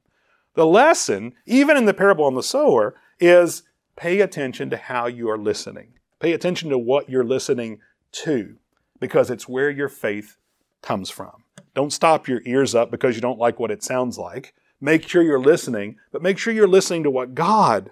The 0.55 0.65
lesson, 0.65 1.33
even 1.45 1.77
in 1.77 1.85
the 1.85 1.93
parable 1.93 2.25
on 2.25 2.33
the 2.33 2.41
sower, 2.41 2.95
is 3.19 3.61
pay 3.95 4.21
attention 4.21 4.71
to 4.71 4.77
how 4.77 5.05
you 5.05 5.29
are 5.29 5.37
listening. 5.37 5.99
Pay 6.19 6.33
attention 6.33 6.71
to 6.71 6.79
what 6.79 7.11
you're 7.11 7.23
listening 7.23 7.77
to, 8.23 8.55
because 8.99 9.29
it's 9.29 9.47
where 9.47 9.69
your 9.69 9.87
faith 9.87 10.35
comes 10.81 11.11
from. 11.11 11.43
Don't 11.75 11.93
stop 11.93 12.27
your 12.27 12.41
ears 12.43 12.73
up 12.73 12.89
because 12.89 13.13
you 13.13 13.21
don't 13.21 13.37
like 13.37 13.59
what 13.59 13.69
it 13.69 13.83
sounds 13.83 14.17
like. 14.17 14.55
Make 14.81 15.07
sure 15.07 15.21
you're 15.21 15.39
listening, 15.39 15.97
but 16.11 16.23
make 16.23 16.39
sure 16.39 16.51
you're 16.51 16.67
listening 16.67 17.03
to 17.03 17.11
what 17.11 17.35
God 17.35 17.91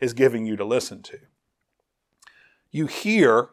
is 0.00 0.12
giving 0.12 0.44
you 0.44 0.56
to 0.56 0.64
listen 0.64 1.02
to. 1.02 1.20
You 2.72 2.88
hear 2.88 3.50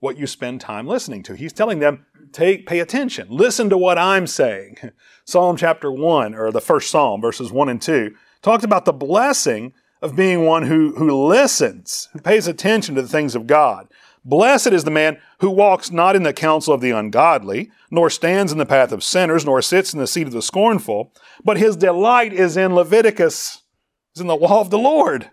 what 0.00 0.18
you 0.18 0.26
spend 0.26 0.60
time 0.60 0.86
listening 0.86 1.22
to. 1.22 1.34
He's 1.34 1.52
telling 1.52 1.78
them, 1.78 2.06
take, 2.32 2.66
pay 2.66 2.80
attention. 2.80 3.28
Listen 3.30 3.70
to 3.70 3.78
what 3.78 3.98
I'm 3.98 4.26
saying. 4.26 4.78
Psalm 5.24 5.56
chapter 5.56 5.92
1, 5.92 6.34
or 6.34 6.50
the 6.50 6.60
first 6.60 6.90
Psalm, 6.90 7.20
verses 7.20 7.52
1 7.52 7.68
and 7.68 7.80
2, 7.80 8.14
talked 8.42 8.64
about 8.64 8.86
the 8.86 8.92
blessing 8.92 9.72
of 10.02 10.16
being 10.16 10.44
one 10.44 10.64
who, 10.64 10.94
who 10.96 11.26
listens, 11.26 12.08
who 12.12 12.20
pays 12.20 12.46
attention 12.46 12.94
to 12.94 13.02
the 13.02 13.08
things 13.08 13.34
of 13.34 13.46
God. 13.46 13.88
Blessed 14.24 14.68
is 14.68 14.84
the 14.84 14.90
man 14.90 15.18
who 15.38 15.50
walks 15.50 15.90
not 15.90 16.16
in 16.16 16.22
the 16.22 16.32
counsel 16.32 16.74
of 16.74 16.80
the 16.80 16.90
ungodly, 16.90 17.70
nor 17.90 18.10
stands 18.10 18.52
in 18.52 18.58
the 18.58 18.66
path 18.66 18.92
of 18.92 19.04
sinners, 19.04 19.44
nor 19.44 19.62
sits 19.62 19.92
in 19.92 20.00
the 20.00 20.06
seat 20.06 20.26
of 20.26 20.32
the 20.32 20.42
scornful, 20.42 21.12
but 21.44 21.56
his 21.56 21.76
delight 21.76 22.32
is 22.32 22.56
in 22.56 22.74
Leviticus, 22.74 23.62
is 24.14 24.20
in 24.20 24.26
the 24.26 24.36
law 24.36 24.60
of 24.60 24.70
the 24.70 24.78
Lord. 24.78 25.30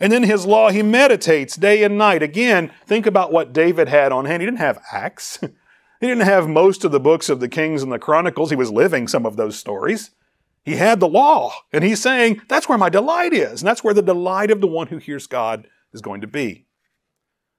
And 0.00 0.12
in 0.12 0.24
his 0.24 0.46
law 0.46 0.70
he 0.70 0.82
meditates 0.82 1.56
day 1.56 1.82
and 1.82 1.96
night. 1.96 2.22
Again, 2.22 2.72
think 2.86 3.06
about 3.06 3.32
what 3.32 3.52
David 3.52 3.88
had 3.88 4.12
on 4.12 4.24
hand. 4.24 4.42
He 4.42 4.46
didn't 4.46 4.60
have 4.60 4.82
Acts. 4.92 5.38
He 5.98 6.06
didn't 6.06 6.24
have 6.24 6.46
most 6.46 6.84
of 6.84 6.92
the 6.92 7.00
books 7.00 7.30
of 7.30 7.40
the 7.40 7.48
Kings 7.48 7.82
and 7.82 7.90
the 7.90 7.98
Chronicles. 7.98 8.50
He 8.50 8.56
was 8.56 8.70
living 8.70 9.08
some 9.08 9.24
of 9.24 9.36
those 9.36 9.58
stories. 9.58 10.10
He 10.62 10.76
had 10.76 11.00
the 11.00 11.08
law. 11.08 11.54
And 11.72 11.82
he's 11.82 12.02
saying, 12.02 12.42
that's 12.48 12.68
where 12.68 12.76
my 12.76 12.90
delight 12.90 13.32
is. 13.32 13.62
And 13.62 13.66
that's 13.66 13.82
where 13.82 13.94
the 13.94 14.02
delight 14.02 14.50
of 14.50 14.60
the 14.60 14.66
one 14.66 14.88
who 14.88 14.98
hears 14.98 15.26
God 15.26 15.66
is 15.94 16.02
going 16.02 16.20
to 16.20 16.26
be. 16.26 16.66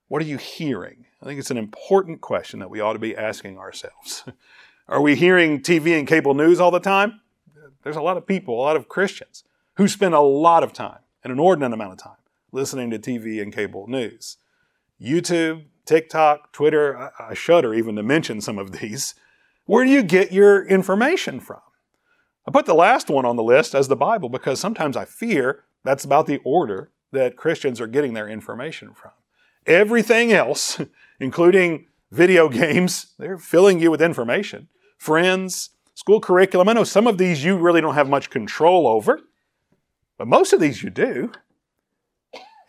What 0.08 0.22
are 0.22 0.26
you 0.26 0.38
hearing? 0.38 1.06
I 1.22 1.26
think 1.26 1.40
it's 1.40 1.52
an 1.52 1.58
important 1.58 2.22
question 2.22 2.60
that 2.60 2.70
we 2.70 2.80
ought 2.80 2.94
to 2.94 3.00
be 3.00 3.16
asking 3.16 3.58
ourselves. 3.58 4.24
Are 4.88 5.02
we 5.02 5.16
hearing 5.16 5.62
TV 5.62 5.98
and 5.98 6.08
cable 6.08 6.34
news 6.34 6.60
all 6.60 6.72
the 6.72 6.80
time? 6.80 7.20
There's 7.84 7.96
a 7.96 8.02
lot 8.02 8.18
of 8.18 8.26
people, 8.26 8.54
a 8.56 8.62
lot 8.62 8.78
of 8.78 8.88
Christians, 8.88 9.44
who 9.76 9.88
spend 9.88 10.14
a 10.14 10.20
lot 10.20 10.64
of 10.64 10.72
time, 10.72 11.00
an 11.24 11.32
inordinate 11.32 11.74
amount 11.74 11.94
of 11.94 11.98
time, 11.98 12.17
listening 12.52 12.90
to 12.92 13.00
TV 13.00 13.42
and 13.42 13.54
cable 13.54 13.88
news. 13.88 14.38
YouTube, 15.02 15.66
TikTok, 15.86 16.52
Twitter, 16.52 16.98
I, 16.98 17.30
I 17.30 17.34
shudder 17.34 17.74
even 17.74 17.96
to 17.96 18.04
mention 18.04 18.42
some 18.42 18.58
of 18.58 18.72
these. 18.72 19.16
Where 19.66 19.86
do 19.86 19.92
you 19.92 20.04
get 20.04 20.32
your 20.32 20.66
information 20.66 21.40
from? 21.40 21.60
I 22.48 22.52
put 22.52 22.66
the 22.66 22.74
last 22.74 23.10
one 23.10 23.26
on 23.26 23.36
the 23.36 23.44
list 23.44 23.76
as 23.76 23.88
the 23.88 23.96
Bible 23.96 24.30
because 24.30 24.60
sometimes 24.60 24.96
I 24.96 25.06
fear 25.06 25.66
that's 25.84 26.06
about 26.06 26.26
the 26.26 26.40
order 26.44 26.92
that 27.12 27.36
Christians 27.36 27.82
are 27.82 27.88
getting 27.88 28.14
their 28.14 28.28
information 28.28 28.94
from. 28.94 29.12
Everything 29.66 30.32
else, 30.32 30.80
including 31.20 31.88
video 32.12 32.48
games, 32.48 33.14
they're 33.20 33.38
filling 33.38 33.80
you 33.80 33.92
with 33.92 34.02
information. 34.02 34.70
Friends, 34.98 35.72
school 35.94 36.22
curriculum. 36.22 36.70
I 36.70 36.74
know 36.74 36.84
some 36.84 37.08
of 37.08 37.18
these 37.18 37.44
you 37.44 37.58
really 37.58 37.82
don't 37.82 37.96
have 37.96 38.10
much 38.10 38.30
control 38.30 38.88
over, 38.88 39.20
but 40.18 40.28
most 40.28 40.54
of 40.54 40.60
these 40.60 40.84
you 40.84 40.90
do. 40.90 41.32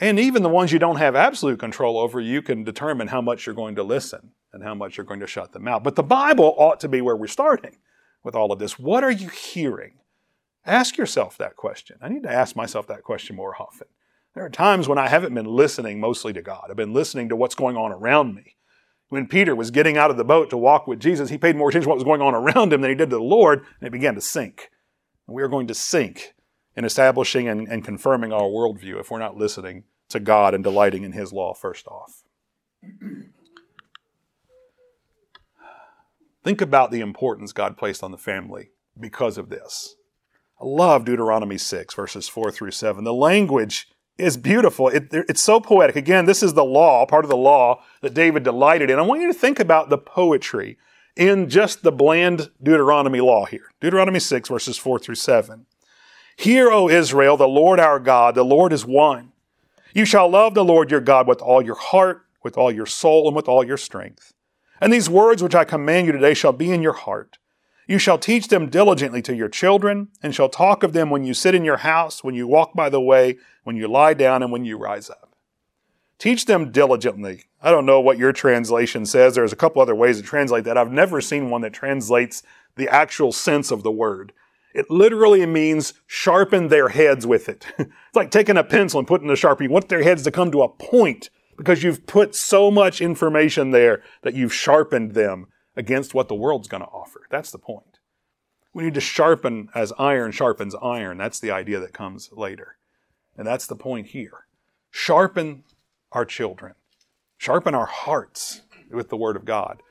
And 0.01 0.21
even 0.21 0.43
the 0.43 0.49
ones 0.49 0.73
you 0.73 0.79
don't 0.79 0.97
have 0.97 1.17
absolute 1.17 1.59
control 1.59 1.99
over, 1.99 2.21
you 2.21 2.41
can 2.41 2.63
determine 2.63 3.09
how 3.09 3.21
much 3.21 3.47
you're 3.47 3.55
going 3.55 3.75
to 3.77 3.83
listen 3.83 4.33
and 4.53 4.63
how 4.63 4.75
much 4.75 4.97
you're 4.97 5.07
going 5.07 5.21
to 5.21 5.27
shut 5.27 5.53
them 5.53 5.67
out. 5.67 5.83
But 5.83 5.97
the 5.97 6.03
Bible 6.03 6.55
ought 6.57 6.81
to 6.81 6.89
be 6.89 7.01
where 7.01 7.17
we're 7.17 7.27
starting 7.27 7.79
with 8.23 8.35
all 8.35 8.53
of 8.53 8.59
this. 8.59 8.79
What 8.79 9.03
are 9.03 9.11
you 9.11 9.29
hearing? 9.29 9.95
Ask 10.65 10.97
yourself 10.97 11.37
that 11.39 11.57
question. 11.57 11.99
I 12.01 12.09
need 12.09 12.23
to 12.23 12.33
ask 12.33 12.55
myself 12.55 12.87
that 12.87 13.03
question 13.03 13.35
more 13.37 13.61
often. 13.61 13.89
There 14.35 14.45
are 14.45 14.51
times 14.51 14.87
when 14.87 14.99
I 14.99 15.09
haven't 15.09 15.35
been 15.35 15.47
listening 15.47 15.99
mostly 15.99 16.33
to 16.35 16.43
God. 16.43 16.67
I've 16.71 16.77
been 16.77 16.93
listening 16.93 17.29
to 17.31 17.37
what's 17.37 17.55
going 17.55 17.77
on 17.77 17.91
around 17.91 18.35
me. 18.35 18.55
When 19.09 19.27
Peter 19.27 19.57
was 19.57 19.71
getting 19.71 19.97
out 19.97 20.11
of 20.11 20.17
the 20.17 20.25
boat 20.25 20.51
to 20.51 20.57
walk 20.57 20.87
with 20.87 21.01
Jesus, 21.01 21.31
he 21.31 21.39
paid 21.39 21.57
more 21.57 21.71
attention 21.71 21.87
to 21.87 21.89
what 21.89 21.97
was 21.97 22.05
going 22.05 22.21
on 22.21 22.35
around 22.35 22.73
him 22.73 22.83
than 22.83 22.91
he 22.91 22.95
did 22.97 23.11
to 23.11 23.17
the 23.17 23.23
Lord, 23.23 23.65
and 23.81 23.89
it 23.89 23.91
began 23.91 24.15
to 24.15 24.21
sink. 24.21 24.69
And 25.27 25.35
we 25.35 25.43
are 25.43 25.49
going 25.49 25.67
to 25.69 25.75
sink 25.75 26.35
in 26.79 26.85
establishing 26.85 27.49
and, 27.49 27.67
and 27.67 27.85
confirming 27.85 28.33
our 28.33 28.43
worldview 28.43 29.01
if 29.01 29.11
we're 29.11 29.19
not 29.19 29.37
listening 29.37 29.83
to 30.09 30.21
God 30.21 30.55
and 30.55 30.63
delighting 30.63 31.03
in 31.03 31.11
His 31.11 31.33
law 31.33 31.53
first 31.53 31.89
off. 31.89 32.23
Think 36.45 36.61
about 36.61 36.93
the 36.93 37.01
importance 37.01 37.53
God 37.53 37.77
placed 37.77 38.05
on 38.05 38.13
the 38.13 38.17
family 38.17 38.71
because 38.99 39.39
of 39.39 39.49
this. 39.49 39.97
I 40.61 40.65
love 40.67 41.05
Deuteronomy 41.05 41.59
6, 41.59 41.95
verses 41.95 42.29
4 42.29 42.53
through 42.53 42.71
7. 42.71 43.03
The 43.03 43.13
language 43.13 43.89
is 44.17 44.37
beautiful. 44.37 44.87
It, 44.87 45.09
it's 45.11 45.43
so 45.43 45.59
poetic. 45.59 45.97
Again, 45.97 46.27
this 46.27 46.45
is 46.45 46.55
the 46.55 46.65
law, 46.65 47.05
part 47.07 47.25
of 47.25 47.29
the 47.29 47.37
law 47.37 47.83
that 48.03 48.15
David 48.15 48.45
delighted 48.45 48.89
in. 48.89 49.01
I 49.01 49.03
want 49.03 49.21
you 49.21 49.27
to 49.27 49.39
think 49.39 49.59
about 49.59 49.91
the 49.91 49.99
poetry 49.99 50.79
in 51.17 51.49
just 51.49 51.83
the 51.83 51.91
bland 51.91 52.51
Deuteronomy 52.63 53.21
law 53.21 53.47
here. 53.47 53.73
Deuteronomy 53.81 54.21
6, 54.21 54.49
verses 54.49 54.79
4 54.79 55.01
through 55.01 55.17
7. 55.17 55.67
Hear, 56.39 56.71
O 56.71 56.89
Israel, 56.89 57.37
the 57.37 57.49
Lord 57.49 57.81
our 57.81 57.99
God, 57.99 58.37
the 58.37 58.45
Lord 58.45 58.73
is 58.73 58.87
one. 58.87 59.33
You 59.93 60.05
shall 60.05 60.29
love 60.29 60.55
the 60.55 60.65
Lord 60.65 60.89
your 60.89 61.01
God 61.01 61.27
with 61.27 61.43
all 61.43 61.61
your 61.61 61.75
heart, 61.75 62.27
with 62.45 62.57
all 62.57 62.71
your 62.71 62.87
soul, 62.87 63.27
and 63.27 63.35
with 63.35 63.49
all 63.49 63.65
your 63.65 63.77
strength. 63.77 64.35
And 64.81 64.93
these 64.93 65.11
words 65.11 65.43
which 65.43 65.57
I 65.57 65.65
command 65.65 66.07
you 66.07 66.13
today 66.13 66.35
shall 66.35 66.53
be 66.53 66.71
in 66.71 66.81
your 66.81 66.93
heart. 66.93 67.39
You 67.89 67.99
shall 67.99 68.19
teach 68.19 68.47
them 68.47 68.71
diligently 68.71 69.21
to 69.23 69.35
your 69.35 69.49
children, 69.49 70.11
and 70.23 70.33
shall 70.33 70.49
talk 70.49 70.85
of 70.85 70.93
them 70.93 71.11
when 71.11 71.25
you 71.25 71.35
sit 71.35 71.57
in 71.57 71.65
your 71.65 71.79
house, 71.79 72.23
when 72.23 72.37
you 72.37 72.47
walk 72.47 72.73
by 72.73 72.89
the 72.89 73.01
way, 73.01 73.39
when 73.65 73.75
you 73.75 73.89
lie 73.89 74.15
down, 74.15 74.41
and 74.41 74.53
when 74.53 74.65
you 74.65 74.79
rise 74.79 75.11
up. 75.11 75.35
Teach 76.21 76.45
them 76.45 76.71
diligently. 76.71 77.47
I 77.61 77.73
don't 77.73 77.85
know 77.85 77.99
what 77.99 78.17
your 78.17 78.33
translation 78.33 79.07
says. 79.07 79.35
There's 79.35 79.53
a 79.53 79.57
couple 79.57 79.83
other 79.83 79.97
ways 79.97 80.19
to 80.19 80.23
translate 80.23 80.63
that. 80.67 80.79
I've 80.79 80.93
never 80.93 81.21
seen 81.21 81.51
one 81.51 81.63
that 81.63 81.73
translates 81.73 82.45
the 82.77 82.89
actual 82.89 83.33
sense 83.33 83.73
of 83.73 83.83
the 83.83 83.91
word. 83.91 84.33
It 84.79 84.93
literally 84.93 85.45
means 85.45 85.93
sharpen 86.07 86.69
their 86.69 86.91
heads 86.91 87.27
with 87.27 87.49
it. 87.49 87.67
it's 87.79 87.91
like 88.15 88.31
taking 88.31 88.57
a 88.57 88.63
pencil 88.63 89.01
and 89.01 89.09
putting 89.09 89.29
a 89.29 89.33
sharpie. 89.33 89.63
You 89.63 89.71
want 89.71 89.89
their 89.89 90.05
heads 90.05 90.23
to 90.23 90.31
come 90.31 90.53
to 90.53 90.63
a 90.63 90.69
point 90.69 91.31
because 91.57 91.83
you've 91.83 92.07
put 92.07 92.37
so 92.37 92.71
much 92.71 93.01
information 93.01 93.73
there 93.73 94.05
that 94.23 94.35
you've 94.35 94.55
sharpened 94.55 95.15
them 95.15 95.49
against 95.75 96.15
what 96.15 96.29
the 96.29 96.37
world's 96.37 96.69
going 96.69 96.85
to 96.85 96.89
offer. 96.91 97.23
That's 97.29 97.51
the 97.51 97.59
point. 97.59 97.99
We 98.73 98.85
need 98.85 98.95
to 98.95 99.01
sharpen 99.01 99.69
as 99.75 99.93
iron 99.99 100.31
sharpens 100.31 100.77
iron. 100.81 101.19
That's 101.19 101.41
the 101.41 101.51
idea 101.51 101.81
that 101.81 101.93
comes 101.93 102.31
later. 102.31 102.77
And 103.37 103.45
that's 103.45 103.67
the 103.67 103.75
point 103.75 104.07
here. 104.07 104.47
Sharpen 104.93 105.65
our 106.13 106.25
children. 106.25 106.75
Sharpen 107.37 107.75
our 107.75 107.87
hearts 107.87 108.61
with 108.93 109.09
the 109.09 109.17
Word 109.17 109.35
of 109.35 109.45
God. 109.45 109.83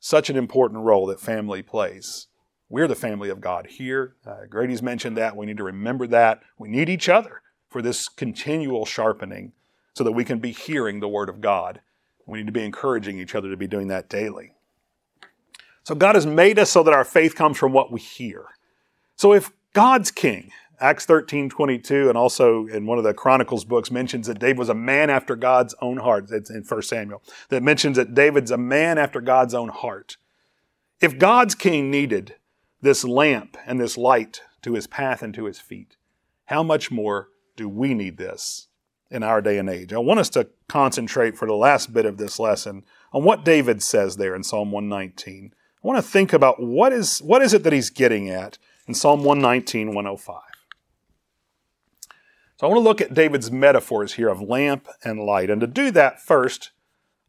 Such 0.00 0.28
an 0.28 0.36
important 0.36 0.84
role 0.84 1.06
that 1.06 1.18
family 1.18 1.62
plays 1.62 2.26
we're 2.70 2.88
the 2.88 2.94
family 2.94 3.28
of 3.28 3.40
God 3.40 3.66
here. 3.66 4.14
Uh, 4.24 4.46
Grady's 4.48 4.80
mentioned 4.80 5.16
that. 5.16 5.36
We 5.36 5.44
need 5.44 5.56
to 5.56 5.64
remember 5.64 6.06
that. 6.06 6.40
We 6.56 6.68
need 6.68 6.88
each 6.88 7.08
other 7.08 7.42
for 7.68 7.82
this 7.82 8.08
continual 8.08 8.86
sharpening 8.86 9.52
so 9.92 10.04
that 10.04 10.12
we 10.12 10.24
can 10.24 10.38
be 10.38 10.52
hearing 10.52 11.00
the 11.00 11.08
Word 11.08 11.28
of 11.28 11.40
God. 11.40 11.80
We 12.26 12.38
need 12.38 12.46
to 12.46 12.52
be 12.52 12.64
encouraging 12.64 13.18
each 13.18 13.34
other 13.34 13.50
to 13.50 13.56
be 13.56 13.66
doing 13.66 13.88
that 13.88 14.08
daily. 14.08 14.52
So 15.82 15.96
God 15.96 16.14
has 16.14 16.26
made 16.26 16.58
us 16.60 16.70
so 16.70 16.84
that 16.84 16.94
our 16.94 17.04
faith 17.04 17.34
comes 17.34 17.58
from 17.58 17.72
what 17.72 17.90
we 17.90 17.98
hear. 17.98 18.46
So 19.16 19.32
if 19.32 19.50
God's 19.72 20.10
king. 20.10 20.52
Acts 20.82 21.04
13, 21.04 21.50
22, 21.50 22.08
and 22.08 22.16
also 22.16 22.66
in 22.66 22.86
one 22.86 22.96
of 22.96 23.04
the 23.04 23.12
Chronicles 23.12 23.66
books 23.66 23.90
mentions 23.90 24.26
that 24.28 24.38
David 24.38 24.56
was 24.56 24.70
a 24.70 24.74
man 24.74 25.10
after 25.10 25.36
God's 25.36 25.74
own 25.82 25.98
heart. 25.98 26.30
It's 26.30 26.48
in 26.48 26.62
1 26.62 26.82
Samuel. 26.82 27.22
That 27.50 27.62
mentions 27.62 27.98
that 27.98 28.14
David's 28.14 28.50
a 28.50 28.56
man 28.56 28.96
after 28.96 29.20
God's 29.20 29.52
own 29.52 29.68
heart. 29.68 30.16
If 30.98 31.18
God's 31.18 31.54
king 31.54 31.90
needed 31.90 32.36
this 32.80 33.04
lamp 33.04 33.56
and 33.66 33.80
this 33.80 33.96
light 33.96 34.42
to 34.62 34.74
his 34.74 34.86
path 34.86 35.22
and 35.22 35.34
to 35.34 35.44
his 35.44 35.60
feet, 35.60 35.96
how 36.46 36.62
much 36.62 36.90
more 36.90 37.28
do 37.56 37.68
we 37.68 37.94
need 37.94 38.16
this 38.16 38.68
in 39.10 39.22
our 39.22 39.40
day 39.40 39.58
and 39.58 39.68
age? 39.68 39.92
I 39.92 39.98
want 39.98 40.20
us 40.20 40.30
to 40.30 40.48
concentrate 40.68 41.36
for 41.36 41.46
the 41.46 41.54
last 41.54 41.92
bit 41.92 42.06
of 42.06 42.16
this 42.16 42.38
lesson 42.38 42.84
on 43.12 43.24
what 43.24 43.44
David 43.44 43.82
says 43.82 44.16
there 44.16 44.34
in 44.34 44.42
Psalm 44.42 44.72
119. 44.72 45.52
I 45.82 45.86
want 45.86 46.02
to 46.02 46.10
think 46.10 46.32
about 46.32 46.62
what 46.62 46.92
is, 46.92 47.20
what 47.20 47.42
is 47.42 47.54
it 47.54 47.62
that 47.62 47.72
he's 47.72 47.90
getting 47.90 48.28
at 48.28 48.58
in 48.86 48.94
Psalm 48.94 49.24
119, 49.24 49.94
105. 49.94 50.42
So 52.56 52.66
I 52.66 52.70
want 52.70 52.78
to 52.78 52.84
look 52.84 53.00
at 53.00 53.14
David's 53.14 53.50
metaphors 53.50 54.14
here 54.14 54.28
of 54.28 54.42
lamp 54.42 54.86
and 55.02 55.20
light. 55.20 55.48
And 55.48 55.60
to 55.62 55.66
do 55.66 55.90
that 55.92 56.20
first, 56.20 56.72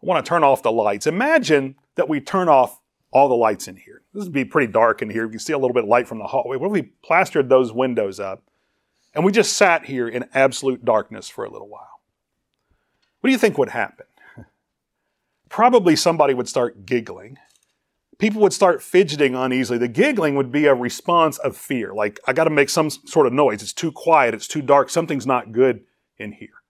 I 0.03 0.05
want 0.05 0.25
to 0.25 0.27
turn 0.27 0.43
off 0.43 0.63
the 0.63 0.71
lights. 0.71 1.07
Imagine 1.07 1.75
that 1.95 2.09
we 2.09 2.19
turn 2.19 2.49
off 2.49 2.81
all 3.11 3.29
the 3.29 3.35
lights 3.35 3.67
in 3.67 3.77
here. 3.77 4.00
This 4.13 4.25
would 4.25 4.33
be 4.33 4.45
pretty 4.45 4.71
dark 4.71 5.01
in 5.01 5.09
here. 5.09 5.23
You 5.23 5.29
can 5.29 5.39
see 5.39 5.53
a 5.53 5.57
little 5.57 5.73
bit 5.73 5.83
of 5.83 5.89
light 5.89 6.07
from 6.07 6.19
the 6.19 6.27
hallway. 6.27 6.57
What 6.57 6.67
if 6.67 6.73
we 6.73 6.81
plastered 7.03 7.49
those 7.49 7.71
windows 7.71 8.19
up 8.19 8.43
and 9.13 9.23
we 9.23 9.31
just 9.31 9.53
sat 9.53 9.85
here 9.85 10.07
in 10.07 10.25
absolute 10.33 10.83
darkness 10.83 11.29
for 11.29 11.45
a 11.45 11.49
little 11.49 11.69
while? 11.69 12.01
What 13.21 13.29
do 13.29 13.31
you 13.31 13.37
think 13.37 13.57
would 13.57 13.69
happen? 13.69 14.05
Probably 15.49 15.95
somebody 15.95 16.33
would 16.33 16.47
start 16.47 16.85
giggling 16.85 17.37
people 18.21 18.39
would 18.39 18.53
start 18.53 18.83
fidgeting 18.83 19.33
uneasily. 19.33 19.79
The 19.79 19.87
giggling 19.87 20.35
would 20.35 20.51
be 20.51 20.67
a 20.67 20.75
response 20.75 21.39
of 21.39 21.57
fear. 21.57 21.91
Like, 21.91 22.19
I 22.27 22.33
got 22.33 22.43
to 22.43 22.51
make 22.51 22.69
some 22.69 22.91
sort 22.91 23.25
of 23.25 23.33
noise. 23.33 23.63
It's 23.63 23.73
too 23.73 23.91
quiet. 23.91 24.35
It's 24.35 24.47
too 24.47 24.61
dark. 24.61 24.91
Something's 24.91 25.25
not 25.25 25.51
good 25.51 25.81
in 26.17 26.33
here. 26.33 26.61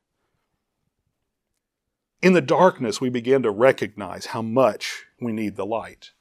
In 2.22 2.32
the 2.32 2.42
darkness, 2.42 3.02
we 3.02 3.10
begin 3.10 3.44
to 3.44 3.52
recognize 3.52 4.28
how 4.28 4.42
much 4.42 5.04
we 5.20 5.34
need 5.34 5.58
the 5.58 5.66
light. 5.66 6.12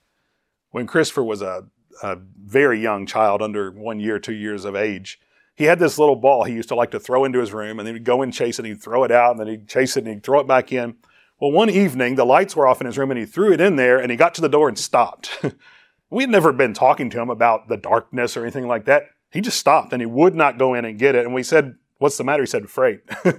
When 0.71 0.87
Christopher 0.87 1.25
was 1.25 1.43
a, 1.43 1.65
a 2.03 2.19
very 2.45 2.81
young 2.81 3.07
child, 3.07 3.43
under 3.43 3.71
one 3.71 4.01
year, 4.01 4.19
two 4.19 4.35
years 4.35 4.65
of 4.65 4.77
age, 4.77 5.21
he 5.55 5.65
had 5.65 5.79
this 5.79 5.99
little 5.99 6.17
ball 6.17 6.45
he 6.45 6.55
used 6.55 6.69
to 6.71 6.75
like 6.75 6.91
to 6.93 7.01
throw 7.01 7.25
into 7.25 7.41
his 7.41 7.53
room, 7.53 7.79
and 7.79 7.87
then 7.87 7.95
he'd 7.95 8.05
go 8.05 8.23
and 8.23 8.33
chase 8.33 8.59
it, 8.59 8.65
and 8.65 8.69
he'd 8.69 8.83
throw 8.83 9.05
it 9.05 9.11
out, 9.11 9.33
and 9.33 9.41
then 9.41 9.49
he'd 9.49 9.69
chase 9.69 9.97
it, 9.97 10.05
and 10.05 10.15
he'd 10.15 10.23
throw 10.23 10.41
it 10.41 10.47
back 10.47 10.73
in. 10.73 10.97
Well, 11.41 11.53
one 11.53 11.71
evening, 11.71 12.17
the 12.17 12.27
lights 12.27 12.55
were 12.55 12.67
off 12.67 12.83
in 12.83 12.87
his 12.87 12.99
room 12.99 13.11
and 13.11 13.19
he 13.19 13.25
threw 13.25 13.53
it 13.53 13.63
in 13.63 13.77
there 13.77 13.99
and 13.99 14.11
he 14.11 14.17
got 14.17 14.35
to 14.35 14.43
the 14.43 14.49
door 14.49 14.69
and 14.69 14.79
stopped. 14.79 15.43
we 16.11 16.23
had 16.23 16.31
never 16.31 16.53
been 16.53 16.75
talking 16.75 17.09
to 17.09 17.21
him 17.21 17.31
about 17.31 17.69
the 17.69 17.79
darkness 17.79 18.37
or 18.37 18.43
anything 18.43 18.69
like 18.69 18.85
that. 18.85 19.05
He 19.31 19.41
just 19.41 19.59
stopped 19.59 19.95
and 19.95 20.03
he 20.03 20.07
would 20.07 20.35
not 20.35 20.59
go 20.59 20.75
in 20.75 20.85
and 20.85 20.99
get 20.99 21.15
it. 21.15 21.25
And 21.25 21.35
we 21.35 21.43
said, 21.43 21.77
What's 21.97 22.19
the 22.19 22.25
matter? 22.25 22.43
He 22.43 22.47
said, 22.47 22.65
Afraid. 22.65 23.01
he 23.25 23.33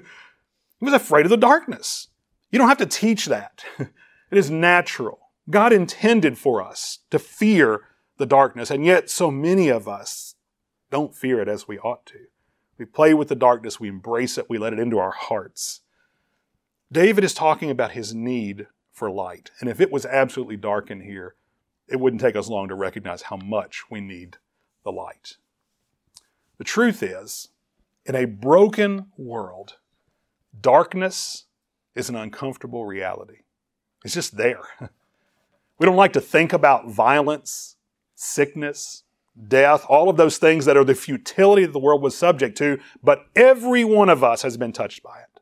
was 0.82 0.94
afraid 0.94 1.28
of 1.28 1.30
the 1.30 1.38
darkness. 1.38 2.08
You 2.50 2.58
don't 2.58 2.70
have 2.70 2.80
to 2.80 2.86
teach 2.88 3.28
that. 3.28 3.64
it 3.80 3.92
is 4.32 4.50
natural. 4.50 5.20
God 5.50 5.74
intended 5.74 6.38
for 6.38 6.62
us 6.62 7.00
to 7.10 7.20
fear 7.20 7.82
the 8.18 8.26
darkness, 8.26 8.70
and 8.70 8.86
yet 8.86 9.10
so 9.10 9.32
many 9.32 9.70
of 9.70 9.88
us 9.88 10.36
don't 10.92 11.16
fear 11.16 11.42
it 11.42 11.48
as 11.48 11.68
we 11.68 11.80
ought 11.80 12.06
to. 12.08 12.20
We 12.78 12.86
play 12.86 13.14
with 13.14 13.28
the 13.28 13.36
darkness, 13.36 13.80
we 13.80 13.90
embrace 13.90 14.38
it, 14.38 14.50
we 14.50 14.58
let 14.58 14.74
it 14.74 14.80
into 14.80 15.00
our 15.00 15.12
hearts. 15.12 15.82
David 16.92 17.24
is 17.24 17.34
talking 17.34 17.70
about 17.70 17.92
his 17.92 18.14
need 18.14 18.68
for 18.92 19.10
light. 19.10 19.52
And 19.60 19.70
if 19.70 19.80
it 19.80 19.92
was 19.92 20.06
absolutely 20.06 20.58
dark 20.58 20.92
in 20.92 21.02
here, 21.02 21.36
it 21.88 22.00
wouldn't 22.00 22.22
take 22.22 22.36
us 22.36 22.50
long 22.50 22.68
to 22.68 22.76
recognize 22.76 23.24
how 23.24 23.38
much 23.38 23.84
we 23.90 24.02
need 24.02 24.38
the 24.84 24.92
light. 24.92 25.38
The 26.58 26.64
truth 26.64 27.02
is, 27.02 27.50
in 28.06 28.16
a 28.16 28.26
broken 28.26 29.08
world, 29.18 29.78
darkness 30.60 31.46
is 31.96 32.10
an 32.10 32.16
uncomfortable 32.16 32.86
reality. 32.86 33.40
It's 34.04 34.14
just 34.14 34.38
there. 34.38 34.64
We 35.82 35.88
don't 35.88 35.96
like 35.96 36.14
to 36.14 36.22
think 36.22 36.54
about 36.54 36.92
violence, 36.92 37.76
sickness, 38.14 39.02
death, 39.48 39.84
all 39.90 40.10
of 40.10 40.16
those 40.16 40.38
things 40.38 40.66
that 40.66 40.78
are 40.78 40.84
the 40.84 40.94
futility 40.94 41.66
that 41.66 41.72
the 41.72 41.80
world 41.80 42.04
was 42.04 42.16
subject 42.16 42.56
to, 42.60 42.78
but 43.02 43.26
every 43.36 43.84
one 43.84 44.08
of 44.08 44.24
us 44.24 44.44
has 44.44 44.58
been 44.58 44.74
touched 44.74 45.02
by 45.02 45.22
it. 45.22 45.42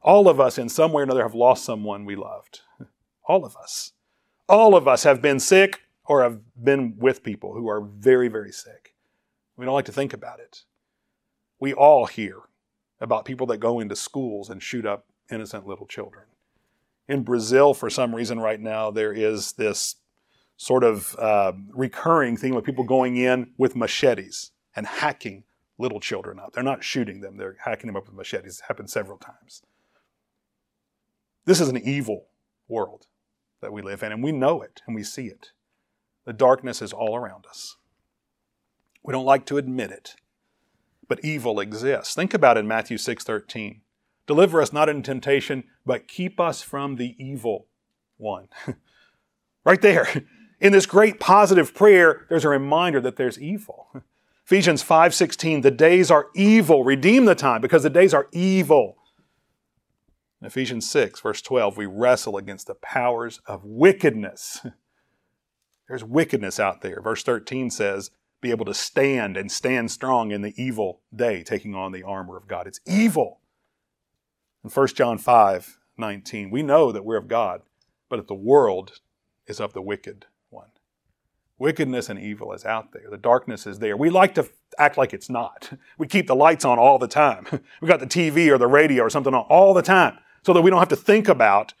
All 0.00 0.30
of 0.30 0.40
us, 0.40 0.56
in 0.56 0.70
some 0.70 0.92
way 0.92 1.00
or 1.00 1.02
another, 1.02 1.24
have 1.24 1.34
lost 1.34 1.62
someone 1.62 2.06
we 2.06 2.16
loved. 2.16 2.62
All 3.26 3.44
of 3.44 3.54
us. 3.54 3.92
All 4.48 4.74
of 4.74 4.88
us 4.88 5.02
have 5.02 5.20
been 5.20 5.38
sick 5.38 5.82
or 6.06 6.22
have 6.22 6.40
been 6.56 6.94
with 6.96 7.22
people 7.22 7.52
who 7.52 7.68
are 7.68 7.82
very, 7.82 8.28
very 8.28 8.50
sick. 8.50 8.94
We 9.58 9.66
don't 9.66 9.74
like 9.74 9.84
to 9.84 9.92
think 9.92 10.14
about 10.14 10.40
it. 10.40 10.62
We 11.60 11.74
all 11.74 12.06
hear 12.06 12.40
about 12.98 13.26
people 13.26 13.46
that 13.48 13.58
go 13.58 13.78
into 13.78 13.94
schools 13.94 14.48
and 14.48 14.62
shoot 14.62 14.86
up 14.86 15.04
innocent 15.30 15.66
little 15.66 15.86
children. 15.86 16.24
In 17.08 17.22
Brazil, 17.22 17.74
for 17.74 17.90
some 17.90 18.14
reason, 18.14 18.40
right 18.40 18.60
now, 18.60 18.90
there 18.90 19.12
is 19.12 19.52
this 19.52 19.96
sort 20.56 20.84
of 20.84 21.14
uh, 21.18 21.52
recurring 21.70 22.36
thing 22.36 22.54
with 22.54 22.64
people 22.64 22.84
going 22.84 23.16
in 23.16 23.52
with 23.58 23.76
machetes 23.76 24.52
and 24.74 24.86
hacking 24.86 25.44
little 25.78 26.00
children 26.00 26.38
up. 26.38 26.52
They're 26.52 26.62
not 26.62 26.84
shooting 26.84 27.20
them, 27.20 27.36
they're 27.36 27.56
hacking 27.64 27.88
them 27.88 27.96
up 27.96 28.06
with 28.06 28.14
machetes. 28.14 28.58
It's 28.58 28.68
happened 28.68 28.90
several 28.90 29.18
times. 29.18 29.62
This 31.44 31.60
is 31.60 31.68
an 31.68 31.76
evil 31.76 32.26
world 32.68 33.06
that 33.60 33.72
we 33.72 33.82
live 33.82 34.02
in, 34.02 34.12
and 34.12 34.22
we 34.22 34.32
know 34.32 34.62
it 34.62 34.82
and 34.86 34.94
we 34.94 35.02
see 35.02 35.26
it. 35.26 35.52
The 36.24 36.32
darkness 36.32 36.80
is 36.80 36.92
all 36.92 37.16
around 37.16 37.46
us. 37.46 37.76
We 39.02 39.12
don't 39.12 39.26
like 39.26 39.44
to 39.46 39.58
admit 39.58 39.90
it, 39.90 40.14
but 41.06 41.22
evil 41.22 41.60
exists. 41.60 42.14
Think 42.14 42.32
about 42.32 42.56
it 42.56 42.60
in 42.60 42.68
Matthew 42.68 42.96
6:13. 42.96 43.82
Deliver 44.26 44.62
us 44.62 44.72
not 44.72 44.88
in 44.88 45.02
temptation, 45.02 45.64
but 45.84 46.08
keep 46.08 46.40
us 46.40 46.62
from 46.62 46.96
the 46.96 47.14
evil 47.18 47.66
one. 48.16 48.48
right 49.64 49.80
there. 49.80 50.08
In 50.60 50.72
this 50.72 50.86
great 50.86 51.20
positive 51.20 51.74
prayer, 51.74 52.26
there's 52.28 52.44
a 52.44 52.48
reminder 52.48 53.00
that 53.00 53.16
there's 53.16 53.38
evil. 53.38 53.88
Ephesians 54.46 54.82
5:16, 54.82 55.62
the 55.62 55.70
days 55.70 56.10
are 56.10 56.28
evil. 56.34 56.84
Redeem 56.84 57.24
the 57.24 57.34
time 57.34 57.60
because 57.60 57.82
the 57.82 57.90
days 57.90 58.14
are 58.14 58.28
evil. 58.32 58.96
In 60.40 60.46
Ephesians 60.46 60.88
6, 60.90 61.20
verse 61.20 61.40
12, 61.40 61.76
we 61.76 61.86
wrestle 61.86 62.36
against 62.36 62.66
the 62.66 62.74
powers 62.74 63.40
of 63.46 63.64
wickedness. 63.64 64.66
There's 65.88 66.04
wickedness 66.04 66.60
out 66.60 66.80
there. 66.82 67.00
Verse 67.00 67.22
13 67.22 67.70
says, 67.70 68.10
be 68.44 68.50
able 68.50 68.66
to 68.66 68.74
stand 68.74 69.38
and 69.38 69.50
stand 69.50 69.90
strong 69.90 70.30
in 70.30 70.42
the 70.42 70.52
evil 70.62 71.00
day, 71.16 71.42
taking 71.42 71.74
on 71.74 71.92
the 71.92 72.02
armor 72.02 72.36
of 72.36 72.46
God. 72.46 72.66
It's 72.66 72.80
evil. 72.86 73.40
In 74.64 74.70
1 74.70 74.86
John 74.88 75.18
5, 75.18 75.78
19, 75.98 76.50
we 76.50 76.62
know 76.62 76.90
that 76.90 77.04
we're 77.04 77.18
of 77.18 77.28
God, 77.28 77.60
but 78.08 78.16
that 78.16 78.28
the 78.28 78.34
world 78.34 79.00
is 79.46 79.60
of 79.60 79.74
the 79.74 79.82
wicked 79.82 80.24
one. 80.48 80.70
Wickedness 81.58 82.08
and 82.08 82.18
evil 82.18 82.50
is 82.54 82.64
out 82.64 82.92
there. 82.92 83.10
The 83.10 83.18
darkness 83.18 83.66
is 83.66 83.78
there. 83.78 83.94
We 83.94 84.08
like 84.08 84.34
to 84.36 84.48
act 84.78 84.96
like 84.96 85.12
it's 85.12 85.28
not. 85.28 85.70
We 85.98 86.06
keep 86.06 86.26
the 86.26 86.34
lights 86.34 86.64
on 86.64 86.78
all 86.78 86.98
the 86.98 87.06
time. 87.06 87.46
We 87.82 87.88
got 87.88 88.00
the 88.00 88.06
TV 88.06 88.48
or 88.48 88.56
the 88.56 88.66
radio 88.66 89.02
or 89.02 89.10
something 89.10 89.34
on 89.34 89.44
all 89.50 89.74
the 89.74 89.82
time 89.82 90.16
so 90.42 90.54
that 90.54 90.62
we 90.62 90.70
don't 90.70 90.78
have 90.78 90.88
to 90.88 90.96
think 90.96 91.28
about 91.28 91.74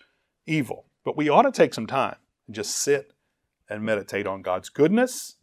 evil. 0.44 0.84
But 1.04 1.16
we 1.16 1.30
ought 1.30 1.42
to 1.42 1.52
take 1.52 1.72
some 1.72 1.86
time 1.86 2.16
and 2.46 2.54
just 2.54 2.76
sit 2.76 3.14
and 3.66 3.82
meditate 3.82 4.26
on 4.26 4.42
God's 4.42 4.68
goodness 4.68 5.36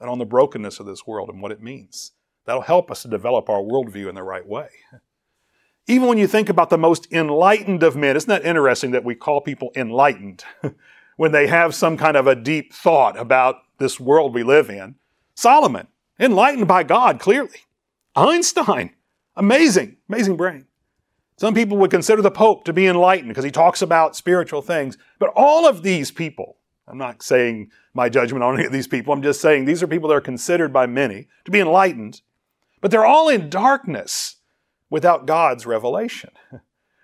and 0.00 0.10
on 0.10 0.18
the 0.18 0.26
brokenness 0.26 0.80
of 0.80 0.86
this 0.86 1.06
world 1.06 1.28
and 1.28 1.40
what 1.40 1.52
it 1.52 1.62
means. 1.62 2.10
That'll 2.44 2.62
help 2.62 2.90
us 2.90 3.02
to 3.02 3.08
develop 3.08 3.48
our 3.48 3.62
worldview 3.62 4.08
in 4.08 4.16
the 4.16 4.24
right 4.24 4.46
way. 4.46 4.68
Even 5.86 6.08
when 6.08 6.18
you 6.18 6.26
think 6.26 6.48
about 6.48 6.70
the 6.70 6.78
most 6.78 7.12
enlightened 7.12 7.82
of 7.82 7.96
men, 7.96 8.16
isn't 8.16 8.28
that 8.28 8.44
interesting 8.44 8.92
that 8.92 9.04
we 9.04 9.14
call 9.14 9.40
people 9.40 9.72
enlightened 9.74 10.44
when 11.16 11.32
they 11.32 11.48
have 11.48 11.74
some 11.74 11.96
kind 11.96 12.16
of 12.16 12.26
a 12.26 12.36
deep 12.36 12.72
thought 12.72 13.18
about 13.18 13.56
this 13.78 13.98
world 13.98 14.34
we 14.34 14.44
live 14.44 14.70
in? 14.70 14.94
Solomon, 15.34 15.88
enlightened 16.20 16.68
by 16.68 16.84
God, 16.84 17.18
clearly. 17.18 17.66
Einstein, 18.14 18.94
amazing, 19.34 19.96
amazing 20.08 20.36
brain. 20.36 20.66
Some 21.36 21.54
people 21.54 21.76
would 21.78 21.90
consider 21.90 22.22
the 22.22 22.30
Pope 22.30 22.64
to 22.66 22.72
be 22.72 22.86
enlightened 22.86 23.28
because 23.28 23.44
he 23.44 23.50
talks 23.50 23.82
about 23.82 24.14
spiritual 24.14 24.62
things. 24.62 24.96
But 25.18 25.32
all 25.34 25.66
of 25.66 25.82
these 25.82 26.12
people, 26.12 26.58
I'm 26.86 26.98
not 26.98 27.22
saying 27.22 27.72
my 27.94 28.08
judgment 28.08 28.44
on 28.44 28.54
any 28.54 28.66
of 28.66 28.72
these 28.72 28.86
people, 28.86 29.12
I'm 29.12 29.22
just 29.22 29.40
saying 29.40 29.64
these 29.64 29.82
are 29.82 29.88
people 29.88 30.08
that 30.10 30.14
are 30.14 30.20
considered 30.20 30.72
by 30.72 30.86
many 30.86 31.26
to 31.44 31.50
be 31.50 31.58
enlightened, 31.58 32.20
but 32.80 32.92
they're 32.92 33.06
all 33.06 33.28
in 33.28 33.50
darkness 33.50 34.36
without 34.92 35.26
God's 35.26 35.66
revelation. 35.66 36.30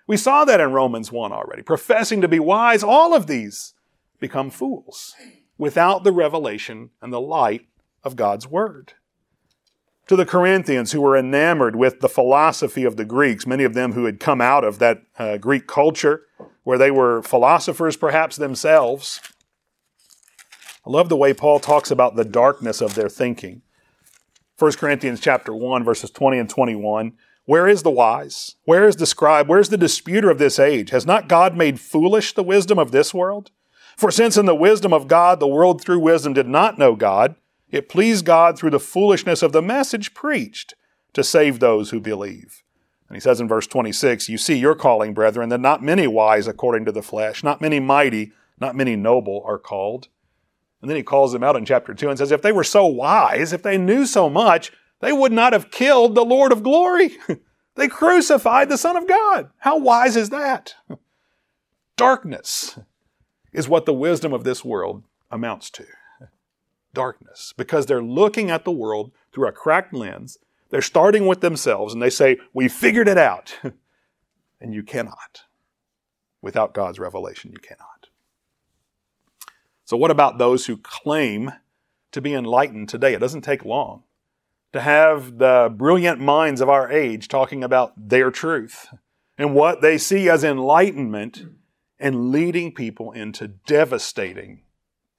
We 0.07 0.17
saw 0.17 0.43
that 0.43 0.59
in 0.59 0.73
Romans 0.73 1.11
1 1.11 1.31
already. 1.31 1.61
Professing 1.61 2.21
to 2.21 2.27
be 2.27 2.39
wise, 2.39 2.81
all 2.81 3.13
of 3.13 3.27
these 3.27 3.75
become 4.19 4.49
fools 4.49 5.13
without 5.55 6.03
the 6.03 6.11
revelation 6.11 6.89
and 6.99 7.13
the 7.13 7.21
light 7.21 7.67
of 8.03 8.15
God's 8.15 8.47
Word 8.47 8.93
to 10.07 10.15
the 10.15 10.25
Corinthians 10.25 10.91
who 10.91 11.01
were 11.01 11.15
enamored 11.15 11.75
with 11.75 11.99
the 11.99 12.09
philosophy 12.09 12.83
of 12.83 12.97
the 12.97 13.05
Greeks, 13.05 13.45
many 13.45 13.63
of 13.63 13.75
them 13.75 13.93
who 13.93 14.05
had 14.05 14.19
come 14.19 14.41
out 14.41 14.63
of 14.63 14.79
that 14.79 15.03
uh, 15.19 15.37
Greek 15.37 15.67
culture 15.67 16.23
where 16.63 16.79
they 16.79 16.89
were 16.89 17.21
philosophers 17.21 17.95
perhaps 17.95 18.35
themselves. 18.35 19.21
I 20.83 20.89
love 20.89 21.09
the 21.09 21.15
way 21.15 21.35
Paul 21.35 21.59
talks 21.59 21.91
about 21.91 22.15
the 22.15 22.25
darkness 22.25 22.81
of 22.81 22.95
their 22.95 23.09
thinking. 23.09 23.61
1 24.57 24.71
Corinthians 24.73 25.19
chapter 25.19 25.53
1, 25.53 25.83
verses 25.83 26.09
20 26.09 26.39
and 26.39 26.49
21. 26.49 27.13
Where 27.49 27.67
is 27.67 27.81
the 27.81 27.89
wise? 27.89 28.57
Where 28.65 28.87
is 28.87 28.97
the 28.97 29.07
scribe? 29.07 29.47
Where 29.47 29.57
is 29.57 29.69
the 29.69 29.75
disputer 29.75 30.29
of 30.29 30.37
this 30.37 30.59
age? 30.59 30.91
Has 30.91 31.07
not 31.07 31.27
God 31.27 31.57
made 31.57 31.79
foolish 31.79 32.31
the 32.31 32.43
wisdom 32.43 32.77
of 32.77 32.91
this 32.91 33.11
world? 33.11 33.49
For 33.97 34.11
since 34.11 34.37
in 34.37 34.45
the 34.45 34.53
wisdom 34.53 34.93
of 34.93 35.07
God, 35.07 35.39
the 35.39 35.47
world 35.47 35.81
through 35.81 35.97
wisdom 35.97 36.33
did 36.33 36.47
not 36.47 36.77
know 36.77 36.95
God, 36.95 37.33
it 37.71 37.89
pleased 37.89 38.23
God 38.23 38.55
through 38.55 38.69
the 38.69 38.79
foolishness 38.79 39.41
of 39.41 39.51
the 39.51 39.63
message 39.63 40.13
preached 40.13 40.75
to 41.13 41.23
save 41.23 41.59
those 41.59 41.89
who 41.89 41.99
believe. 41.99 42.61
And 43.07 43.15
he 43.15 43.19
says 43.19 43.41
in 43.41 43.47
verse 43.47 43.65
26, 43.65 44.29
You 44.29 44.37
see 44.37 44.59
your 44.59 44.75
calling, 44.75 45.15
brethren, 45.15 45.49
that 45.49 45.59
not 45.59 45.81
many 45.81 46.05
wise 46.05 46.47
according 46.47 46.85
to 46.85 46.91
the 46.91 47.01
flesh, 47.01 47.43
not 47.43 47.61
many 47.61 47.79
mighty, 47.79 48.31
not 48.59 48.75
many 48.75 48.95
noble 48.95 49.41
are 49.43 49.57
called. 49.57 50.07
And 50.83 50.89
then 50.89 50.97
he 50.97 51.01
calls 51.01 51.33
them 51.33 51.43
out 51.43 51.55
in 51.55 51.65
chapter 51.65 51.95
2 51.95 52.09
and 52.09 52.17
says, 52.19 52.31
If 52.31 52.43
they 52.43 52.51
were 52.51 52.63
so 52.63 52.85
wise, 52.85 53.53
if 53.53 53.63
they 53.63 53.79
knew 53.79 54.05
so 54.05 54.29
much, 54.29 54.71
they 54.99 55.13
would 55.13 55.31
not 55.31 55.53
have 55.53 55.71
killed 55.71 56.15
the 56.15 56.25
Lord 56.25 56.51
of 56.51 56.63
glory. 56.63 57.17
they 57.75 57.87
crucified 57.87 58.69
the 58.69 58.77
Son 58.77 58.97
of 58.97 59.07
God. 59.07 59.49
How 59.59 59.77
wise 59.77 60.15
is 60.15 60.29
that? 60.29 60.75
Darkness 61.95 62.79
is 63.51 63.67
what 63.67 63.85
the 63.85 63.93
wisdom 63.93 64.33
of 64.33 64.43
this 64.43 64.63
world 64.63 65.03
amounts 65.31 65.69
to. 65.71 65.85
Darkness. 66.93 67.53
Because 67.57 67.85
they're 67.85 68.03
looking 68.03 68.51
at 68.51 68.65
the 68.65 68.71
world 68.71 69.11
through 69.31 69.47
a 69.47 69.53
cracked 69.53 69.93
lens. 69.93 70.37
They're 70.69 70.81
starting 70.81 71.25
with 71.25 71.41
themselves 71.41 71.93
and 71.93 72.01
they 72.01 72.09
say, 72.09 72.37
We 72.53 72.67
figured 72.67 73.07
it 73.07 73.17
out. 73.17 73.57
and 74.61 74.73
you 74.73 74.83
cannot. 74.83 75.43
Without 76.41 76.73
God's 76.73 76.99
revelation, 76.99 77.51
you 77.51 77.59
cannot. 77.59 78.07
So, 79.83 79.97
what 79.97 80.11
about 80.11 80.37
those 80.37 80.67
who 80.67 80.77
claim 80.77 81.51
to 82.11 82.21
be 82.21 82.33
enlightened 82.33 82.87
today? 82.87 83.13
It 83.13 83.19
doesn't 83.19 83.41
take 83.41 83.65
long 83.65 84.03
to 84.73 84.81
have 84.81 85.37
the 85.37 85.73
brilliant 85.75 86.19
minds 86.19 86.61
of 86.61 86.69
our 86.69 86.91
age 86.91 87.27
talking 87.27 87.63
about 87.63 87.93
their 87.97 88.29
truth 88.29 88.87
and 89.37 89.55
what 89.55 89.81
they 89.81 89.97
see 89.97 90.29
as 90.29 90.43
enlightenment 90.43 91.43
and 91.99 92.31
leading 92.31 92.73
people 92.73 93.11
into 93.11 93.47
devastating, 93.47 94.61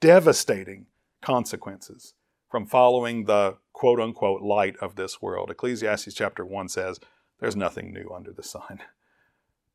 devastating 0.01 0.87
consequences 1.21 2.15
from 2.51 2.67
following 2.67 3.25
the 3.25 3.57
quote 3.73 4.01
unquote 4.01 4.43
light 4.43 4.77
of 4.81 4.97
this 4.97 5.21
world. 5.21 5.51
Ecclesiastes 5.51 6.15
chapter 6.15 6.45
1 6.45 6.69
says, 6.69 7.01
There's 7.41 7.57
nothing 7.57 7.93
new 7.93 8.11
under 8.15 8.33
the 8.33 8.43
sun. 8.43 8.81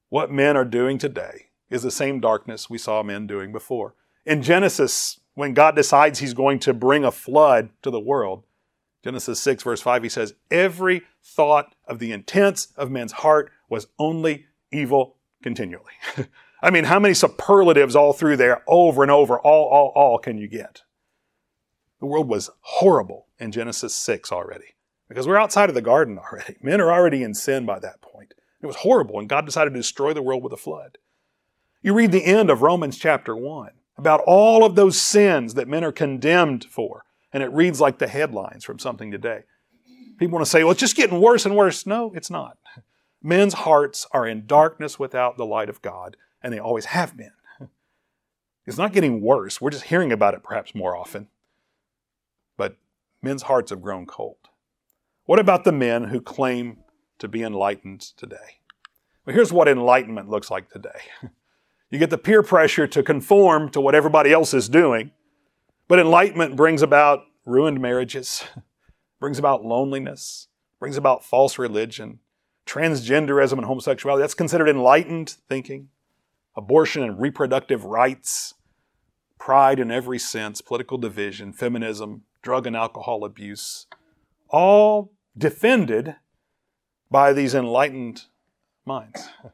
What 0.10 0.32
men 0.32 0.56
are 0.56 0.66
doing 0.66 0.98
today 0.98 1.48
is 1.70 1.84
the 1.84 1.92
same 1.92 2.20
darkness 2.20 2.70
we 2.70 2.78
saw 2.78 3.04
men 3.04 3.28
doing 3.28 3.52
before. 3.52 3.96
In 4.26 4.42
Genesis, 4.42 5.20
when 5.34 5.54
God 5.54 5.76
decides 5.76 6.20
he's 6.20 6.34
going 6.34 6.60
to 6.60 6.74
bring 6.74 7.04
a 7.04 7.12
flood 7.12 7.70
to 7.82 7.92
the 7.92 8.00
world, 8.00 8.45
Genesis 9.06 9.40
6, 9.40 9.62
verse 9.62 9.82
5, 9.82 10.02
he 10.02 10.10
says, 10.10 10.34
Every 10.50 11.04
thought 11.24 11.76
of 11.88 12.00
the 12.00 12.12
intents 12.12 12.70
of 12.76 12.90
men's 12.90 13.12
heart 13.12 13.52
was 13.70 13.86
only 14.00 14.48
evil 14.72 15.18
continually. 15.44 15.94
I 16.64 16.72
mean, 16.72 16.86
how 16.86 17.00
many 17.00 17.14
superlatives 17.14 17.96
all 17.96 18.14
through 18.14 18.38
there, 18.38 18.64
over 18.68 19.04
and 19.04 19.12
over, 19.12 19.40
all, 19.40 19.66
all, 19.70 19.92
all 19.94 20.18
can 20.18 20.40
you 20.40 20.48
get? 20.48 20.82
The 22.00 22.08
world 22.08 22.28
was 22.28 22.50
horrible 22.62 23.28
in 23.38 23.52
Genesis 23.52 23.94
6 23.94 24.32
already 24.32 24.74
because 25.08 25.28
we're 25.28 25.38
outside 25.38 25.70
of 25.70 25.76
the 25.76 25.84
garden 25.84 26.18
already. 26.18 26.56
Men 26.64 26.82
are 26.82 26.92
already 26.92 27.22
in 27.22 27.36
sin 27.36 27.64
by 27.64 27.78
that 27.78 28.02
point. 28.02 28.34
It 28.60 28.66
was 28.66 28.78
horrible, 28.78 29.20
and 29.20 29.30
God 29.30 29.46
decided 29.46 29.70
to 29.70 29.80
destroy 29.80 30.14
the 30.14 30.24
world 30.24 30.42
with 30.42 30.54
a 30.54 30.58
flood. 30.58 30.98
You 31.84 31.94
read 31.94 32.12
the 32.12 32.26
end 32.26 32.50
of 32.50 32.64
Romans 32.64 32.98
chapter 32.98 33.36
1 33.36 33.70
about 34.00 34.22
all 34.26 34.66
of 34.66 34.74
those 34.74 35.00
sins 35.00 35.54
that 35.54 35.68
men 35.68 35.84
are 35.84 35.92
condemned 35.92 36.66
for. 36.66 37.04
And 37.34 37.44
it 37.44 37.52
reads 37.52 37.82
like 37.82 38.00
the 38.00 38.08
headlines 38.08 38.64
from 38.64 38.80
something 38.80 39.12
today. 39.12 39.44
People 40.18 40.36
want 40.36 40.46
to 40.46 40.50
say, 40.50 40.64
well, 40.64 40.72
it's 40.72 40.80
just 40.80 40.96
getting 40.96 41.20
worse 41.20 41.46
and 41.46 41.56
worse. 41.56 41.86
No, 41.86 42.14
it's 42.16 42.30
not. 42.30 42.58
Men's 43.22 43.54
hearts 43.54 44.08
are 44.12 44.26
in 44.26 44.46
darkness 44.46 44.98
without 44.98 45.36
the 45.36 45.46
light 45.46 45.68
of 45.68 45.82
God, 45.82 46.16
and 46.42 46.54
they 46.54 46.60
always 46.60 46.86
have 46.86 47.18
been. 47.18 47.32
It's 48.66 48.78
not 48.78 48.94
getting 48.94 49.22
worse. 49.22 49.62
We're 49.62 49.70
just 49.70 49.86
hearing 49.86 50.12
about 50.12 50.34
it 50.34 50.44
perhaps 50.44 50.74
more 50.74 50.96
often. 50.96 51.28
But 52.58 52.78
men's 53.22 53.44
hearts 53.44 53.70
have 53.70 53.82
grown 53.82 54.06
cold. 54.06 54.38
What 55.26 55.40
about 55.40 55.64
the 55.64 55.72
men 55.72 56.06
who 56.06 56.22
claim 56.22 56.78
to 57.20 57.28
be 57.28 57.44
enlightened 57.44 58.02
today? 58.02 58.60
Well, 59.26 59.36
here's 59.36 59.54
what 59.54 59.68
enlightenment 59.68 60.30
looks 60.30 60.50
like 60.50 60.70
today. 60.70 61.02
You 61.92 62.00
get 62.00 62.10
the 62.10 62.18
peer 62.18 62.44
pressure 62.44 62.88
to 62.88 63.04
conform 63.04 63.70
to 63.70 63.80
what 63.80 63.96
everybody 63.96 64.32
else 64.34 64.54
is 64.54 64.68
doing. 64.68 65.12
But 65.88 66.00
enlightenment 66.00 66.56
brings 66.56 66.82
about 66.82 67.24
ruined 67.46 67.80
marriages, 67.80 68.44
brings 69.20 69.38
about 69.38 69.64
loneliness, 69.64 70.48
brings 70.80 70.98
about 70.98 71.24
false 71.24 71.60
religion, 71.60 72.20
transgenderism 72.66 73.54
and 73.54 73.66
homosexuality. 73.66 74.22
That's 74.22 74.34
considered 74.34 74.70
enlightened 74.70 75.30
thinking. 75.48 75.90
Abortion 76.58 77.04
and 77.04 77.20
reproductive 77.20 77.84
rights, 77.84 78.54
pride 79.38 79.80
in 79.80 79.92
every 79.92 80.18
sense, 80.18 80.62
political 80.62 80.98
division, 80.98 81.52
feminism, 81.52 82.24
drug 82.42 82.66
and 82.66 82.78
alcohol 82.78 83.26
abuse, 83.26 83.88
all 84.50 85.12
defended 85.38 86.16
by 87.12 87.34
these 87.34 87.54
enlightened 87.54 88.24
minds. 88.86 89.30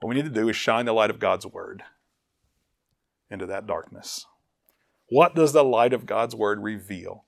What 0.00 0.08
we 0.08 0.14
need 0.14 0.24
to 0.24 0.30
do 0.30 0.48
is 0.48 0.56
shine 0.56 0.86
the 0.86 0.94
light 0.94 1.10
of 1.10 1.18
God's 1.18 1.46
Word 1.46 1.82
into 3.30 3.44
that 3.46 3.66
darkness. 3.66 4.24
What 5.10 5.34
does 5.34 5.52
the 5.52 5.64
light 5.64 5.92
of 5.92 6.06
God's 6.06 6.36
Word 6.36 6.62
reveal 6.62 7.24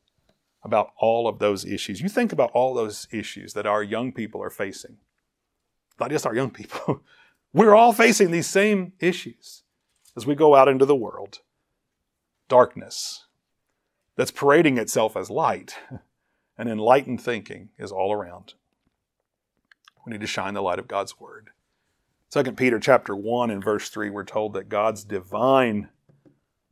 about 0.63 0.93
all 0.97 1.27
of 1.27 1.41
those 1.41 1.65
issues? 1.65 2.01
You 2.01 2.09
think 2.09 2.33
about 2.33 2.53
all 2.53 2.75
those 2.75 3.09
issues 3.11 3.53
that 3.55 3.67
our 3.67 3.83
young 3.83 4.13
people 4.13 4.43
are 4.43 4.51
facing. 4.51 4.99
Not 5.99 6.11
just 6.11 6.25
our 6.25 6.35
young 6.35 6.51
people. 6.51 7.03
We're 7.53 7.75
all 7.75 7.93
facing 7.93 8.31
these 8.31 8.47
same 8.47 8.93
issues 9.01 9.65
as 10.17 10.27
we 10.27 10.35
go 10.35 10.55
out 10.55 10.69
into 10.69 10.87
the 10.87 10.97
world. 10.97 11.41
Darkness 12.49 13.27
that's 14.17 14.31
parading 14.31 14.79
itself 14.79 15.17
as 15.17 15.29
light, 15.29 15.77
and 16.59 16.69
enlightened 16.69 17.21
thinking 17.21 17.71
is 17.79 17.91
all 17.91 18.13
around. 18.13 18.55
We 20.07 20.13
need 20.13 20.21
to 20.21 20.27
shine 20.27 20.55
the 20.55 20.63
light 20.63 20.79
of 20.79 20.89
God's 20.89 21.19
Word. 21.19 21.51
2 22.31 22.53
Peter 22.53 22.79
chapter 22.79 23.17
1 23.17 23.51
and 23.51 23.63
verse 23.63 23.89
3, 23.89 24.09
we're 24.11 24.25
told 24.25 24.53
that 24.55 24.69
God's 24.69 25.05
divine, 25.05 25.89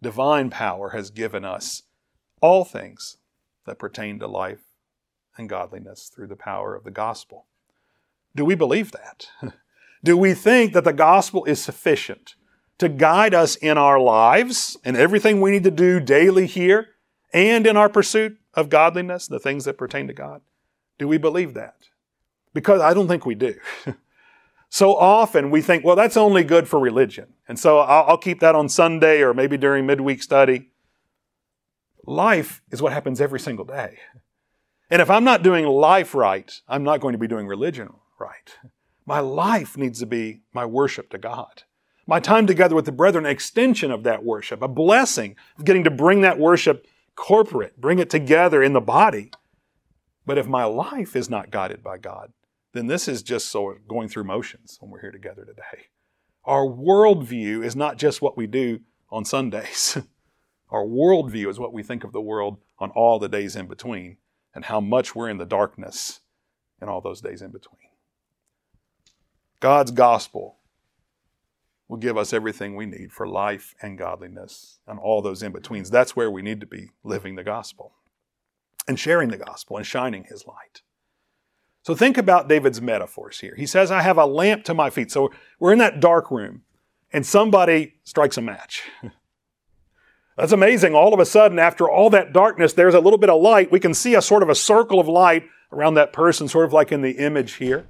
divine 0.02 0.50
power 0.50 0.90
has 0.90 1.10
given 1.10 1.44
us 1.44 1.82
all 2.40 2.64
things 2.64 3.18
that 3.66 3.78
pertain 3.78 4.18
to 4.18 4.26
life 4.26 4.62
and 5.36 5.48
godliness 5.48 6.10
through 6.14 6.26
the 6.26 6.36
power 6.36 6.74
of 6.74 6.84
the 6.84 6.90
gospel. 6.90 7.46
Do 8.34 8.44
we 8.44 8.54
believe 8.54 8.92
that? 8.92 9.28
Do 10.04 10.16
we 10.16 10.34
think 10.34 10.72
that 10.72 10.84
the 10.84 10.92
gospel 10.92 11.44
is 11.44 11.62
sufficient 11.62 12.34
to 12.78 12.88
guide 12.88 13.34
us 13.34 13.56
in 13.56 13.76
our 13.76 14.00
lives 14.00 14.78
and 14.84 14.96
everything 14.96 15.40
we 15.40 15.50
need 15.50 15.64
to 15.64 15.70
do 15.70 16.00
daily 16.00 16.46
here 16.46 16.88
and 17.32 17.66
in 17.66 17.76
our 17.76 17.90
pursuit 17.90 18.38
of 18.54 18.70
godliness, 18.70 19.26
the 19.26 19.38
things 19.38 19.66
that 19.66 19.76
pertain 19.76 20.06
to 20.06 20.14
God? 20.14 20.40
Do 20.98 21.06
we 21.06 21.18
believe 21.18 21.54
that? 21.54 21.76
Because 22.54 22.80
I 22.80 22.94
don't 22.94 23.08
think 23.08 23.26
we 23.26 23.34
do. 23.34 23.54
So 24.70 24.94
often 24.94 25.50
we 25.50 25.60
think, 25.60 25.84
well, 25.84 25.96
that's 25.96 26.16
only 26.16 26.44
good 26.44 26.68
for 26.68 26.78
religion. 26.78 27.34
And 27.48 27.58
so 27.58 27.80
I'll, 27.80 28.10
I'll 28.10 28.18
keep 28.18 28.38
that 28.38 28.54
on 28.54 28.68
Sunday 28.68 29.20
or 29.20 29.34
maybe 29.34 29.58
during 29.58 29.84
midweek 29.84 30.22
study. 30.22 30.70
Life 32.06 32.62
is 32.70 32.80
what 32.80 32.92
happens 32.92 33.20
every 33.20 33.40
single 33.40 33.64
day. 33.64 33.98
And 34.88 35.02
if 35.02 35.10
I'm 35.10 35.24
not 35.24 35.42
doing 35.42 35.66
life 35.66 36.14
right, 36.14 36.52
I'm 36.68 36.84
not 36.84 37.00
going 37.00 37.12
to 37.12 37.18
be 37.18 37.26
doing 37.26 37.48
religion 37.48 37.90
right. 38.18 38.56
My 39.04 39.18
life 39.18 39.76
needs 39.76 39.98
to 40.00 40.06
be 40.06 40.42
my 40.52 40.64
worship 40.64 41.10
to 41.10 41.18
God. 41.18 41.64
My 42.06 42.20
time 42.20 42.46
together 42.46 42.76
with 42.76 42.84
the 42.84 42.92
brethren, 42.92 43.26
an 43.26 43.32
extension 43.32 43.90
of 43.90 44.04
that 44.04 44.24
worship, 44.24 44.62
a 44.62 44.68
blessing 44.68 45.34
of 45.58 45.64
getting 45.64 45.84
to 45.84 45.90
bring 45.90 46.20
that 46.20 46.38
worship 46.38 46.86
corporate, 47.16 47.80
bring 47.80 47.98
it 47.98 48.08
together 48.08 48.62
in 48.62 48.72
the 48.72 48.80
body. 48.80 49.32
But 50.26 50.38
if 50.38 50.46
my 50.46 50.64
life 50.64 51.16
is 51.16 51.28
not 51.28 51.50
guided 51.50 51.82
by 51.82 51.98
God, 51.98 52.32
then 52.72 52.86
this 52.86 53.08
is 53.08 53.22
just 53.22 53.48
so 53.48 53.74
going 53.88 54.08
through 54.08 54.24
motions 54.24 54.78
when 54.80 54.90
we're 54.90 55.00
here 55.00 55.10
together 55.10 55.44
today. 55.44 55.86
Our 56.44 56.64
worldview 56.64 57.64
is 57.64 57.76
not 57.76 57.98
just 57.98 58.22
what 58.22 58.36
we 58.36 58.46
do 58.46 58.80
on 59.10 59.24
Sundays. 59.24 59.98
Our 60.70 60.84
worldview 60.84 61.48
is 61.48 61.58
what 61.58 61.72
we 61.72 61.82
think 61.82 62.04
of 62.04 62.12
the 62.12 62.20
world 62.20 62.58
on 62.78 62.90
all 62.90 63.18
the 63.18 63.28
days 63.28 63.56
in 63.56 63.66
between 63.66 64.18
and 64.54 64.64
how 64.64 64.80
much 64.80 65.14
we're 65.14 65.28
in 65.28 65.38
the 65.38 65.44
darkness 65.44 66.20
in 66.80 66.88
all 66.88 67.00
those 67.00 67.20
days 67.20 67.42
in 67.42 67.50
between. 67.50 67.90
God's 69.58 69.90
gospel 69.90 70.56
will 71.88 71.98
give 71.98 72.16
us 72.16 72.32
everything 72.32 72.76
we 72.76 72.86
need 72.86 73.12
for 73.12 73.26
life 73.26 73.74
and 73.82 73.98
godliness 73.98 74.78
and 74.86 74.98
all 74.98 75.20
those 75.20 75.42
in 75.42 75.52
betweens. 75.52 75.90
That's 75.90 76.14
where 76.14 76.30
we 76.30 76.40
need 76.40 76.60
to 76.60 76.66
be 76.66 76.90
living 77.02 77.34
the 77.34 77.44
gospel 77.44 77.92
and 78.86 78.98
sharing 78.98 79.28
the 79.28 79.36
gospel 79.36 79.76
and 79.76 79.84
shining 79.84 80.24
his 80.24 80.46
light. 80.46 80.82
So 81.90 81.96
think 81.96 82.18
about 82.18 82.46
David's 82.46 82.80
metaphors 82.80 83.40
here. 83.40 83.56
He 83.56 83.66
says, 83.66 83.90
I 83.90 84.02
have 84.02 84.16
a 84.16 84.24
lamp 84.24 84.62
to 84.66 84.74
my 84.74 84.90
feet. 84.90 85.10
So 85.10 85.32
we're 85.58 85.72
in 85.72 85.80
that 85.80 85.98
dark 85.98 86.30
room 86.30 86.62
and 87.12 87.26
somebody 87.26 87.94
strikes 88.04 88.38
a 88.38 88.42
match. 88.42 88.84
That's 90.36 90.52
amazing. 90.52 90.94
All 90.94 91.12
of 91.12 91.18
a 91.18 91.26
sudden, 91.26 91.58
after 91.58 91.90
all 91.90 92.08
that 92.10 92.32
darkness, 92.32 92.74
there's 92.74 92.94
a 92.94 93.00
little 93.00 93.18
bit 93.18 93.28
of 93.28 93.42
light. 93.42 93.72
We 93.72 93.80
can 93.80 93.92
see 93.92 94.14
a 94.14 94.22
sort 94.22 94.44
of 94.44 94.48
a 94.48 94.54
circle 94.54 95.00
of 95.00 95.08
light 95.08 95.48
around 95.72 95.94
that 95.94 96.12
person, 96.12 96.46
sort 96.46 96.64
of 96.64 96.72
like 96.72 96.92
in 96.92 97.02
the 97.02 97.18
image 97.18 97.54
here. 97.54 97.88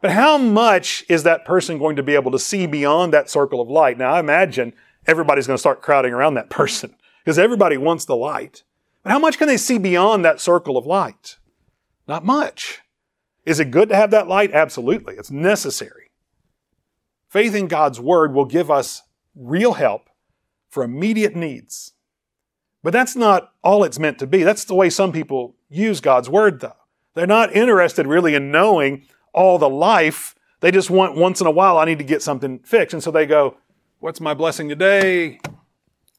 But 0.00 0.12
how 0.12 0.38
much 0.38 1.04
is 1.10 1.24
that 1.24 1.44
person 1.44 1.76
going 1.76 1.96
to 1.96 2.02
be 2.02 2.14
able 2.14 2.30
to 2.30 2.38
see 2.38 2.66
beyond 2.66 3.12
that 3.12 3.28
circle 3.28 3.60
of 3.60 3.68
light? 3.68 3.98
Now, 3.98 4.14
I 4.14 4.20
imagine 4.20 4.72
everybody's 5.06 5.46
going 5.46 5.58
to 5.58 5.60
start 5.60 5.82
crowding 5.82 6.14
around 6.14 6.36
that 6.36 6.48
person 6.62 6.94
because 7.22 7.38
everybody 7.38 7.76
wants 7.76 8.06
the 8.06 8.16
light. 8.16 8.62
But 9.02 9.12
how 9.12 9.18
much 9.18 9.36
can 9.36 9.46
they 9.46 9.58
see 9.58 9.76
beyond 9.76 10.24
that 10.24 10.40
circle 10.40 10.78
of 10.78 10.86
light? 10.86 11.36
Not 12.08 12.24
much. 12.24 12.80
Is 13.44 13.60
it 13.60 13.70
good 13.70 13.90
to 13.90 13.96
have 13.96 14.10
that 14.10 14.26
light? 14.26 14.52
Absolutely. 14.52 15.14
It's 15.14 15.30
necessary. 15.30 16.10
Faith 17.28 17.54
in 17.54 17.68
God's 17.68 18.00
Word 18.00 18.34
will 18.34 18.46
give 18.46 18.70
us 18.70 19.02
real 19.36 19.74
help 19.74 20.08
for 20.70 20.82
immediate 20.82 21.36
needs. 21.36 21.92
But 22.82 22.92
that's 22.92 23.16
not 23.16 23.52
all 23.62 23.84
it's 23.84 23.98
meant 23.98 24.18
to 24.20 24.26
be. 24.26 24.42
That's 24.42 24.64
the 24.64 24.74
way 24.74 24.88
some 24.88 25.12
people 25.12 25.56
use 25.68 26.00
God's 26.00 26.30
word, 26.30 26.60
though. 26.60 26.76
They're 27.14 27.26
not 27.26 27.54
interested 27.54 28.06
really 28.06 28.34
in 28.34 28.50
knowing 28.50 29.04
all 29.32 29.58
the 29.58 29.68
life. 29.68 30.34
They 30.60 30.70
just 30.70 30.90
want 30.90 31.16
once 31.16 31.40
in 31.40 31.46
a 31.46 31.50
while, 31.50 31.78
I 31.78 31.84
need 31.84 31.98
to 31.98 32.04
get 32.04 32.22
something 32.22 32.60
fixed. 32.60 32.94
And 32.94 33.02
so 33.02 33.10
they 33.10 33.26
go, 33.26 33.56
What's 34.00 34.20
my 34.20 34.32
blessing 34.32 34.68
today? 34.68 35.40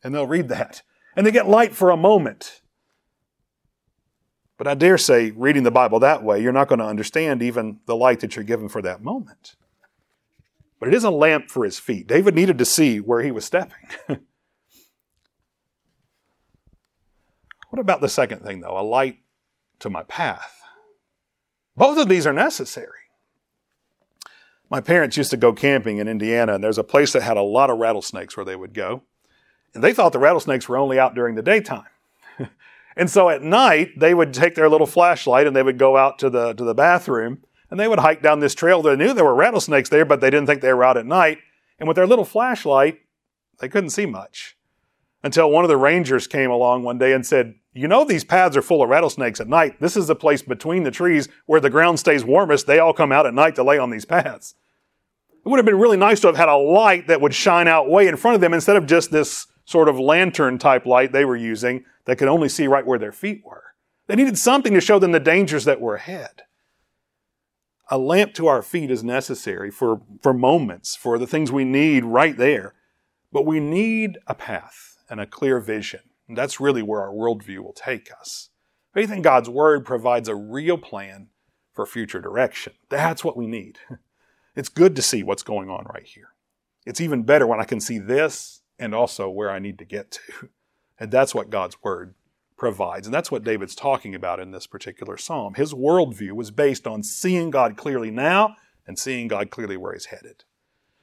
And 0.04 0.14
they'll 0.14 0.28
read 0.28 0.50
that. 0.50 0.82
And 1.16 1.26
they 1.26 1.32
get 1.32 1.48
light 1.48 1.74
for 1.74 1.92
a 1.92 1.98
moment. 1.98 2.59
But 4.60 4.68
I 4.68 4.76
dare 4.76 4.98
say, 4.98 5.32
reading 5.32 5.64
the 5.64 5.72
Bible 5.72 6.00
that 6.02 6.22
way, 6.22 6.44
you're 6.44 6.52
not 6.52 6.68
going 6.68 6.80
to 6.80 6.86
understand 6.86 7.42
even 7.42 7.80
the 7.86 7.96
light 7.96 8.20
that 8.20 8.36
you're 8.36 8.44
given 8.44 8.68
for 8.68 8.82
that 8.82 9.02
moment. 9.02 9.56
But 10.80 10.90
it 10.90 10.94
is 10.94 11.06
a 11.06 11.10
lamp 11.10 11.50
for 11.50 11.64
his 11.64 11.80
feet. 11.80 12.08
David 12.08 12.36
needed 12.36 12.58
to 12.58 12.66
see 12.66 13.00
where 13.00 13.22
he 13.24 13.32
was 13.32 13.46
stepping. 13.46 13.88
What 17.70 17.80
about 17.80 18.02
the 18.02 18.10
second 18.10 18.42
thing, 18.42 18.62
though? 18.62 18.80
A 18.80 18.82
light 18.82 19.20
to 19.78 19.90
my 19.92 20.02
path. 20.04 20.60
Both 21.78 22.00
of 22.00 22.10
these 22.10 22.26
are 22.26 22.34
necessary. 22.34 22.90
My 24.70 24.82
parents 24.82 25.18
used 25.18 25.30
to 25.32 25.38
go 25.38 25.54
camping 25.54 26.00
in 26.00 26.08
Indiana, 26.08 26.56
and 26.56 26.64
there's 26.64 26.80
a 26.80 26.84
place 26.84 27.14
that 27.14 27.22
had 27.22 27.38
a 27.38 27.42
lot 27.42 27.70
of 27.70 27.78
rattlesnakes 27.78 28.36
where 28.36 28.46
they 28.46 28.56
would 28.56 28.74
go. 28.74 29.04
And 29.74 29.84
they 29.84 29.94
thought 29.94 30.14
the 30.14 30.20
rattlesnakes 30.20 30.68
were 30.68 30.78
only 30.78 31.00
out 31.00 31.14
during 31.14 31.36
the 31.36 31.44
daytime. 31.44 31.86
and 33.00 33.10
so 33.10 33.30
at 33.30 33.42
night, 33.42 33.98
they 33.98 34.14
would 34.14 34.34
take 34.34 34.56
their 34.56 34.68
little 34.68 34.86
flashlight 34.86 35.48
and 35.48 35.56
they 35.56 35.64
would 35.64 35.80
go 35.80 35.96
out 35.96 36.20
to 36.20 36.30
the, 36.30 36.52
to 36.54 36.66
the 36.66 36.76
bathroom 36.76 37.42
and 37.72 37.80
they 37.80 37.88
would 37.88 38.00
hike 38.00 38.22
down 38.22 38.42
this 38.42 38.54
trail. 38.54 38.82
They 38.82 38.98
knew 38.98 39.14
there 39.14 39.24
were 39.24 39.34
rattlesnakes 39.34 39.88
there, 39.88 40.04
but 40.04 40.20
they 40.20 40.30
didn't 40.30 40.48
think 40.48 40.62
they 40.62 40.74
were 40.74 40.84
out 40.84 40.98
at 40.98 41.06
night. 41.06 41.38
And 41.80 41.88
with 41.88 41.96
their 41.96 42.06
little 42.06 42.26
flashlight, 42.26 43.00
they 43.60 43.70
couldn't 43.70 43.92
see 43.92 44.06
much 44.06 44.58
until 45.24 45.50
one 45.50 45.64
of 45.64 45.70
the 45.70 45.78
rangers 45.78 46.28
came 46.28 46.52
along 46.52 46.84
one 46.84 46.98
day 46.98 47.14
and 47.14 47.26
said, 47.26 47.56
You 47.74 47.88
know, 47.88 48.04
these 48.04 48.26
paths 48.26 48.58
are 48.58 48.62
full 48.62 48.84
of 48.84 48.90
rattlesnakes 48.90 49.40
at 49.40 49.48
night. 49.48 49.80
This 49.80 49.96
is 49.96 50.08
the 50.08 50.16
place 50.16 50.42
between 50.42 50.84
the 50.84 50.92
trees 50.92 51.30
where 51.46 51.62
the 51.62 51.70
ground 51.70 52.00
stays 52.00 52.26
warmest. 52.26 52.68
They 52.68 52.80
all 52.80 52.94
come 52.94 53.14
out 53.14 53.26
at 53.26 53.34
night 53.34 53.56
to 53.56 53.64
lay 53.64 53.78
on 53.78 53.92
these 53.92 54.06
paths. 54.06 54.56
It 55.32 55.48
would 55.48 55.58
have 55.58 55.66
been 55.66 55.80
really 55.80 55.96
nice 55.96 56.20
to 56.20 56.28
have 56.28 56.36
had 56.36 56.50
a 56.50 56.58
light 56.58 57.08
that 57.08 57.22
would 57.22 57.34
shine 57.34 57.70
out 57.70 57.90
way 57.90 58.08
in 58.08 58.18
front 58.18 58.36
of 58.36 58.42
them 58.42 58.54
instead 58.54 58.76
of 58.76 58.86
just 58.86 59.10
this 59.10 59.48
sort 59.70 59.88
of 59.88 60.00
lantern 60.00 60.58
type 60.58 60.88
light 60.88 61.12
they 61.12 61.24
were 61.24 61.36
using 61.36 61.86
that 62.06 62.18
could 62.18 62.28
only 62.28 62.50
see 62.50 62.66
right 62.66 62.88
where 62.88 62.98
their 62.98 63.12
feet 63.12 63.44
were. 63.46 63.76
They 64.08 64.16
needed 64.16 64.36
something 64.36 64.74
to 64.74 64.82
show 64.82 64.98
them 64.98 65.12
the 65.12 65.20
dangers 65.20 65.66
that 65.66 65.80
were 65.80 65.94
ahead. 65.94 66.42
A 67.92 68.00
lamp 68.00 68.34
to 68.34 68.48
our 68.48 68.64
feet 68.64 68.90
is 68.90 69.04
necessary 69.04 69.70
for, 69.70 70.02
for 70.24 70.34
moments, 70.34 70.96
for 70.96 71.20
the 71.20 71.28
things 71.28 71.52
we 71.52 71.66
need 71.66 72.04
right 72.04 72.36
there. 72.36 72.74
But 73.32 73.46
we 73.46 73.60
need 73.60 74.18
a 74.26 74.34
path 74.34 74.98
and 75.08 75.20
a 75.20 75.28
clear 75.28 75.60
vision. 75.60 76.02
And 76.28 76.36
that's 76.36 76.60
really 76.60 76.82
where 76.82 77.02
our 77.02 77.14
worldview 77.14 77.60
will 77.60 77.74
take 77.74 78.10
us. 78.20 78.50
Faith 78.92 79.12
in 79.12 79.22
God's 79.22 79.50
Word 79.50 79.86
provides 79.86 80.28
a 80.28 80.36
real 80.36 80.80
plan 80.80 81.28
for 81.74 81.86
future 81.86 82.20
direction. 82.20 82.74
That's 82.90 83.24
what 83.24 83.38
we 83.38 83.46
need. 83.46 83.78
It's 84.56 84.68
good 84.68 84.94
to 84.98 85.02
see 85.02 85.24
what's 85.24 85.44
going 85.44 85.70
on 85.70 85.86
right 85.94 86.06
here. 86.06 86.30
It's 86.86 87.00
even 87.00 87.24
better 87.24 87.48
when 87.48 87.62
I 87.62 87.64
can 87.64 87.80
see 87.80 87.98
this 87.98 88.59
and 88.80 88.96
also 88.96 89.30
where 89.30 89.52
I 89.52 89.60
need 89.60 89.78
to 89.80 89.86
get 89.86 90.12
to. 90.12 90.50
And 91.02 91.12
that's 91.12 91.34
what 91.34 91.50
God's 91.50 91.82
Word 91.82 92.14
provides. 92.58 93.08
And 93.08 93.14
that's 93.14 93.32
what 93.32 93.46
David's 93.46 93.74
talking 93.74 94.14
about 94.14 94.42
in 94.42 94.52
this 94.52 94.68
particular 94.68 95.16
psalm. 95.16 95.54
His 95.54 95.74
worldview 95.74 96.34
was 96.34 96.52
based 96.52 96.86
on 96.86 97.04
seeing 97.04 97.52
God 97.52 97.78
clearly 97.78 98.12
now 98.12 98.58
and 98.86 99.00
seeing 99.00 99.30
God 99.30 99.50
clearly 99.50 99.78
where 99.78 99.94
he's 99.94 100.08
headed. 100.08 100.44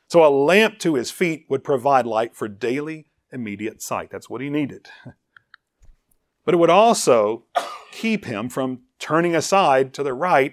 So 0.09 0.23
a 0.23 0.29
lamp 0.29 0.79
to 0.81 0.97
his 0.97 1.11
feet 1.11 1.47
would 1.49 1.65
provide 1.65 2.07
light 2.07 2.37
for 2.37 2.47
daily 2.47 3.07
immediate 3.33 3.81
sight. 3.81 4.11
That's 4.11 4.29
what 4.29 4.43
he 4.43 4.51
needed. 4.51 4.89
But 6.45 6.55
it 6.55 6.59
would 6.59 6.71
also 6.71 7.43
keep 7.91 8.25
him 8.25 8.49
from 8.49 8.83
turning 9.01 9.35
aside 9.35 9.93
to 9.95 10.05
the 10.05 10.15
right 10.15 10.53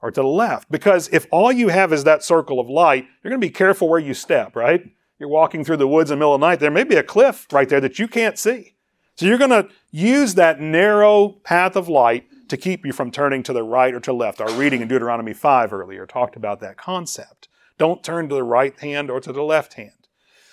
or 0.00 0.10
to 0.10 0.22
the 0.22 0.26
left. 0.26 0.70
Because 0.70 1.08
if 1.12 1.26
all 1.30 1.52
you 1.52 1.68
have 1.68 1.92
is 1.92 2.04
that 2.04 2.24
circle 2.24 2.58
of 2.58 2.68
light, 2.68 3.04
you're 3.22 3.30
going 3.30 3.40
to 3.40 3.46
be 3.46 3.52
careful 3.52 3.86
where 3.86 4.00
you 4.00 4.14
step, 4.14 4.56
right? 4.56 4.90
You're 5.18 5.28
walking 5.28 5.64
through 5.64 5.76
the 5.78 5.88
woods 5.88 6.10
in 6.10 6.18
the 6.18 6.20
middle 6.20 6.34
of 6.34 6.40
the 6.40 6.46
night, 6.46 6.60
there 6.60 6.70
may 6.70 6.84
be 6.84 6.96
a 6.96 7.02
cliff 7.02 7.46
right 7.52 7.68
there 7.68 7.80
that 7.80 7.98
you 7.98 8.08
can't 8.08 8.38
see. 8.38 8.74
So 9.16 9.26
you're 9.26 9.38
going 9.38 9.50
to 9.50 9.68
use 9.92 10.34
that 10.34 10.60
narrow 10.60 11.28
path 11.44 11.76
of 11.76 11.88
light 11.88 12.26
to 12.48 12.56
keep 12.56 12.84
you 12.84 12.92
from 12.92 13.10
turning 13.10 13.42
to 13.44 13.52
the 13.52 13.62
right 13.62 13.94
or 13.94 14.00
to 14.00 14.12
left. 14.12 14.40
Our 14.40 14.52
reading 14.52 14.82
in 14.82 14.88
Deuteronomy 14.88 15.32
5 15.32 15.72
earlier 15.72 16.06
talked 16.06 16.36
about 16.36 16.60
that 16.60 16.76
concept. 16.76 17.48
Don't 17.78 18.02
turn 18.02 18.28
to 18.28 18.34
the 18.34 18.42
right 18.42 18.78
hand 18.80 19.10
or 19.10 19.20
to 19.20 19.32
the 19.32 19.42
left 19.42 19.74
hand. 19.74 20.08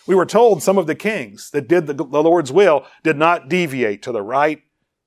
We 0.07 0.15
were 0.15 0.25
told 0.25 0.63
some 0.63 0.77
of 0.77 0.87
the 0.87 0.95
kings 0.95 1.51
that 1.51 1.67
did 1.67 1.87
the, 1.87 2.03
Lord's 2.03 2.51
will 2.51 2.85
did 3.03 3.17
not 3.17 3.49
deviate 3.49 4.01
to 4.03 4.11
the 4.11 4.23
right 4.23 4.61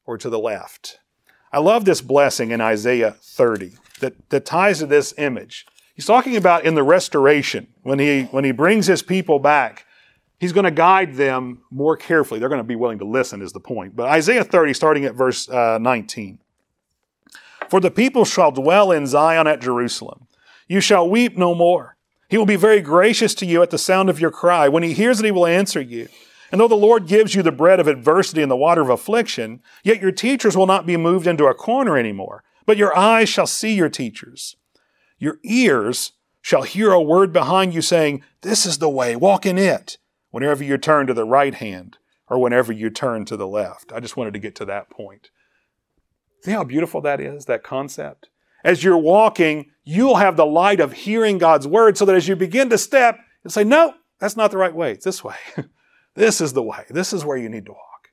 or 0.04 0.18
to 0.18 0.30
the 0.30 0.38
left. 0.38 0.98
I 1.52 1.58
love 1.58 1.84
this 1.84 2.00
blessing 2.00 2.50
in 2.50 2.60
Isaiah 2.60 3.12
30 3.12 3.72
that, 4.00 4.30
that 4.30 4.44
ties 4.44 4.80
to 4.80 4.86
this 4.86 5.14
image. 5.16 5.66
He's 5.94 6.06
talking 6.06 6.36
about 6.36 6.64
in 6.64 6.74
the 6.74 6.82
restoration, 6.82 7.68
when 7.82 7.98
he, 7.98 8.24
when 8.24 8.44
he 8.44 8.50
brings 8.50 8.86
his 8.86 9.02
people 9.02 9.38
back, 9.38 9.86
he's 10.40 10.52
going 10.52 10.64
to 10.64 10.72
guide 10.72 11.14
them 11.14 11.62
more 11.70 11.96
carefully. 11.96 12.40
They're 12.40 12.48
going 12.48 12.58
to 12.58 12.64
be 12.64 12.74
willing 12.76 12.98
to 12.98 13.04
listen, 13.04 13.40
is 13.40 13.52
the 13.52 13.60
point. 13.60 13.94
But 13.94 14.08
Isaiah 14.08 14.44
30, 14.44 14.74
starting 14.74 15.04
at 15.04 15.14
verse 15.14 15.48
uh, 15.48 15.78
19. 15.78 16.40
For 17.68 17.80
the 17.80 17.92
people 17.92 18.24
shall 18.24 18.50
dwell 18.50 18.90
in 18.90 19.06
Zion 19.06 19.46
at 19.46 19.60
Jerusalem. 19.60 20.26
You 20.66 20.80
shall 20.80 21.08
weep 21.08 21.36
no 21.38 21.54
more. 21.54 21.96
He 22.28 22.38
will 22.38 22.46
be 22.46 22.56
very 22.56 22.80
gracious 22.80 23.34
to 23.36 23.46
you 23.46 23.62
at 23.62 23.70
the 23.70 23.78
sound 23.78 24.10
of 24.10 24.20
your 24.20 24.30
cry. 24.30 24.68
When 24.68 24.82
he 24.82 24.94
hears 24.94 25.20
it, 25.20 25.24
he 25.24 25.30
will 25.30 25.46
answer 25.46 25.80
you. 25.80 26.08
And 26.50 26.60
though 26.60 26.68
the 26.68 26.74
Lord 26.74 27.06
gives 27.06 27.34
you 27.34 27.42
the 27.42 27.52
bread 27.52 27.80
of 27.80 27.88
adversity 27.88 28.42
and 28.42 28.50
the 28.50 28.56
water 28.56 28.80
of 28.80 28.88
affliction, 28.88 29.62
yet 29.82 30.00
your 30.00 30.12
teachers 30.12 30.56
will 30.56 30.66
not 30.66 30.86
be 30.86 30.96
moved 30.96 31.26
into 31.26 31.46
a 31.46 31.54
corner 31.54 31.96
anymore, 31.96 32.42
but 32.66 32.76
your 32.76 32.96
eyes 32.96 33.28
shall 33.28 33.46
see 33.46 33.74
your 33.74 33.88
teachers. 33.88 34.56
Your 35.24 35.38
ears 35.42 36.12
shall 36.42 36.62
hear 36.62 36.92
a 36.92 37.00
word 37.00 37.32
behind 37.32 37.72
you 37.72 37.80
saying, 37.80 38.22
This 38.42 38.66
is 38.66 38.76
the 38.76 38.90
way, 38.90 39.16
walk 39.16 39.46
in 39.46 39.56
it, 39.56 39.96
whenever 40.30 40.62
you 40.62 40.76
turn 40.76 41.06
to 41.06 41.14
the 41.14 41.24
right 41.24 41.54
hand 41.54 41.96
or 42.28 42.38
whenever 42.38 42.72
you 42.72 42.90
turn 42.90 43.24
to 43.24 43.36
the 43.36 43.48
left. 43.48 43.90
I 43.90 44.00
just 44.00 44.18
wanted 44.18 44.34
to 44.34 44.38
get 44.38 44.54
to 44.56 44.66
that 44.66 44.90
point. 44.90 45.30
See 46.42 46.50
how 46.50 46.64
beautiful 46.64 47.00
that 47.00 47.20
is, 47.20 47.46
that 47.46 47.62
concept? 47.62 48.28
as 48.64 48.82
you're 48.84 48.98
walking, 48.98 49.70
you'll 49.84 50.16
have 50.16 50.36
the 50.36 50.46
light 50.46 50.80
of 50.80 50.92
hearing 50.92 51.38
God's 51.38 51.66
word 51.66 51.96
so 51.96 52.04
that 52.06 52.16
as 52.16 52.26
you 52.26 52.34
begin 52.36 52.70
to 52.70 52.78
step, 52.78 53.18
you'll 53.42 53.50
say, 53.50 53.64
No, 53.64 53.94
that's 54.18 54.36
not 54.36 54.50
the 54.50 54.58
right 54.58 54.74
way. 54.74 54.92
It's 54.92 55.06
this 55.06 55.24
way. 55.24 55.36
this 56.14 56.42
is 56.42 56.54
the 56.54 56.62
way. 56.62 56.84
This 56.90 57.14
is 57.14 57.24
where 57.24 57.36
you 57.36 57.48
need 57.48 57.66
to 57.66 57.72
walk. 57.72 58.10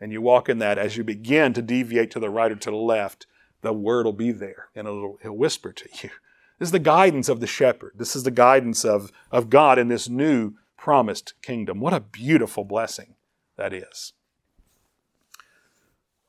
And 0.00 0.12
you 0.12 0.20
walk 0.20 0.48
in 0.48 0.58
that 0.58 0.78
as 0.78 0.96
you 0.96 1.04
begin 1.04 1.52
to 1.54 1.62
deviate 1.62 2.10
to 2.12 2.20
the 2.20 2.30
right 2.30 2.52
or 2.52 2.56
to 2.56 2.70
the 2.70 2.76
left, 2.76 3.26
the 3.62 3.72
word 3.72 4.04
will 4.04 4.12
be 4.12 4.32
there 4.32 4.68
and 4.74 4.86
it'll, 4.86 5.18
it'll 5.22 5.38
whisper 5.38 5.72
to 5.72 5.88
you. 6.02 6.10
This 6.58 6.68
is 6.68 6.72
the 6.72 6.78
guidance 6.78 7.28
of 7.28 7.40
the 7.40 7.46
shepherd. 7.46 7.92
This 7.96 8.14
is 8.14 8.22
the 8.22 8.30
guidance 8.30 8.84
of, 8.84 9.10
of 9.30 9.50
God 9.50 9.78
in 9.78 9.88
this 9.88 10.08
new 10.08 10.54
promised 10.76 11.34
kingdom. 11.42 11.80
What 11.80 11.94
a 11.94 12.00
beautiful 12.00 12.64
blessing 12.64 13.14
that 13.56 13.72
is. 13.72 14.12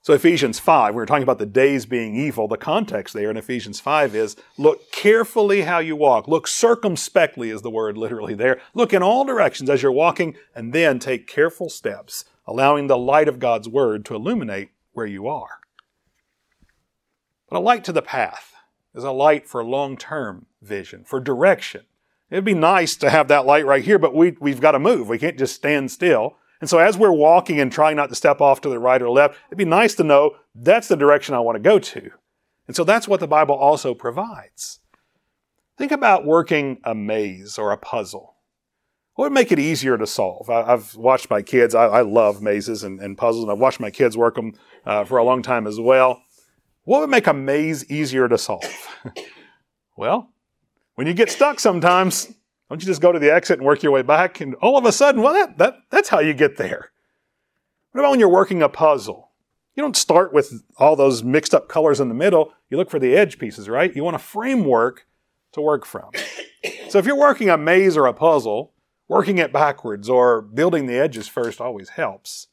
So, 0.02 0.14
Ephesians 0.14 0.60
5, 0.60 0.94
we 0.94 0.98
were 0.98 1.06
talking 1.08 1.24
about 1.24 1.40
the 1.40 1.48
days 1.48 1.88
being 1.88 2.16
evil. 2.16 2.48
The 2.48 2.58
context 2.58 3.16
there 3.16 3.32
in 3.32 3.38
Ephesians 3.38 3.80
5 3.80 4.14
is 4.14 4.36
look 4.56 4.92
carefully 4.92 5.62
how 5.62 5.80
you 5.80 5.96
walk. 5.96 6.28
Look 6.28 6.48
circumspectly, 6.48 7.50
is 7.50 7.64
the 7.64 7.72
word 7.72 7.98
literally 7.98 8.36
there. 8.36 8.62
Look 8.76 8.94
in 8.94 9.02
all 9.02 9.26
directions 9.26 9.68
as 9.68 9.82
you're 9.82 9.92
walking, 9.92 10.36
and 10.54 10.74
then 10.74 11.00
take 11.00 11.26
careful 11.26 11.70
steps, 11.70 12.24
allowing 12.46 12.86
the 12.86 13.00
light 13.00 13.28
of 13.28 13.40
God's 13.40 13.68
word 13.68 14.06
to 14.06 14.16
illuminate 14.16 14.70
where 14.94 15.08
you 15.08 15.28
are. 15.28 15.60
But 17.50 17.58
a 17.58 17.60
light 17.60 17.84
to 17.86 17.92
the 17.92 18.04
path 18.04 18.55
is 18.96 19.04
a 19.04 19.12
light 19.12 19.48
for 19.48 19.64
long 19.64 19.98
term 19.98 20.48
vision, 20.62 21.04
for 21.04 21.20
direction. 21.20 21.82
It'd 22.32 22.46
be 22.46 22.56
nice 22.56 22.96
to 22.98 23.10
have 23.10 23.28
that 23.28 23.46
light 23.46 23.66
right 23.66 23.84
here, 23.84 24.00
but 24.00 24.16
we, 24.16 24.36
we've 24.40 24.62
got 24.62 24.72
to 24.72 24.80
move. 24.80 25.08
We 25.08 25.20
can't 25.20 25.38
just 25.38 25.56
stand 25.56 25.92
still. 25.92 26.38
And 26.60 26.70
so 26.70 26.80
as 26.80 26.98
we're 26.98 27.12
walking 27.12 27.60
and 27.60 27.72
trying 27.72 27.98
not 27.98 28.10
to 28.10 28.16
step 28.16 28.42
off 28.42 28.62
to 28.62 28.70
the 28.70 28.80
right 28.80 29.02
or 29.02 29.10
left, 29.10 29.38
it'd 29.50 29.58
be 29.58 29.66
nice 29.66 29.94
to 29.96 30.04
know 30.04 30.38
that's 30.56 30.88
the 30.88 30.96
direction 30.96 31.36
I 31.36 31.40
want 31.40 31.58
to 31.58 31.60
go 31.60 31.78
to. 31.78 32.10
And 32.68 32.76
so 32.76 32.84
that's 32.84 33.08
what 33.08 33.20
the 33.20 33.28
Bible 33.28 33.54
also 33.54 33.94
provides. 33.94 34.80
Think 35.78 35.92
about 35.92 36.26
working 36.26 36.80
a 36.84 36.96
maze 36.96 37.58
or 37.60 37.72
a 37.72 37.78
puzzle. 37.78 38.36
What 39.16 39.26
would 39.26 39.34
make 39.34 39.52
it 39.52 39.60
easier 39.60 39.98
to 39.98 40.08
solve? 40.08 40.50
I, 40.50 40.66
have 40.66 40.96
watched 40.96 41.30
my 41.30 41.42
kids. 41.42 41.76
I, 41.76 41.86
I 41.86 42.02
love 42.02 42.42
mazes 42.42 42.84
and, 42.84 43.00
and, 43.00 43.18
puzzles, 43.18 43.44
and 43.44 43.52
I've 43.52 43.60
watched 43.60 43.80
my 43.80 43.92
kids 43.92 44.18
work 44.18 44.36
them 44.36 44.54
uh, 44.86 45.06
for 45.06 45.18
a 45.18 45.24
long 45.24 45.42
time 45.42 45.68
as 45.68 45.80
well. 45.80 46.22
What 46.86 47.02
would 47.02 47.10
make 47.10 47.28
a 47.28 47.34
maze 47.34 47.90
easier 47.90 48.28
to 48.28 48.38
solve? 48.38 48.88
well, 49.98 50.32
when 50.94 51.08
you 51.08 51.14
get 51.14 51.32
stuck 51.32 51.60
sometimes, 51.60 52.32
don't 52.70 52.82
you 52.82 52.86
just 52.86 53.02
go 53.02 53.12
to 53.12 53.20
the 53.20 53.34
exit 53.34 53.58
and 53.58 53.66
work 53.66 53.84
your 53.84 53.92
way 53.92 54.04
back? 54.04 54.40
And 54.40 54.56
all 54.56 54.78
of 54.78 54.86
a 54.86 54.92
sudden, 54.92 55.22
well, 55.22 55.34
that, 55.34 55.58
that, 55.58 55.78
that's 55.90 56.10
how 56.10 56.20
you 56.20 56.34
get 56.34 56.58
there. 56.58 56.92
What 57.92 58.02
about 58.02 58.12
when 58.12 58.20
you're 58.20 58.30
working 58.30 58.62
a 58.62 58.70
puzzle? 58.70 59.32
You 59.76 59.82
don't 59.82 59.98
start 59.98 60.32
with 60.32 60.64
all 60.78 60.96
those 60.96 61.24
mixed 61.24 61.54
up 61.54 61.68
colors 61.68 62.00
in 62.00 62.08
the 62.08 62.16
middle. 62.16 62.54
You 62.70 62.78
look 62.78 62.90
for 62.90 63.00
the 63.00 63.16
edge 63.16 63.40
pieces, 63.40 63.68
right? 63.68 63.94
You 63.96 64.04
want 64.04 64.16
a 64.16 64.20
framework 64.20 65.08
to 65.54 65.62
work 65.62 65.86
from. 65.86 66.12
So 66.90 66.98
if 66.98 67.06
you're 67.06 67.18
working 67.18 67.50
a 67.50 67.58
maze 67.60 67.96
or 67.96 68.08
a 68.08 68.14
puzzle, 68.14 68.74
working 69.08 69.38
it 69.38 69.54
backwards 69.54 70.10
or 70.10 70.42
building 70.42 70.88
the 70.88 70.98
edges 70.98 71.28
first 71.28 71.62
always 71.62 71.90
helps. 71.90 72.48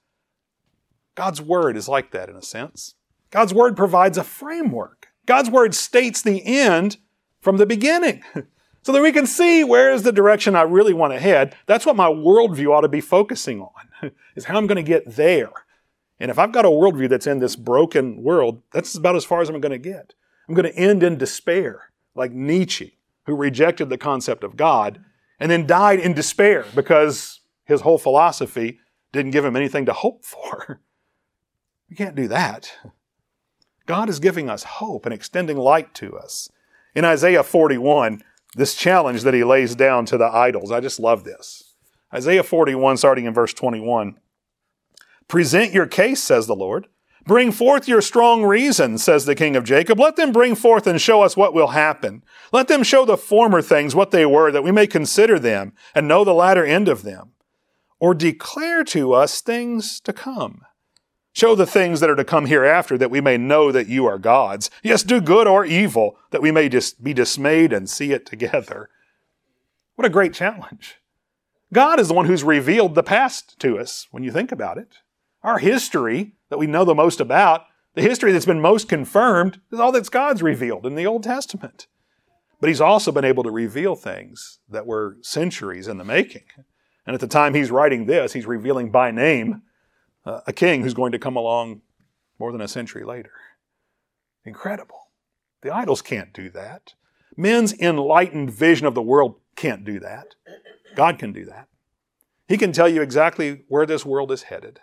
God's 1.15 1.41
Word 1.41 1.79
is 1.79 1.89
like 1.89 2.11
that 2.11 2.29
in 2.29 2.37
a 2.37 2.43
sense. 2.43 2.95
God's 3.33 3.53
Word 3.53 3.77
provides 3.77 4.17
a 4.17 4.23
framework. 4.23 5.09
God's 5.27 5.51
Word 5.51 5.75
states 5.75 6.23
the 6.23 6.45
end 6.45 6.99
from 7.41 7.57
the 7.57 7.67
beginning. 7.67 8.23
so 8.83 8.93
that 8.93 9.03
we 9.03 9.13
can 9.13 9.27
see 9.27 9.65
where 9.65 9.93
is 9.93 10.03
the 10.03 10.13
direction 10.13 10.55
I 10.55 10.63
really 10.63 10.93
want 10.93 11.13
to 11.13 11.21
head. 11.21 11.57
That's 11.67 11.87
what 11.87 11.97
my 11.97 12.09
worldview 12.09 12.77
ought 12.77 12.83
to 12.83 12.89
be 12.89 13.01
focusing 13.01 13.61
on, 13.61 14.11
is 14.37 14.45
how 14.45 14.59
I'm 14.59 14.67
going 14.67 14.77
to 14.77 14.89
get 14.89 15.17
there. 15.17 15.51
And 16.21 16.31
if 16.31 16.39
I've 16.39 16.53
got 16.53 16.65
a 16.65 16.69
worldview 16.69 17.09
that's 17.09 17.27
in 17.27 17.39
this 17.39 17.57
broken 17.57 18.23
world, 18.23 18.63
that's 18.73 18.95
about 18.95 19.17
as 19.17 19.25
far 19.25 19.41
as 19.41 19.49
I'm 19.49 19.61
going 19.61 19.73
to 19.73 19.79
get. 19.79 20.15
I'm 20.49 20.55
going 20.55 20.71
to 20.71 20.79
end 20.79 21.03
in 21.03 21.17
despair, 21.17 21.93
like 22.15 22.33
Nietzsche, 22.33 22.99
who 23.27 23.35
rejected 23.35 23.89
the 23.89 23.99
concept 23.99 24.45
of 24.45 24.57
God 24.57 25.03
and 25.41 25.51
then 25.51 25.67
died 25.67 25.99
in 25.99 26.13
despair 26.13 26.65
because 26.75 27.41
his 27.65 27.81
whole 27.81 27.99
philosophy 27.99 28.79
didn't 29.13 29.31
give 29.31 29.45
him 29.45 29.57
anything 29.57 29.87
to 29.87 29.93
hope 29.93 30.25
for. 30.25 30.81
You 31.89 31.97
can't 31.97 32.17
do 32.17 32.27
that. 32.29 32.73
God 33.87 34.09
is 34.09 34.21
giving 34.21 34.49
us 34.49 34.65
hope 34.65 35.07
and 35.07 35.15
extending 35.15 35.57
light 35.57 35.95
to 35.95 36.17
us. 36.17 36.49
In 36.95 37.05
Isaiah 37.05 37.43
41, 37.43 38.23
this 38.55 38.75
challenge 38.75 39.23
that 39.23 39.35
he 39.35 39.45
lays 39.45 39.75
down 39.75 40.07
to 40.07 40.19
the 40.19 40.27
idols, 40.27 40.71
I 40.71 40.81
just 40.81 41.01
love 41.01 41.25
this. 41.25 41.75
Isaiah 42.15 42.43
41, 42.43 42.99
starting 42.99 43.25
in 43.25 43.33
verse 43.33 43.55
21. 43.55 44.19
Present 45.29 45.73
your 45.73 45.87
case, 45.87 46.23
says 46.23 46.47
the 46.47 46.55
Lord. 46.55 46.89
Bring 47.25 47.53
forth 47.53 47.87
your 47.87 48.03
strong 48.03 48.43
reason, 48.45 48.99
says 48.99 49.25
the 49.25 49.35
king 49.35 49.55
of 49.55 49.65
Jacob. 49.65 49.99
Let 49.99 50.17
them 50.17 50.33
bring 50.33 50.55
forth 50.55 50.87
and 50.87 51.01
show 51.01 51.23
us 51.23 51.37
what 51.37 51.55
will 51.55 51.69
happen. 51.69 52.25
Let 52.53 52.69
them 52.69 52.83
show 52.83 53.05
the 53.05 53.17
former 53.17 53.63
things 53.63 53.95
what 53.95 54.11
they 54.11 54.27
were, 54.27 54.51
that 54.51 54.65
we 54.65 54.73
may 54.73 54.87
consider 54.87 55.39
them 55.39 55.73
and 55.95 56.09
know 56.09 56.25
the 56.25 56.35
latter 56.35 56.65
end 56.65 56.89
of 56.89 57.03
them. 57.03 57.33
Or 58.01 58.15
declare 58.15 58.83
to 58.85 59.13
us 59.13 59.41
things 59.41 60.01
to 60.01 60.13
come. 60.13 60.63
Show 61.33 61.55
the 61.55 61.67
things 61.67 62.01
that 62.01 62.11
are 62.11 62.17
to 62.17 62.25
come 62.25 62.47
hereafter, 62.47 62.99
that 62.99 63.11
we 63.11 63.21
may 63.21 63.39
know 63.39 63.73
that 63.73 63.89
you 63.89 64.05
are 64.05 64.19
gods. 64.19 64.71
Yes, 64.83 65.03
do 65.03 65.21
good 65.21 65.47
or 65.47 65.65
evil, 65.65 66.19
that 66.31 66.43
we 66.43 66.51
may 66.51 66.69
just 66.69 67.03
be 67.03 67.15
dismayed 67.15 67.73
and 67.73 67.89
see 67.89 68.13
it 68.13 68.27
together. 68.27 68.91
What 69.97 70.07
a 70.07 70.11
great 70.11 70.35
challenge. 70.35 70.97
God 71.73 71.99
is 71.99 72.09
the 72.09 72.15
one 72.15 72.27
who's 72.27 72.45
revealed 72.45 72.95
the 72.95 73.03
past 73.03 73.59
to 73.61 73.79
us 73.79 74.07
when 74.11 74.23
you 74.23 74.31
think 74.31 74.53
about 74.53 74.77
it. 74.77 74.97
Our 75.43 75.59
history 75.59 76.35
that 76.51 76.59
we 76.59 76.67
know 76.67 76.85
the 76.85 76.95
most 76.95 77.19
about, 77.19 77.65
the 77.95 78.03
history 78.03 78.31
that's 78.31 78.47
been 78.47 78.61
most 78.61 78.89
confirmed, 78.89 79.61
is 79.73 79.81
all 79.81 79.93
that 79.93 80.11
God's 80.11 80.43
revealed 80.43 80.85
in 80.85 80.97
the 80.97 81.07
Old 81.07 81.23
Testament. 81.23 81.87
But 82.61 82.69
He's 82.69 82.81
also 82.81 83.11
been 83.11 83.25
able 83.25 83.43
to 83.43 83.51
reveal 83.51 83.97
things 83.97 84.59
that 84.69 84.87
were 84.87 85.17
centuries 85.23 85.89
in 85.89 85.97
the 85.97 86.05
making. 86.05 86.45
And 87.07 87.15
at 87.15 87.21
the 87.21 87.27
time 87.27 87.55
He's 87.55 87.71
writing 87.71 88.05
this, 88.05 88.35
He's 88.35 88.47
revealing 88.47 88.91
by 88.91 89.11
name 89.11 89.63
uh, 90.25 90.41
a 90.47 90.53
king 90.53 90.83
who's 90.83 90.95
going 90.95 91.13
to 91.13 91.19
come 91.19 91.37
along 91.37 91.83
more 92.39 92.53
than 92.53 92.61
a 92.61 92.69
century 92.69 93.05
later. 93.05 93.33
Incredible. 94.45 95.11
The 95.63 95.75
idols 95.75 96.03
can't 96.03 96.33
do 96.33 96.51
that. 96.51 96.95
Men's 97.37 97.73
enlightened 97.79 98.51
vision 98.51 98.87
of 98.87 98.95
the 98.95 99.03
world 99.03 99.37
can't 99.57 99.85
do 99.85 100.01
that. 100.01 100.35
God 100.95 101.19
can 101.19 101.33
do 101.33 101.45
that. 101.47 101.69
He 102.49 102.59
can 102.59 102.73
tell 102.73 102.89
you 102.89 103.01
exactly 103.01 103.63
where 103.69 103.87
this 103.87 104.05
world 104.05 104.31
is 104.31 104.45
headed 104.45 104.81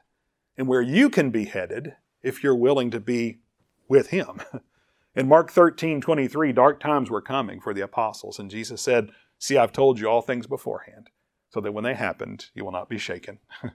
and 0.58 0.68
where 0.68 0.82
you 0.82 1.10
can 1.10 1.30
be 1.30 1.46
headed 1.46 1.96
if 2.24 2.44
you're 2.44 2.56
willing 2.56 2.92
to 2.92 3.00
be 3.00 3.40
with 3.88 4.08
Him. 4.08 4.42
In 5.16 5.28
Mark 5.28 5.52
13, 5.52 6.02
23, 6.02 6.54
dark 6.54 6.80
times 6.80 7.10
were 7.10 7.22
coming 7.22 7.60
for 7.60 7.74
the 7.74 7.82
apostles, 7.82 8.40
and 8.40 8.50
Jesus 8.50 8.82
said, 8.82 9.10
See, 9.38 9.58
I've 9.58 9.74
told 9.74 10.00
you 10.00 10.08
all 10.08 10.22
things 10.22 10.48
beforehand, 10.48 11.10
so 11.50 11.60
that 11.62 11.72
when 11.72 11.84
they 11.84 11.96
happened, 11.96 12.48
you 12.54 12.64
will 12.64 12.72
not 12.72 12.90
be 12.90 12.98
shaken. 12.98 13.40
he 13.62 13.70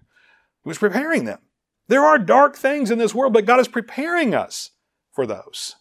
was 0.65 0.79
preparing 0.79 1.25
them. 1.25 1.41
There 1.87 2.05
are 2.05 2.19
dark 2.19 2.57
things 2.57 2.91
in 2.91 2.99
this 2.99 3.15
world, 3.15 3.33
but 3.33 3.45
God 3.45 3.61
is 3.61 3.69
preparing 3.69 4.35
us 4.35 4.71
for 5.13 5.27
those. 5.27 5.77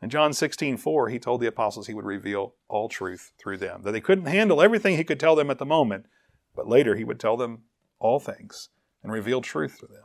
In 0.00 0.10
John 0.10 0.32
16, 0.32 0.76
4, 0.76 1.08
he 1.08 1.18
told 1.18 1.40
the 1.40 1.46
apostles 1.46 1.86
he 1.86 1.94
would 1.94 2.04
reveal 2.04 2.54
all 2.68 2.88
truth 2.88 3.32
through 3.38 3.58
them, 3.58 3.82
that 3.82 3.92
they 3.92 4.00
couldn't 4.00 4.26
handle 4.26 4.60
everything 4.60 4.96
he 4.96 5.04
could 5.04 5.20
tell 5.20 5.34
them 5.34 5.50
at 5.50 5.58
the 5.58 5.66
moment, 5.66 6.06
but 6.54 6.68
later 6.68 6.94
he 6.94 7.04
would 7.04 7.20
tell 7.20 7.36
them 7.36 7.62
all 7.98 8.20
things 8.20 8.68
and 9.02 9.12
reveal 9.12 9.40
truth 9.40 9.78
to 9.80 9.86
them. 9.86 10.04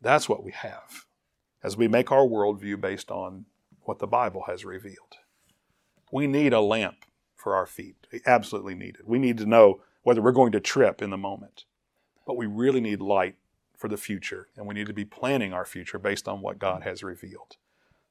That's 0.00 0.28
what 0.28 0.42
we 0.42 0.52
have 0.52 1.04
as 1.62 1.76
we 1.76 1.88
make 1.88 2.10
our 2.10 2.26
worldview 2.26 2.80
based 2.80 3.10
on 3.10 3.46
what 3.82 3.98
the 3.98 4.06
Bible 4.06 4.44
has 4.46 4.64
revealed. 4.64 5.16
We 6.12 6.26
need 6.26 6.52
a 6.52 6.60
lamp 6.60 7.04
for 7.36 7.54
our 7.54 7.66
feet. 7.66 8.06
We 8.12 8.20
absolutely 8.26 8.74
need 8.74 8.96
it. 8.96 9.06
We 9.06 9.18
need 9.18 9.38
to 9.38 9.46
know 9.46 9.82
whether 10.02 10.22
we're 10.22 10.32
going 10.32 10.52
to 10.52 10.60
trip 10.60 11.02
in 11.02 11.10
the 11.10 11.16
moment. 11.16 11.64
But 12.26 12.36
we 12.36 12.46
really 12.46 12.80
need 12.80 13.00
light 13.00 13.36
for 13.80 13.88
the 13.88 13.96
future, 13.96 14.48
and 14.56 14.66
we 14.66 14.74
need 14.74 14.86
to 14.86 14.92
be 14.92 15.04
planning 15.04 15.52
our 15.52 15.64
future 15.64 15.98
based 15.98 16.28
on 16.28 16.42
what 16.42 16.58
God 16.58 16.82
has 16.82 17.02
revealed. 17.02 17.56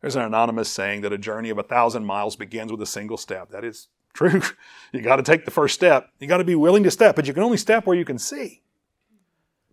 There's 0.02 0.16
an 0.16 0.24
anonymous 0.24 0.70
saying 0.70 1.02
that 1.02 1.14
a 1.14 1.18
journey 1.18 1.50
of 1.50 1.58
a 1.58 1.64
thousand 1.64 2.06
miles 2.06 2.36
begins 2.36 2.72
with 2.72 2.82
a 2.82 2.88
single 2.88 3.18
step. 3.18 3.52
That 3.52 3.64
is 3.64 3.88
true. 4.14 4.42
you 4.92 5.02
got 5.02 5.18
to 5.18 5.24
take 5.24 5.46
the 5.46 5.52
first 5.52 5.76
step. 5.76 6.10
You 6.20 6.28
got 6.28 6.38
to 6.38 6.44
be 6.44 6.56
willing 6.56 6.84
to 6.84 6.92
step, 6.92 7.16
but 7.16 7.28
you 7.28 7.34
can 7.34 7.44
only 7.44 7.58
step 7.58 7.86
where 7.86 7.98
you 7.98 8.06
can 8.06 8.18
see. 8.18 8.64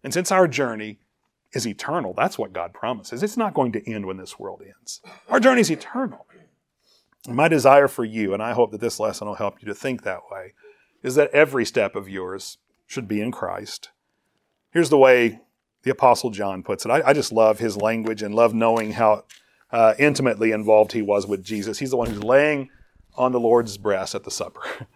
And 0.05 0.13
since 0.13 0.31
our 0.31 0.47
journey 0.47 0.99
is 1.53 1.67
eternal. 1.67 2.13
That's 2.13 2.39
what 2.39 2.53
God 2.53 2.73
promises. 2.73 3.23
It's 3.23 3.37
not 3.37 3.55
going 3.55 3.73
to 3.73 3.91
end 3.91 4.07
when 4.07 4.19
this 4.19 4.39
world 4.39 4.63
ends. 4.63 5.01
Our 5.29 5.41
journey 5.41 5.63
is 5.63 5.71
eternal. 5.71 6.27
My 7.29 7.49
desire 7.49 7.89
for 7.89 8.05
you, 8.05 8.35
and 8.35 8.43
I 8.43 8.53
hope 8.53 8.71
that 8.71 8.81
this 8.81 9.01
lesson 9.01 9.27
will 9.27 9.35
help 9.35 9.61
you 9.61 9.67
to 9.69 9.75
think 9.75 10.03
that 10.03 10.31
way, 10.31 10.53
is 11.03 11.15
that 11.17 11.31
every 11.31 11.65
step 11.65 11.97
of 11.97 12.09
yours 12.09 12.59
should 12.87 13.09
be 13.09 13.21
in 13.21 13.33
Christ. 13.33 13.91
Here's 14.71 14.91
the 14.91 14.99
way 14.99 15.41
the 15.87 15.93
Apostle 15.93 16.31
John 16.31 16.65
puts 16.65 16.85
it. 16.85 16.91
I, 16.91 17.01
I 17.07 17.13
just 17.13 17.31
love 17.31 17.61
his 17.61 17.77
language 17.77 18.21
and 18.21 18.35
love 18.35 18.53
knowing 18.53 18.91
how 18.91 19.23
uh, 19.71 19.95
intimately 20.01 20.51
involved 20.51 20.91
he 20.91 21.01
was 21.01 21.29
with 21.29 21.45
Jesus. 21.45 21.79
He's 21.79 21.91
the 21.91 21.97
one 21.97 22.11
who's 22.11 22.25
laying 22.25 22.71
on 23.15 23.31
the 23.31 23.39
Lord's 23.39 23.79
breast 23.79 24.17
at 24.17 24.25
the 24.25 24.31
supper. 24.31 24.61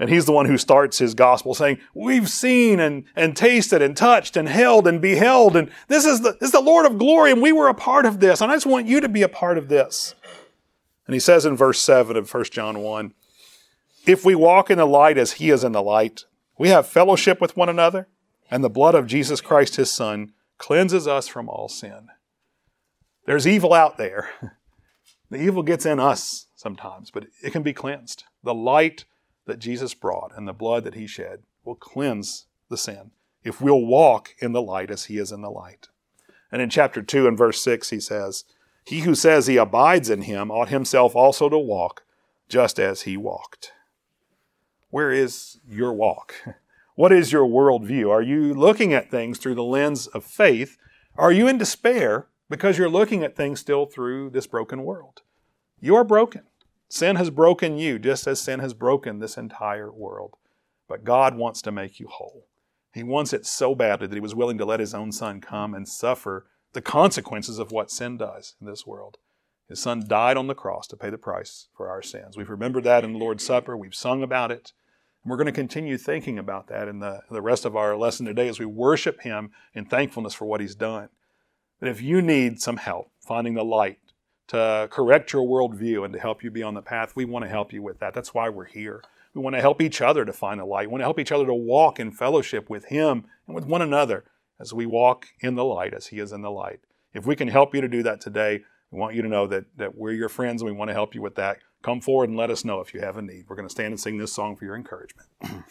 And 0.00 0.08
he's 0.08 0.26
the 0.26 0.32
one 0.32 0.46
who 0.46 0.58
starts 0.58 0.98
his 0.98 1.14
gospel 1.14 1.54
saying, 1.54 1.80
We've 1.92 2.30
seen 2.30 2.78
and, 2.78 3.02
and 3.16 3.36
tasted 3.36 3.82
and 3.82 3.96
touched 3.96 4.36
and 4.36 4.48
held 4.48 4.86
and 4.86 5.02
beheld. 5.02 5.56
And 5.56 5.72
this 5.88 6.04
is, 6.04 6.20
the, 6.20 6.34
this 6.34 6.50
is 6.50 6.52
the 6.52 6.60
Lord 6.60 6.86
of 6.86 6.98
glory, 6.98 7.32
and 7.32 7.42
we 7.42 7.50
were 7.50 7.66
a 7.66 7.74
part 7.74 8.06
of 8.06 8.20
this. 8.20 8.40
And 8.40 8.48
I 8.48 8.54
just 8.54 8.64
want 8.64 8.86
you 8.86 9.00
to 9.00 9.08
be 9.08 9.22
a 9.22 9.28
part 9.28 9.58
of 9.58 9.68
this. 9.68 10.14
And 11.08 11.14
he 11.14 11.18
says 11.18 11.44
in 11.44 11.56
verse 11.56 11.80
7 11.80 12.16
of 12.16 12.32
1 12.32 12.44
John 12.44 12.78
1 12.78 13.12
If 14.06 14.24
we 14.24 14.36
walk 14.36 14.70
in 14.70 14.78
the 14.78 14.86
light 14.86 15.18
as 15.18 15.32
he 15.32 15.50
is 15.50 15.64
in 15.64 15.72
the 15.72 15.82
light, 15.82 16.26
we 16.56 16.68
have 16.68 16.86
fellowship 16.86 17.40
with 17.40 17.56
one 17.56 17.68
another, 17.68 18.06
and 18.50 18.62
the 18.62 18.70
blood 18.70 18.94
of 18.94 19.06
Jesus 19.06 19.40
Christ 19.40 19.76
his 19.76 19.90
Son 19.90 20.32
cleanses 20.58 21.06
us 21.06 21.28
from 21.28 21.48
all 21.48 21.68
sin. 21.68 22.08
There's 23.26 23.46
evil 23.46 23.72
out 23.72 23.96
there. 23.96 24.30
The 25.30 25.42
evil 25.42 25.62
gets 25.62 25.84
in 25.84 26.00
us 26.00 26.46
sometimes, 26.56 27.10
but 27.10 27.26
it 27.42 27.52
can 27.52 27.62
be 27.62 27.74
cleansed. 27.74 28.24
The 28.42 28.54
light 28.54 29.04
that 29.44 29.58
Jesus 29.58 29.92
brought 29.92 30.32
and 30.34 30.48
the 30.48 30.54
blood 30.54 30.84
that 30.84 30.94
he 30.94 31.06
shed 31.06 31.42
will 31.64 31.74
cleanse 31.74 32.46
the 32.70 32.78
sin 32.78 33.10
if 33.44 33.60
we'll 33.60 33.84
walk 33.84 34.34
in 34.38 34.52
the 34.52 34.62
light 34.62 34.90
as 34.90 35.04
he 35.04 35.18
is 35.18 35.30
in 35.30 35.42
the 35.42 35.50
light. 35.50 35.88
And 36.50 36.62
in 36.62 36.70
chapter 36.70 37.02
2 37.02 37.28
and 37.28 37.36
verse 37.36 37.60
6, 37.60 37.90
he 37.90 38.00
says, 38.00 38.44
He 38.84 39.00
who 39.00 39.14
says 39.14 39.46
he 39.46 39.58
abides 39.58 40.08
in 40.08 40.22
him 40.22 40.50
ought 40.50 40.70
himself 40.70 41.14
also 41.14 41.48
to 41.48 41.58
walk 41.58 42.04
just 42.48 42.80
as 42.80 43.02
he 43.02 43.16
walked. 43.16 43.72
Where 44.88 45.10
is 45.10 45.60
your 45.68 45.92
walk? 45.92 46.34
What 46.98 47.12
is 47.12 47.30
your 47.30 47.46
worldview? 47.46 48.10
Are 48.10 48.20
you 48.20 48.52
looking 48.52 48.92
at 48.92 49.08
things 49.08 49.38
through 49.38 49.54
the 49.54 49.62
lens 49.62 50.08
of 50.08 50.24
faith? 50.24 50.76
Are 51.14 51.30
you 51.30 51.46
in 51.46 51.56
despair 51.56 52.26
because 52.50 52.76
you're 52.76 52.88
looking 52.88 53.22
at 53.22 53.36
things 53.36 53.60
still 53.60 53.86
through 53.86 54.30
this 54.30 54.48
broken 54.48 54.82
world? 54.82 55.22
You 55.78 55.94
are 55.94 56.02
broken. 56.02 56.42
Sin 56.88 57.14
has 57.14 57.30
broken 57.30 57.78
you 57.78 58.00
just 58.00 58.26
as 58.26 58.40
sin 58.40 58.58
has 58.58 58.74
broken 58.74 59.20
this 59.20 59.38
entire 59.38 59.92
world. 59.92 60.38
But 60.88 61.04
God 61.04 61.36
wants 61.36 61.62
to 61.62 61.70
make 61.70 62.00
you 62.00 62.08
whole. 62.08 62.48
He 62.92 63.04
wants 63.04 63.32
it 63.32 63.46
so 63.46 63.76
badly 63.76 64.08
that 64.08 64.16
He 64.16 64.20
was 64.20 64.34
willing 64.34 64.58
to 64.58 64.64
let 64.64 64.80
His 64.80 64.92
own 64.92 65.12
Son 65.12 65.40
come 65.40 65.74
and 65.74 65.88
suffer 65.88 66.46
the 66.72 66.82
consequences 66.82 67.60
of 67.60 67.70
what 67.70 67.92
sin 67.92 68.16
does 68.16 68.56
in 68.60 68.66
this 68.66 68.88
world. 68.88 69.18
His 69.68 69.78
Son 69.78 70.02
died 70.04 70.36
on 70.36 70.48
the 70.48 70.54
cross 70.56 70.88
to 70.88 70.96
pay 70.96 71.10
the 71.10 71.16
price 71.16 71.68
for 71.76 71.88
our 71.88 72.02
sins. 72.02 72.36
We've 72.36 72.50
remembered 72.50 72.82
that 72.82 73.04
in 73.04 73.12
the 73.12 73.20
Lord's 73.20 73.46
Supper. 73.46 73.76
We've 73.76 73.94
sung 73.94 74.24
about 74.24 74.50
it. 74.50 74.72
And 75.22 75.30
we're 75.30 75.36
going 75.36 75.46
to 75.46 75.52
continue 75.52 75.98
thinking 75.98 76.38
about 76.38 76.68
that 76.68 76.88
in 76.88 77.00
the, 77.00 77.22
the 77.30 77.42
rest 77.42 77.64
of 77.64 77.76
our 77.76 77.96
lesson 77.96 78.26
today 78.26 78.48
as 78.48 78.58
we 78.58 78.66
worship 78.66 79.22
Him 79.22 79.50
in 79.74 79.84
thankfulness 79.84 80.34
for 80.34 80.44
what 80.44 80.60
He's 80.60 80.74
done. 80.74 81.08
But 81.80 81.88
if 81.88 82.02
you 82.02 82.22
need 82.22 82.60
some 82.60 82.76
help 82.76 83.10
finding 83.20 83.54
the 83.54 83.64
light 83.64 83.98
to 84.48 84.88
correct 84.90 85.32
your 85.32 85.46
worldview 85.46 86.04
and 86.04 86.12
to 86.14 86.20
help 86.20 86.42
you 86.42 86.50
be 86.50 86.62
on 86.62 86.74
the 86.74 86.82
path, 86.82 87.14
we 87.14 87.24
want 87.24 87.44
to 87.44 87.50
help 87.50 87.72
you 87.72 87.82
with 87.82 87.98
that. 88.00 88.14
That's 88.14 88.34
why 88.34 88.48
we're 88.48 88.64
here. 88.64 89.02
We 89.34 89.42
want 89.42 89.54
to 89.54 89.60
help 89.60 89.80
each 89.80 90.00
other 90.00 90.24
to 90.24 90.32
find 90.32 90.58
the 90.58 90.64
light. 90.64 90.88
We 90.88 90.92
want 90.92 91.02
to 91.02 91.06
help 91.06 91.20
each 91.20 91.32
other 91.32 91.46
to 91.46 91.54
walk 91.54 92.00
in 92.00 92.10
fellowship 92.10 92.70
with 92.70 92.86
Him 92.86 93.26
and 93.46 93.54
with 93.54 93.66
one 93.66 93.82
another 93.82 94.24
as 94.58 94.72
we 94.72 94.86
walk 94.86 95.26
in 95.40 95.54
the 95.54 95.64
light 95.64 95.94
as 95.94 96.08
He 96.08 96.18
is 96.18 96.32
in 96.32 96.42
the 96.42 96.50
light. 96.50 96.80
If 97.12 97.26
we 97.26 97.36
can 97.36 97.48
help 97.48 97.74
you 97.74 97.80
to 97.80 97.88
do 97.88 98.02
that 98.02 98.20
today, 98.20 98.62
we 98.90 98.98
want 98.98 99.14
you 99.14 99.22
to 99.22 99.28
know 99.28 99.46
that, 99.46 99.66
that 99.76 99.96
we're 99.96 100.12
your 100.12 100.28
friends 100.28 100.62
and 100.62 100.70
we 100.70 100.76
want 100.76 100.88
to 100.88 100.94
help 100.94 101.14
you 101.14 101.22
with 101.22 101.34
that. 101.36 101.58
Come 101.82 102.00
forward 102.00 102.28
and 102.28 102.38
let 102.38 102.50
us 102.50 102.64
know 102.64 102.80
if 102.80 102.92
you 102.92 103.00
have 103.00 103.16
a 103.16 103.22
need. 103.22 103.44
We're 103.48 103.56
going 103.56 103.68
to 103.68 103.72
stand 103.72 103.88
and 103.88 104.00
sing 104.00 104.18
this 104.18 104.32
song 104.32 104.56
for 104.56 104.64
your 104.64 104.76
encouragement. 104.76 105.28